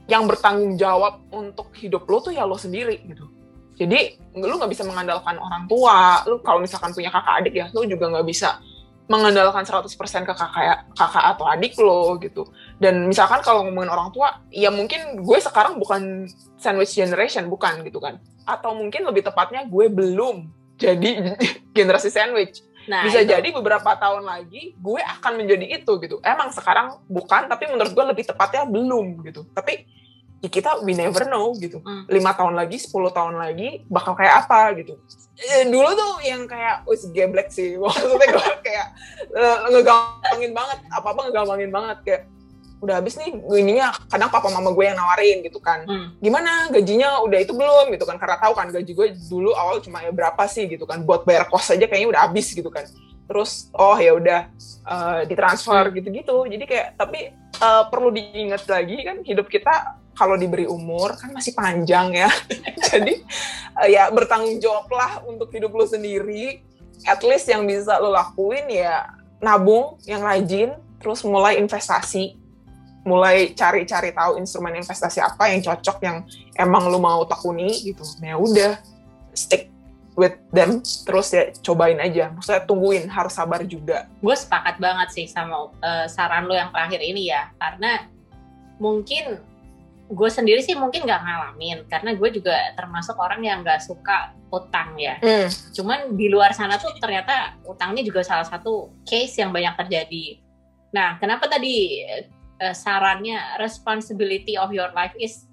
yang 0.06 0.30
bertanggung 0.30 0.78
jawab 0.78 1.20
untuk 1.34 1.74
hidup 1.76 2.06
lo 2.06 2.22
tuh 2.22 2.32
ya 2.32 2.48
lo 2.48 2.56
sendiri 2.56 3.04
gitu. 3.04 3.26
Jadi 3.76 4.16
lu 4.40 4.56
nggak 4.56 4.72
bisa 4.72 4.88
mengandalkan 4.88 5.36
orang 5.36 5.68
tua. 5.68 6.24
Lu 6.24 6.40
kalau 6.40 6.64
misalkan 6.64 6.96
punya 6.96 7.12
kakak 7.12 7.44
adik 7.44 7.54
ya, 7.60 7.66
lu 7.76 7.84
juga 7.84 8.08
nggak 8.08 8.28
bisa 8.28 8.64
mengandalkan 9.06 9.62
100% 9.62 9.86
ke 10.26 10.34
kakak 10.34 10.88
kakak 10.96 11.26
atau 11.36 11.46
adik 11.52 11.76
lo 11.84 12.16
gitu. 12.24 12.48
Dan 12.76 13.08
misalkan 13.08 13.40
kalau 13.40 13.64
ngomongin 13.64 13.88
orang 13.88 14.12
tua, 14.12 14.44
ya 14.52 14.68
mungkin 14.68 15.24
gue 15.24 15.38
sekarang 15.40 15.80
bukan 15.80 16.28
sandwich 16.60 16.92
generation, 16.92 17.48
bukan 17.48 17.84
gitu 17.88 18.04
kan. 18.04 18.20
Atau 18.44 18.76
mungkin 18.76 19.08
lebih 19.08 19.24
tepatnya 19.24 19.64
gue 19.64 19.88
belum 19.88 20.52
jadi 20.76 21.36
generasi 21.78 22.12
sandwich. 22.12 22.60
Nah, 22.86 23.02
bisa 23.02 23.26
itu. 23.26 23.34
jadi 23.34 23.48
beberapa 23.50 23.98
tahun 23.98 24.28
lagi 24.30 24.78
gue 24.78 25.02
akan 25.02 25.42
menjadi 25.42 25.82
itu 25.82 25.92
gitu. 26.04 26.22
Emang 26.22 26.54
sekarang 26.54 27.02
bukan, 27.10 27.50
tapi 27.50 27.66
menurut 27.72 27.92
gue 27.96 28.06
lebih 28.06 28.26
tepatnya 28.30 28.68
belum 28.70 29.26
gitu. 29.26 29.48
Tapi 29.56 29.90
ya 30.46 30.50
kita 30.52 30.86
we 30.86 30.94
never 30.94 31.26
know 31.26 31.56
gitu. 31.58 31.82
Hmm. 31.82 32.06
Lima 32.06 32.38
tahun 32.38 32.54
lagi, 32.54 32.78
10 32.78 32.92
tahun 33.10 33.36
lagi 33.42 33.82
bakal 33.90 34.14
kayak 34.14 34.46
apa 34.46 34.78
gitu. 34.78 35.02
E, 35.36 35.68
dulu 35.68 35.90
tuh 35.98 36.22
yang 36.22 36.46
kayak 36.46 36.86
wis 36.86 37.10
geblek 37.10 37.50
sih. 37.50 37.74
Maksudnya 37.82 38.28
gue 38.30 38.50
kayak 38.62 38.88
uh, 39.34 39.58
ngegampangin 39.74 40.52
banget, 40.54 40.80
apa-apa 40.94 41.20
ngegampangin 41.32 41.72
banget 41.74 41.98
kayak 42.06 42.22
udah 42.84 43.00
habis 43.00 43.16
nih 43.16 43.32
ininya 43.34 43.96
kadang 44.12 44.28
papa 44.28 44.52
mama 44.52 44.72
gue 44.76 44.86
yang 44.86 44.98
nawarin 45.00 45.42
gitu 45.46 45.60
kan. 45.64 45.88
Hmm. 45.88 46.14
gimana? 46.20 46.68
Gajinya 46.70 47.24
udah 47.24 47.40
itu 47.40 47.54
belum? 47.56 47.92
Gitu 47.96 48.04
kan 48.04 48.20
karena 48.20 48.38
tahu 48.40 48.54
kan 48.54 48.68
gaji 48.72 48.92
gue 48.92 49.08
dulu 49.32 49.56
awal 49.56 49.80
cuma 49.80 50.04
ya 50.04 50.12
berapa 50.12 50.44
sih 50.46 50.68
gitu 50.68 50.84
kan. 50.84 51.02
Buat 51.08 51.24
bayar 51.24 51.48
kos 51.48 51.72
aja 51.72 51.88
kayaknya 51.88 52.12
udah 52.12 52.22
habis 52.28 52.52
gitu 52.52 52.68
kan. 52.68 52.86
Terus 53.26 53.72
oh 53.74 53.98
ya 53.98 54.14
udah 54.14 54.40
uh, 54.86 55.20
ditransfer 55.26 55.96
gitu-gitu. 55.96 56.46
Jadi 56.46 56.64
kayak 56.68 56.88
tapi 57.00 57.32
uh, 57.64 57.88
perlu 57.88 58.14
diingat 58.14 58.68
lagi 58.68 58.98
kan 59.02 59.18
hidup 59.24 59.48
kita 59.50 60.04
kalau 60.16 60.40
diberi 60.40 60.64
umur 60.70 61.16
kan 61.18 61.32
masih 61.32 61.56
panjang 61.56 62.14
ya. 62.14 62.30
Jadi 62.92 63.24
uh, 63.82 63.88
ya 63.90 64.12
bertanggung 64.12 64.60
jawab 64.60 64.88
lah 64.92 65.24
untuk 65.26 65.50
hidup 65.56 65.74
lo 65.74 65.88
sendiri. 65.88 66.62
At 67.06 67.22
least 67.26 67.50
yang 67.50 67.66
bisa 67.66 67.98
lo 67.98 68.14
lakuin 68.14 68.68
ya 68.72 69.10
nabung 69.44 70.00
yang 70.08 70.24
rajin 70.24 70.74
terus 71.02 71.22
mulai 71.22 71.60
investasi 71.62 72.45
mulai 73.06 73.54
cari-cari 73.54 74.10
tahu 74.12 74.42
instrumen 74.42 74.74
investasi 74.82 75.22
apa 75.22 75.54
yang 75.54 75.62
cocok 75.62 75.98
yang 76.02 76.26
emang 76.58 76.90
lu 76.90 76.98
mau 76.98 77.22
tekuni 77.24 77.70
gitu. 77.86 78.02
Nah 78.20 78.34
ya 78.34 78.38
udah 78.42 78.72
stick 79.38 79.70
with 80.18 80.36
them 80.50 80.82
terus 80.82 81.30
ya 81.30 81.54
cobain 81.62 82.02
aja. 82.02 82.34
Maksudnya 82.34 82.66
tungguin 82.66 83.06
harus 83.08 83.38
sabar 83.38 83.62
juga. 83.64 84.10
Gue 84.20 84.34
sepakat 84.34 84.82
banget 84.82 85.14
sih 85.14 85.26
sama 85.30 85.70
uh, 85.70 86.10
saran 86.10 86.50
lo 86.50 86.58
yang 86.58 86.74
terakhir 86.74 87.00
ini 87.06 87.30
ya 87.30 87.54
karena 87.62 88.10
mungkin 88.82 89.40
gue 90.06 90.30
sendiri 90.30 90.62
sih 90.62 90.78
mungkin 90.78 91.02
nggak 91.06 91.22
ngalamin 91.22 91.78
karena 91.90 92.14
gue 92.14 92.30
juga 92.30 92.54
termasuk 92.78 93.18
orang 93.18 93.42
yang 93.42 93.62
nggak 93.62 93.86
suka 93.86 94.34
utang 94.50 94.98
ya. 94.98 95.22
Mm. 95.22 95.50
Cuman 95.78 96.00
di 96.18 96.30
luar 96.30 96.58
sana 96.58 96.82
tuh 96.82 96.94
ternyata 96.98 97.58
utangnya 97.66 98.02
juga 98.02 98.26
salah 98.26 98.46
satu 98.46 98.94
case 99.06 99.42
yang 99.42 99.54
banyak 99.54 99.74
terjadi. 99.86 100.42
Nah, 100.96 101.20
kenapa 101.20 101.52
tadi 101.52 102.06
uh, 102.62 102.76
sarannya 102.76 103.40
responsibility 103.60 104.56
of 104.56 104.72
your 104.72 104.92
life 104.96 105.14
is 105.20 105.48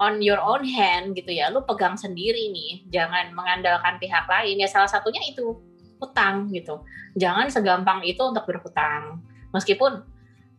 on 0.00 0.24
your 0.24 0.40
own 0.40 0.64
hand 0.64 1.12
gitu 1.14 1.30
ya. 1.30 1.52
Lu 1.52 1.62
pegang 1.68 1.94
sendiri 1.94 2.50
nih. 2.50 2.88
Jangan 2.88 3.36
mengandalkan 3.36 4.00
pihak 4.00 4.24
lain. 4.26 4.56
Ya 4.56 4.66
salah 4.66 4.88
satunya 4.88 5.20
itu 5.28 5.60
utang 6.00 6.48
gitu. 6.50 6.80
Jangan 7.14 7.52
segampang 7.52 8.00
itu 8.02 8.20
untuk 8.24 8.48
berhutang. 8.48 9.20
Meskipun 9.52 10.00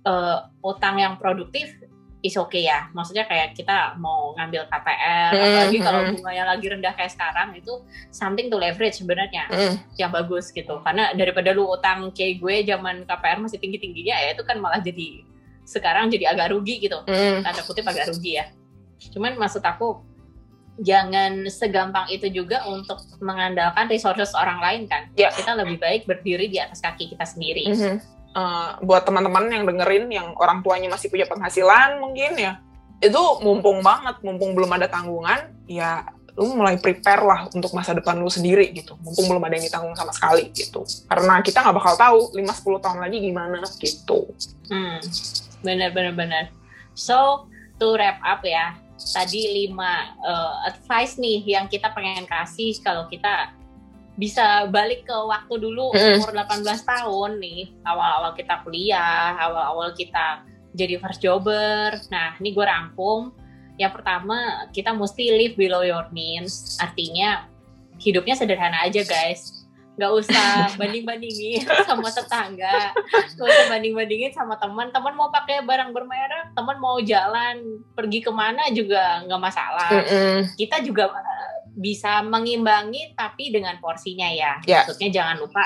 uh, 0.05 0.37
utang 0.61 1.01
yang 1.01 1.17
produktif 1.17 1.73
is 2.21 2.37
oke 2.37 2.53
okay 2.53 2.69
ya. 2.69 2.93
Maksudnya 2.93 3.25
kayak 3.25 3.57
kita 3.57 3.97
mau 3.97 4.37
ngambil 4.37 4.69
KPR 4.69 5.33
mm, 5.33 5.41
apalagi 5.41 5.77
kalau 5.81 5.99
hmm. 6.05 6.13
bunganya 6.21 6.45
lagi 6.53 6.65
rendah 6.69 6.93
kayak 6.93 7.11
sekarang 7.17 7.57
itu 7.57 7.81
something 8.13 8.45
to 8.53 8.61
leverage 8.61 9.01
sebenarnya 9.01 9.49
mm. 9.49 9.97
yang 9.97 10.13
bagus 10.13 10.53
gitu. 10.53 10.77
Karena 10.85 11.17
daripada 11.17 11.49
lu 11.49 11.65
utang 11.65 12.13
kayak 12.13 12.37
gue 12.37 12.55
zaman 12.69 13.09
KPR 13.09 13.41
masih 13.41 13.57
tinggi 13.57 13.81
tingginya 13.81 14.21
ya 14.21 14.37
itu 14.37 14.45
kan 14.45 14.61
malah 14.61 14.77
jadi 14.77 15.25
sekarang 15.65 16.11
jadi 16.11 16.33
agak 16.33 16.51
rugi 16.51 16.81
gitu. 16.81 16.99
Mm. 17.07 17.45
tanda 17.45 17.61
kutip 17.63 17.85
agak 17.87 18.11
rugi 18.11 18.41
ya. 18.41 18.45
Cuman 19.09 19.39
maksud 19.39 19.63
aku 19.65 20.01
jangan 20.81 21.45
segampang 21.51 22.07
itu 22.09 22.31
juga 22.31 22.65
untuk 22.65 23.01
mengandalkan 23.21 23.85
resources 23.91 24.33
orang 24.33 24.61
lain 24.61 24.81
kan. 24.89 25.09
Yeah. 25.13 25.33
kita 25.33 25.57
lebih 25.57 25.77
baik 25.77 26.09
berdiri 26.09 26.49
di 26.49 26.57
atas 26.57 26.81
kaki 26.81 27.13
kita 27.13 27.25
sendiri. 27.27 27.69
Mm 27.69 27.77
-hmm. 27.77 27.95
uh, 28.33 28.69
buat 28.85 29.05
teman-teman 29.05 29.51
yang 29.51 29.63
dengerin 29.67 30.05
yang 30.09 30.27
orang 30.37 30.65
tuanya 30.65 30.89
masih 30.89 31.11
punya 31.11 31.27
penghasilan 31.29 32.01
mungkin 32.01 32.37
ya 32.37 32.61
itu 33.01 33.21
mumpung 33.41 33.81
banget 33.81 34.21
mumpung 34.21 34.53
belum 34.53 34.77
ada 34.77 34.85
tanggungan 34.85 35.49
ya 35.65 36.05
lu 36.37 36.53
mulai 36.53 36.77
prepare 36.77 37.25
lah 37.25 37.49
untuk 37.51 37.75
masa 37.75 37.91
depan 37.91 38.15
lu 38.15 38.31
sendiri 38.31 38.71
gitu. 38.71 38.95
Mumpung 39.03 39.27
belum 39.27 39.43
ada 39.43 39.59
yang 39.59 39.67
ditanggung 39.67 39.97
sama 39.99 40.15
sekali 40.15 40.47
gitu. 40.55 40.87
Karena 41.11 41.43
kita 41.43 41.59
nggak 41.59 41.75
bakal 41.75 41.93
tahu 41.99 42.19
5-10 42.39 42.85
tahun 42.87 42.99
lagi 43.03 43.17
gimana 43.19 43.59
gitu. 43.83 44.31
Hmm 44.71 45.03
benar 45.61 45.89
benar 45.93 46.13
benar 46.13 46.45
so 46.93 47.47
to 47.77 47.97
wrap 47.97 48.21
up 48.21 48.41
ya 48.45 48.77
tadi 48.97 49.65
lima 49.65 50.13
uh, 50.21 50.69
advice 50.69 51.17
nih 51.17 51.41
yang 51.45 51.65
kita 51.65 51.89
pengen 51.93 52.29
kasih 52.29 52.77
kalau 52.85 53.09
kita 53.09 53.49
bisa 54.19 54.69
balik 54.69 55.07
ke 55.07 55.15
waktu 55.15 55.55
dulu 55.57 55.89
umur 55.95 56.29
18 56.35 56.61
tahun 56.85 57.41
nih 57.41 57.73
awal-awal 57.81 58.37
kita 58.37 58.61
kuliah 58.61 59.33
awal-awal 59.39 59.89
kita 59.97 60.45
jadi 60.75 60.99
first 60.99 61.19
jobber. 61.19 61.95
Nah 62.11 62.35
ini 62.39 62.55
gue 62.55 62.65
rangkum. 62.65 63.35
Yang 63.79 63.91
pertama 63.99 64.67
kita 64.71 64.95
mesti 64.95 65.31
live 65.35 65.55
below 65.57 65.83
your 65.83 66.07
means. 66.13 66.77
Artinya 66.79 67.47
hidupnya 67.99 68.35
sederhana 68.37 68.81
aja 68.87 69.03
guys 69.05 69.60
nggak 69.99 70.11
usah 70.11 70.47
banding-bandingin 70.79 71.67
sama 71.83 72.07
tetangga 72.07 72.95
nggak 73.35 73.47
usah 73.47 73.65
banding-bandingin 73.67 74.31
sama 74.31 74.55
teman 74.55 74.87
teman 74.89 75.13
mau 75.13 75.27
pakai 75.29 75.61
barang 75.67 75.91
bermerek 75.91 76.55
teman 76.55 76.77
mau 76.79 76.97
jalan 77.03 77.83
pergi 77.91 78.23
ke 78.23 78.31
mana 78.31 78.71
juga 78.71 79.21
nggak 79.27 79.41
masalah 79.41 79.89
mm 79.91 80.05
-mm. 80.07 80.37
kita 80.55 80.79
juga 80.81 81.11
eh, 81.11 81.49
bisa 81.75 82.23
mengimbangi 82.23 83.15
tapi 83.15 83.51
dengan 83.51 83.75
porsinya 83.83 84.27
ya 84.31 84.59
yeah. 84.63 84.87
maksudnya 84.87 85.11
jangan 85.11 85.37
lupa 85.43 85.63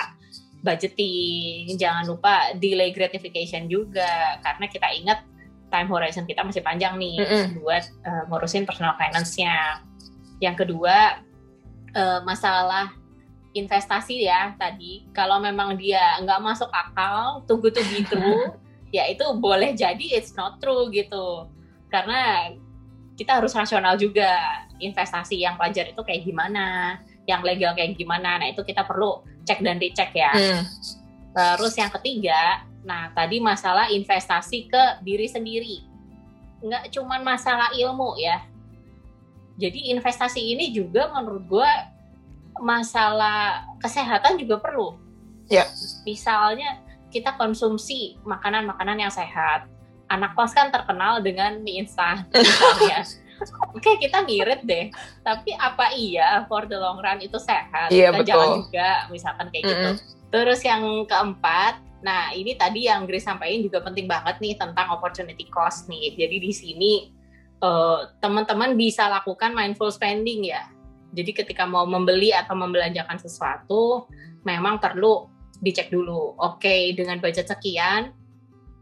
budgeting 0.65 1.77
jangan 1.77 2.09
lupa 2.09 2.57
delay 2.57 2.89
gratification 2.89 3.69
juga 3.69 4.41
karena 4.41 4.65
kita 4.65 4.89
ingat 4.89 5.19
time 5.69 5.89
horizon 5.89 6.25
kita 6.25 6.41
masih 6.41 6.65
panjang 6.65 6.97
nih 6.97 7.21
mm 7.21 7.29
-mm. 7.29 7.45
buat 7.61 7.83
uh, 8.05 8.23
ngurusin 8.33 8.65
personal 8.65 8.97
finance-nya 8.97 9.85
yang 10.41 10.57
kedua 10.57 11.21
uh, 11.93 12.19
masalah 12.25 13.04
investasi 13.55 14.27
ya 14.27 14.51
tadi. 14.59 15.07
Kalau 15.15 15.39
memang 15.39 15.79
dia 15.79 16.19
nggak 16.19 16.43
masuk 16.43 16.67
akal 16.69 17.41
tunggu 17.47 17.71
tuh 17.71 17.81
gitu 17.87 18.19
ya 18.95 19.07
itu 19.11 19.23
boleh 19.39 19.71
jadi 19.73 20.19
it's 20.19 20.35
not 20.35 20.59
true 20.59 20.91
gitu. 20.91 21.47
Karena 21.87 22.51
kita 23.15 23.39
harus 23.39 23.55
rasional 23.55 23.95
juga 23.95 24.27
investasi 24.83 25.39
yang 25.39 25.55
wajar 25.55 25.87
itu 25.87 26.01
kayak 26.03 26.27
gimana 26.27 26.99
yang 27.23 27.39
legal 27.41 27.71
kayak 27.73 27.95
gimana. 27.95 28.43
Nah 28.43 28.51
itu 28.51 28.61
kita 28.67 28.83
perlu 28.83 29.23
cek 29.47 29.63
dan 29.63 29.79
dicek 29.79 30.11
ya. 30.13 30.31
Hmm. 30.35 30.63
terus 31.35 31.75
yang 31.75 31.91
ketiga 31.99 32.63
nah 32.87 33.11
tadi 33.11 33.43
masalah 33.43 33.91
investasi 33.91 34.71
ke 34.71 34.83
diri 35.03 35.27
sendiri. 35.27 35.83
Nggak 36.63 36.91
cuman 36.95 37.23
masalah 37.23 37.71
ilmu 37.75 38.19
ya. 38.19 38.43
Jadi 39.55 39.91
investasi 39.95 40.39
ini 40.39 40.75
juga 40.75 41.11
menurut 41.15 41.43
gue 41.47 41.71
masalah 42.59 43.67
kesehatan 43.83 44.39
juga 44.39 44.59
perlu. 44.59 44.95
Ya. 45.51 45.67
Misalnya 46.07 46.81
kita 47.11 47.35
konsumsi 47.39 48.19
makanan-makanan 48.23 48.97
yang 48.99 49.13
sehat. 49.13 49.67
Anak 50.05 50.37
kos 50.37 50.53
kan 50.53 50.69
terkenal 50.69 51.23
dengan 51.23 51.59
mie 51.65 51.81
instan 51.81 52.27
misalnya. 52.33 53.03
Oke 53.75 53.99
kita 53.99 54.23
ngirit 54.23 54.63
deh, 54.63 54.87
tapi 55.19 55.51
apa 55.59 55.91
iya 55.91 56.47
for 56.47 56.63
the 56.71 56.79
long 56.79 57.03
run 57.03 57.19
itu 57.19 57.35
sehat? 57.35 57.91
Iya, 57.91 58.15
betul. 58.15 58.31
jangan 58.31 58.47
juga 58.63 58.89
misalkan 59.11 59.47
kayak 59.51 59.63
mm 59.63 59.67
-hmm. 59.67 59.75
gitu. 59.75 59.89
Terus 60.31 60.59
yang 60.63 60.83
keempat, 61.03 61.83
nah 61.99 62.31
ini 62.31 62.55
tadi 62.55 62.87
yang 62.87 63.03
Grace 63.03 63.27
sampaikan 63.27 63.59
juga 63.59 63.83
penting 63.83 64.07
banget 64.07 64.39
nih 64.39 64.55
tentang 64.55 64.87
opportunity 64.87 65.51
cost 65.51 65.91
nih. 65.91 66.15
Jadi 66.15 66.37
di 66.39 66.51
sini 66.55 66.93
uh, 67.59 68.07
teman-teman 68.23 68.79
bisa 68.79 69.11
lakukan 69.11 69.51
mindful 69.51 69.91
spending 69.91 70.47
ya 70.47 70.63
jadi 71.15 71.31
ketika 71.31 71.63
mau 71.63 71.87
membeli 71.87 72.35
atau 72.35 72.59
membelanjakan 72.59 73.15
sesuatu, 73.15 74.11
memang 74.43 74.83
perlu 74.83 75.31
dicek 75.63 75.87
dulu. 75.87 76.35
Oke, 76.35 76.67
okay, 76.67 76.81
dengan 76.91 77.23
budget 77.23 77.47
sekian, 77.47 78.11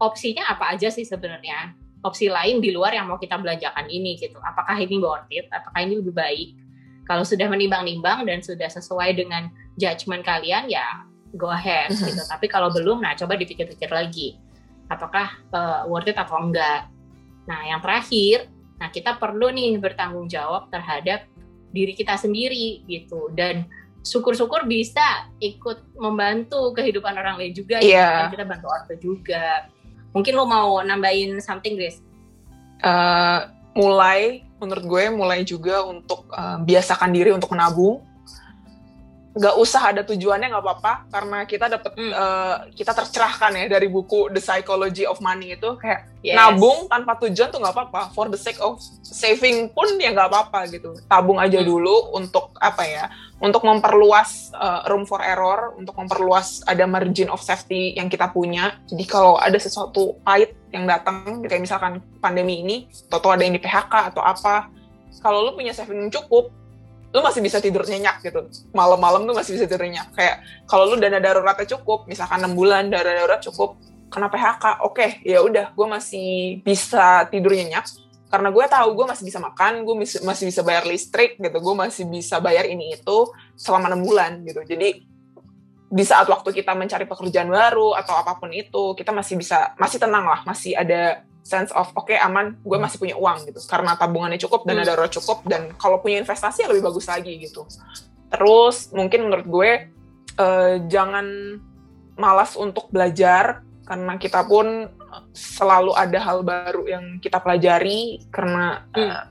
opsinya 0.02 0.50
apa 0.50 0.74
aja 0.74 0.90
sih 0.90 1.06
sebenarnya? 1.06 1.78
Opsi 2.02 2.28
lain 2.28 2.58
di 2.58 2.74
luar 2.74 2.92
yang 2.92 3.06
mau 3.08 3.16
kita 3.16 3.38
belanjakan 3.38 3.86
ini 3.88 4.18
gitu. 4.18 4.36
Apakah 4.42 4.76
ini 4.76 4.98
worth 4.98 5.30
it? 5.30 5.46
Apakah 5.48 5.86
ini 5.86 6.02
lebih 6.02 6.12
baik? 6.12 6.48
Kalau 7.06 7.22
sudah 7.24 7.46
menimbang-nimbang 7.48 8.26
dan 8.26 8.42
sudah 8.42 8.68
sesuai 8.68 9.14
dengan 9.16 9.48
judgement 9.78 10.24
kalian, 10.26 10.68
ya 10.68 11.06
go 11.38 11.48
ahead 11.48 11.94
gitu. 11.94 12.22
Tapi 12.32 12.50
kalau 12.50 12.74
belum, 12.74 13.00
nah 13.00 13.14
coba 13.14 13.38
dipikir-pikir 13.38 13.88
lagi. 13.88 14.36
Apakah 14.90 15.38
uh, 15.54 15.88
worth 15.88 16.10
it 16.10 16.18
atau 16.18 16.36
enggak? 16.42 16.90
Nah, 17.44 17.60
yang 17.68 17.80
terakhir, 17.80 18.48
nah 18.80 18.88
kita 18.88 19.16
perlu 19.16 19.52
nih 19.52 19.76
bertanggung 19.80 20.28
jawab 20.28 20.68
terhadap 20.72 21.28
diri 21.74 21.92
kita 21.98 22.14
sendiri 22.14 22.86
gitu 22.86 23.34
dan 23.34 23.66
syukur-syukur 24.06 24.68
bisa 24.70 25.26
ikut 25.42 25.98
membantu 25.98 26.70
kehidupan 26.76 27.16
orang 27.18 27.40
lain 27.40 27.50
juga 27.50 27.82
yeah. 27.82 28.30
gitu. 28.30 28.38
kita 28.38 28.44
bantu 28.46 28.66
orang 28.70 28.86
juga 29.02 29.44
mungkin 30.14 30.32
lo 30.38 30.44
mau 30.46 30.78
nambahin 30.86 31.42
something 31.42 31.74
Grace 31.74 31.98
uh, 32.86 33.50
mulai 33.74 34.46
menurut 34.62 34.84
gue 34.86 35.04
mulai 35.10 35.40
juga 35.42 35.82
untuk 35.82 36.30
uh, 36.30 36.62
biasakan 36.62 37.10
diri 37.10 37.34
untuk 37.34 37.50
menabung 37.50 37.98
nggak 39.34 39.58
usah 39.58 39.90
ada 39.90 40.06
tujuannya 40.06 40.46
nggak 40.46 40.62
apa-apa 40.62 41.10
karena 41.10 41.42
kita 41.42 41.66
dapat 41.66 41.90
hmm. 41.98 42.12
uh, 42.14 42.56
kita 42.70 42.94
tercerahkan 42.94 43.50
ya 43.58 43.66
dari 43.66 43.90
buku 43.90 44.30
The 44.30 44.38
Psychology 44.38 45.10
of 45.10 45.18
Money 45.18 45.58
itu 45.58 45.74
kayak 45.74 46.06
yes. 46.22 46.38
nabung 46.38 46.86
tanpa 46.86 47.18
tujuan 47.18 47.50
tuh 47.50 47.58
nggak 47.58 47.74
apa-apa 47.74 48.14
for 48.14 48.30
the 48.30 48.38
sake 48.38 48.62
of 48.62 48.78
saving 49.02 49.66
pun 49.74 49.90
ya 49.98 50.14
nggak 50.14 50.30
apa-apa 50.30 50.70
gitu 50.70 50.94
tabung 51.10 51.42
aja 51.42 51.58
hmm. 51.58 51.66
dulu 51.66 52.14
untuk 52.14 52.54
apa 52.62 52.86
ya 52.86 53.10
untuk 53.42 53.66
memperluas 53.66 54.54
uh, 54.54 54.86
room 54.86 55.02
for 55.02 55.18
error 55.18 55.74
untuk 55.74 55.98
memperluas 55.98 56.62
ada 56.70 56.86
margin 56.86 57.26
of 57.26 57.42
safety 57.42 57.90
yang 57.98 58.06
kita 58.06 58.30
punya 58.30 58.78
jadi 58.86 59.02
kalau 59.10 59.34
ada 59.42 59.58
sesuatu 59.58 60.14
pahit 60.22 60.54
yang 60.70 60.86
datang 60.86 61.42
kayak 61.42 61.66
misalkan 61.66 61.98
pandemi 62.22 62.62
ini 62.62 62.86
atau 63.10 63.34
ada 63.34 63.42
yang 63.42 63.58
di 63.58 63.62
PHK 63.62 64.14
atau 64.14 64.22
apa 64.22 64.70
kalau 65.18 65.42
lu 65.42 65.58
punya 65.58 65.74
saving 65.74 66.06
cukup 66.14 66.54
lu 67.14 67.22
masih 67.22 67.40
bisa 67.40 67.62
tidur 67.62 67.86
nyenyak 67.86 68.26
gitu. 68.26 68.50
Malam-malam 68.74 69.22
tuh 69.22 69.38
masih 69.38 69.54
bisa 69.54 69.70
tidur 69.70 69.86
nyenyak. 69.86 70.10
Kayak 70.18 70.42
kalau 70.66 70.90
lu 70.90 70.98
dana 70.98 71.22
daruratnya 71.22 71.78
cukup 71.78 72.10
misalkan 72.10 72.42
enam 72.42 72.58
bulan 72.58 72.90
dana 72.90 73.06
darurat 73.06 73.38
cukup 73.38 73.78
kena 74.10 74.26
PHK 74.26 74.82
oke 74.82 74.98
okay, 74.98 75.10
ya 75.22 75.38
udah 75.38 75.70
gue 75.70 75.86
masih 75.86 76.58
bisa 76.66 77.30
tidur 77.30 77.54
nyenyak. 77.54 77.86
Karena 78.26 78.50
gue 78.50 78.64
tahu 78.66 78.88
gue 78.98 79.06
masih 79.06 79.24
bisa 79.30 79.38
makan 79.38 79.86
gue 79.86 79.94
masih 80.26 80.44
bisa 80.50 80.60
bayar 80.66 80.82
listrik 80.90 81.38
gitu 81.38 81.54
gue 81.54 81.74
masih 81.78 82.02
bisa 82.10 82.42
bayar 82.42 82.66
ini 82.66 82.98
itu 82.98 83.30
selama 83.54 83.94
enam 83.94 84.02
bulan 84.02 84.42
gitu. 84.42 84.66
Jadi 84.66 85.06
di 85.94 86.02
saat 86.02 86.26
waktu 86.26 86.50
kita 86.50 86.74
mencari 86.74 87.06
pekerjaan 87.06 87.46
baru 87.46 87.94
atau 87.94 88.18
apa 88.18 88.34
pun 88.42 88.50
itu 88.50 88.98
kita 88.98 89.14
masih 89.14 89.38
bisa 89.38 89.78
masih 89.78 90.02
tenang 90.02 90.26
lah 90.26 90.42
masih 90.42 90.74
ada 90.74 91.22
sense 91.44 91.68
of 91.76 91.92
oke 91.92 92.08
okay, 92.08 92.16
aman 92.16 92.56
gue 92.64 92.78
masih 92.80 92.96
punya 92.96 93.14
uang 93.20 93.44
gitu. 93.46 93.60
Karena 93.68 93.94
tabungannya 93.94 94.40
cukup 94.40 94.64
dan 94.64 94.80
ada 94.80 94.96
darurat 94.96 95.12
cukup 95.12 95.44
dan 95.44 95.70
kalau 95.76 96.00
punya 96.00 96.24
investasi 96.24 96.64
ya 96.64 96.68
lebih 96.72 96.88
bagus 96.88 97.06
lagi 97.06 97.36
gitu. 97.36 97.68
Terus 98.32 98.90
mungkin 98.96 99.28
menurut 99.28 99.46
gue 99.46 99.70
uh, 100.40 100.74
jangan 100.88 101.26
malas 102.16 102.56
untuk 102.56 102.88
belajar 102.88 103.60
karena 103.84 104.16
kita 104.16 104.48
pun 104.48 104.88
selalu 105.36 105.92
ada 105.92 106.18
hal 106.18 106.40
baru 106.40 106.88
yang 106.88 107.04
kita 107.20 107.38
pelajari 107.38 108.24
karena 108.32 108.88
uh, 108.96 109.28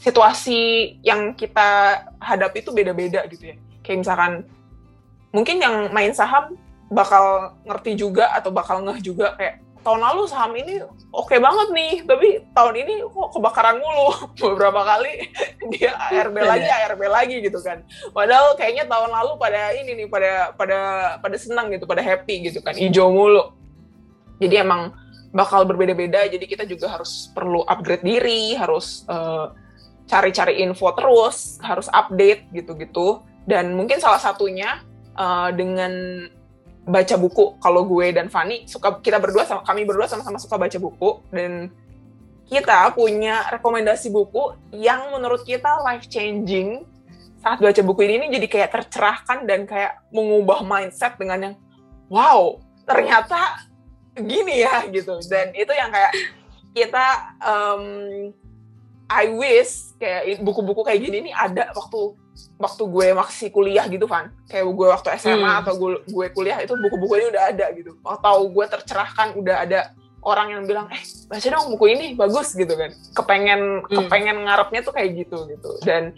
situasi 0.00 0.96
yang 1.04 1.36
kita 1.36 2.00
hadapi 2.18 2.64
itu 2.64 2.72
beda-beda 2.72 3.28
gitu 3.28 3.52
ya. 3.52 3.56
Kayak 3.84 3.98
misalkan 4.02 4.32
mungkin 5.30 5.56
yang 5.60 5.76
main 5.92 6.16
saham 6.16 6.56
bakal 6.92 7.56
ngerti 7.64 7.96
juga 7.96 8.32
atau 8.32 8.52
bakal 8.52 8.84
ngeh 8.84 9.00
juga 9.00 9.36
kayak 9.36 9.60
tahun 9.82 10.00
lalu 10.00 10.22
saham 10.30 10.54
ini 10.54 10.82
oke 11.10 11.28
okay 11.28 11.38
banget 11.42 11.68
nih, 11.74 11.92
tapi 12.06 12.42
tahun 12.54 12.74
ini 12.86 12.94
kok 13.06 13.28
kebakaran 13.34 13.76
mulu. 13.82 14.08
Beberapa 14.42 14.80
kali 14.86 15.28
dia 15.74 15.92
ARB 15.98 16.36
lagi, 16.42 16.68
ARB 16.70 17.02
lagi 17.10 17.36
gitu 17.42 17.58
kan. 17.60 17.82
Padahal 18.14 18.54
kayaknya 18.54 18.86
tahun 18.86 19.10
lalu 19.10 19.32
pada 19.36 19.74
ini 19.74 19.98
nih, 19.98 20.06
pada 20.08 20.54
pada 20.54 20.78
pada 21.18 21.36
senang 21.36 21.74
gitu, 21.74 21.84
pada 21.84 22.00
happy 22.00 22.50
gitu 22.50 22.62
kan, 22.62 22.74
hijau 22.78 23.10
mulu. 23.10 23.52
Jadi 24.38 24.58
emang 24.58 24.94
bakal 25.34 25.66
berbeda-beda. 25.66 26.28
Jadi 26.30 26.44
kita 26.46 26.64
juga 26.68 26.92
harus 26.92 27.32
perlu 27.34 27.66
upgrade 27.66 28.04
diri, 28.06 28.54
harus 28.54 29.02
uh, 29.10 29.50
cari-cari 30.06 30.60
info 30.62 30.92
terus, 30.94 31.58
harus 31.64 31.88
update 31.90 32.52
gitu-gitu. 32.54 33.24
Dan 33.48 33.74
mungkin 33.74 33.98
salah 33.98 34.22
satunya 34.22 34.84
uh, 35.18 35.50
dengan 35.50 35.92
baca 36.82 37.14
buku. 37.18 37.58
Kalau 37.62 37.82
gue 37.86 38.06
dan 38.10 38.26
Fanny 38.26 38.66
suka 38.66 38.98
kita 38.98 39.22
berdua 39.22 39.46
sama 39.46 39.62
kami 39.62 39.86
berdua 39.86 40.10
sama-sama 40.10 40.38
suka 40.38 40.58
baca 40.58 40.78
buku. 40.78 41.22
Dan 41.30 41.70
kita 42.46 42.92
punya 42.92 43.48
rekomendasi 43.48 44.12
buku 44.12 44.58
yang 44.74 45.14
menurut 45.14 45.46
kita 45.46 45.80
life 45.80 46.10
changing 46.10 46.84
saat 47.42 47.58
baca 47.58 47.82
buku 47.82 48.06
ini, 48.06 48.22
ini 48.22 48.26
jadi 48.38 48.46
kayak 48.46 48.70
tercerahkan 48.70 49.50
dan 49.50 49.66
kayak 49.66 49.98
mengubah 50.14 50.62
mindset 50.62 51.18
dengan 51.18 51.50
yang 51.50 51.54
wow 52.06 52.62
ternyata 52.86 53.66
gini 54.14 54.62
ya 54.62 54.86
gitu. 54.86 55.18
Dan 55.26 55.50
itu 55.50 55.74
yang 55.74 55.90
kayak 55.90 56.12
kita 56.70 57.06
um, 57.42 57.84
I 59.10 59.26
wish 59.34 59.98
kayak 59.98 60.38
buku-buku 60.40 60.86
kayak 60.86 61.02
gini 61.02 61.16
ini 61.28 61.30
ada 61.34 61.74
waktu 61.74 62.14
waktu 62.56 62.82
gue 62.86 63.06
masih 63.12 63.48
kuliah 63.50 63.84
gitu 63.90 64.06
kan 64.06 64.30
kayak 64.46 64.64
gue 64.64 64.86
waktu 64.88 65.08
SMA 65.18 65.42
hmm. 65.42 65.60
atau 65.66 65.72
gue 65.76 65.90
gue 66.06 66.26
kuliah 66.30 66.58
itu 66.62 66.72
buku-buku 66.78 67.18
ini 67.18 67.26
udah 67.34 67.42
ada 67.50 67.66
gitu. 67.74 67.98
Atau 68.06 68.48
gue 68.48 68.66
tercerahkan 68.70 69.34
udah 69.36 69.56
ada 69.66 69.80
orang 70.22 70.54
yang 70.54 70.62
bilang 70.64 70.86
eh 70.94 71.02
baca 71.26 71.42
dong 71.50 71.74
buku 71.74 71.84
ini 71.92 72.06
bagus 72.14 72.54
gitu 72.54 72.72
kan. 72.78 72.94
Kepengen 73.12 73.82
hmm. 73.82 73.90
kepengen 73.90 74.36
ngarepnya 74.46 74.80
tuh 74.86 74.94
kayak 74.94 75.26
gitu 75.26 75.38
gitu. 75.50 75.70
Dan 75.82 76.14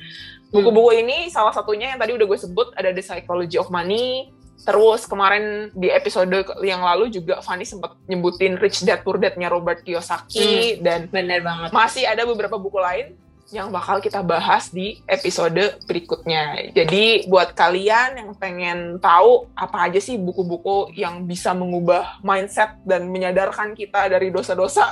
buku-buku 0.52 1.00
ini 1.00 1.32
salah 1.32 1.50
satunya 1.50 1.96
yang 1.96 1.98
tadi 1.98 2.12
udah 2.14 2.26
gue 2.28 2.38
sebut 2.38 2.68
ada 2.76 2.92
The 2.92 3.02
Psychology 3.02 3.56
of 3.56 3.72
Money. 3.72 4.30
Terus 4.64 5.04
kemarin 5.04 5.74
di 5.76 5.92
episode 5.92 6.30
yang 6.64 6.80
lalu 6.80 7.12
juga 7.12 7.42
Fanny 7.44 7.68
sempat 7.68 8.00
nyebutin 8.08 8.56
Rich 8.56 8.86
Dad 8.88 9.04
Poor 9.04 9.20
Dad-nya 9.20 9.52
Robert 9.52 9.84
Kiyosaki 9.84 10.78
hmm, 10.78 10.80
dan 10.80 11.00
bener 11.12 11.44
banget. 11.44 11.68
masih 11.68 12.08
ada 12.08 12.24
beberapa 12.24 12.56
buku 12.56 12.80
lain 12.80 13.12
yang 13.54 13.70
bakal 13.70 14.02
kita 14.02 14.18
bahas 14.26 14.74
di 14.74 14.98
episode 15.06 15.78
berikutnya. 15.86 16.74
Jadi 16.74 17.30
buat 17.30 17.54
kalian 17.54 18.18
yang 18.18 18.30
pengen 18.34 18.98
tahu 18.98 19.46
apa 19.54 19.86
aja 19.86 20.02
sih 20.02 20.18
buku-buku 20.18 20.90
yang 20.98 21.22
bisa 21.22 21.54
mengubah 21.54 22.18
mindset 22.26 22.74
dan 22.82 23.06
menyadarkan 23.06 23.78
kita 23.78 24.10
dari 24.10 24.34
dosa-dosa 24.34 24.90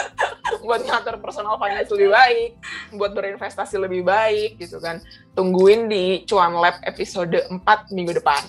buat 0.68 0.84
ngatur 0.84 1.16
personal 1.24 1.56
finance 1.56 1.88
lebih 1.88 2.12
baik, 2.12 2.50
buat 2.92 3.16
berinvestasi 3.16 3.80
lebih 3.80 4.04
baik 4.04 4.60
gitu 4.60 4.76
kan. 4.84 5.00
Tungguin 5.32 5.88
di 5.88 6.28
Cuan 6.28 6.60
Lab 6.60 6.84
episode 6.84 7.40
4 7.48 7.64
minggu 7.96 8.20
depan. 8.20 8.44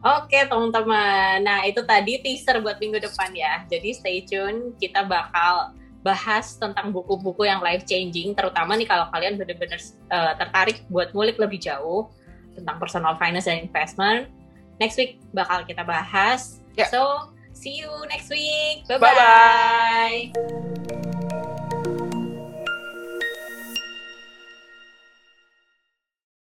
Oke 0.00 0.44
teman-teman, 0.44 1.44
nah 1.44 1.64
itu 1.64 1.80
tadi 1.84 2.20
teaser 2.20 2.60
buat 2.60 2.76
minggu 2.76 3.00
depan 3.00 3.32
ya. 3.32 3.64
Jadi 3.68 3.96
stay 3.96 4.24
tune, 4.28 4.76
kita 4.76 5.04
bakal 5.08 5.76
bahas 6.00 6.56
tentang 6.56 6.92
buku-buku 6.92 7.44
yang 7.44 7.60
life 7.60 7.84
changing, 7.84 8.32
terutama 8.32 8.72
nih 8.76 8.88
kalau 8.88 9.08
kalian 9.12 9.36
benar-benar 9.36 9.80
uh, 10.08 10.32
tertarik 10.36 10.84
buat 10.88 11.12
ngulik 11.12 11.36
lebih 11.36 11.60
jauh 11.60 12.08
tentang 12.56 12.80
personal 12.80 13.14
finance 13.20 13.46
dan 13.46 13.60
investment. 13.60 14.32
Next 14.80 14.96
week 14.96 15.20
bakal 15.36 15.64
kita 15.68 15.84
bahas. 15.84 16.64
Yeah. 16.72 16.88
So, 16.88 17.32
see 17.52 17.84
you 17.84 17.92
next 18.08 18.32
week. 18.32 18.88
Bye-bye. 18.88 20.32
Bye-bye. 20.32 21.09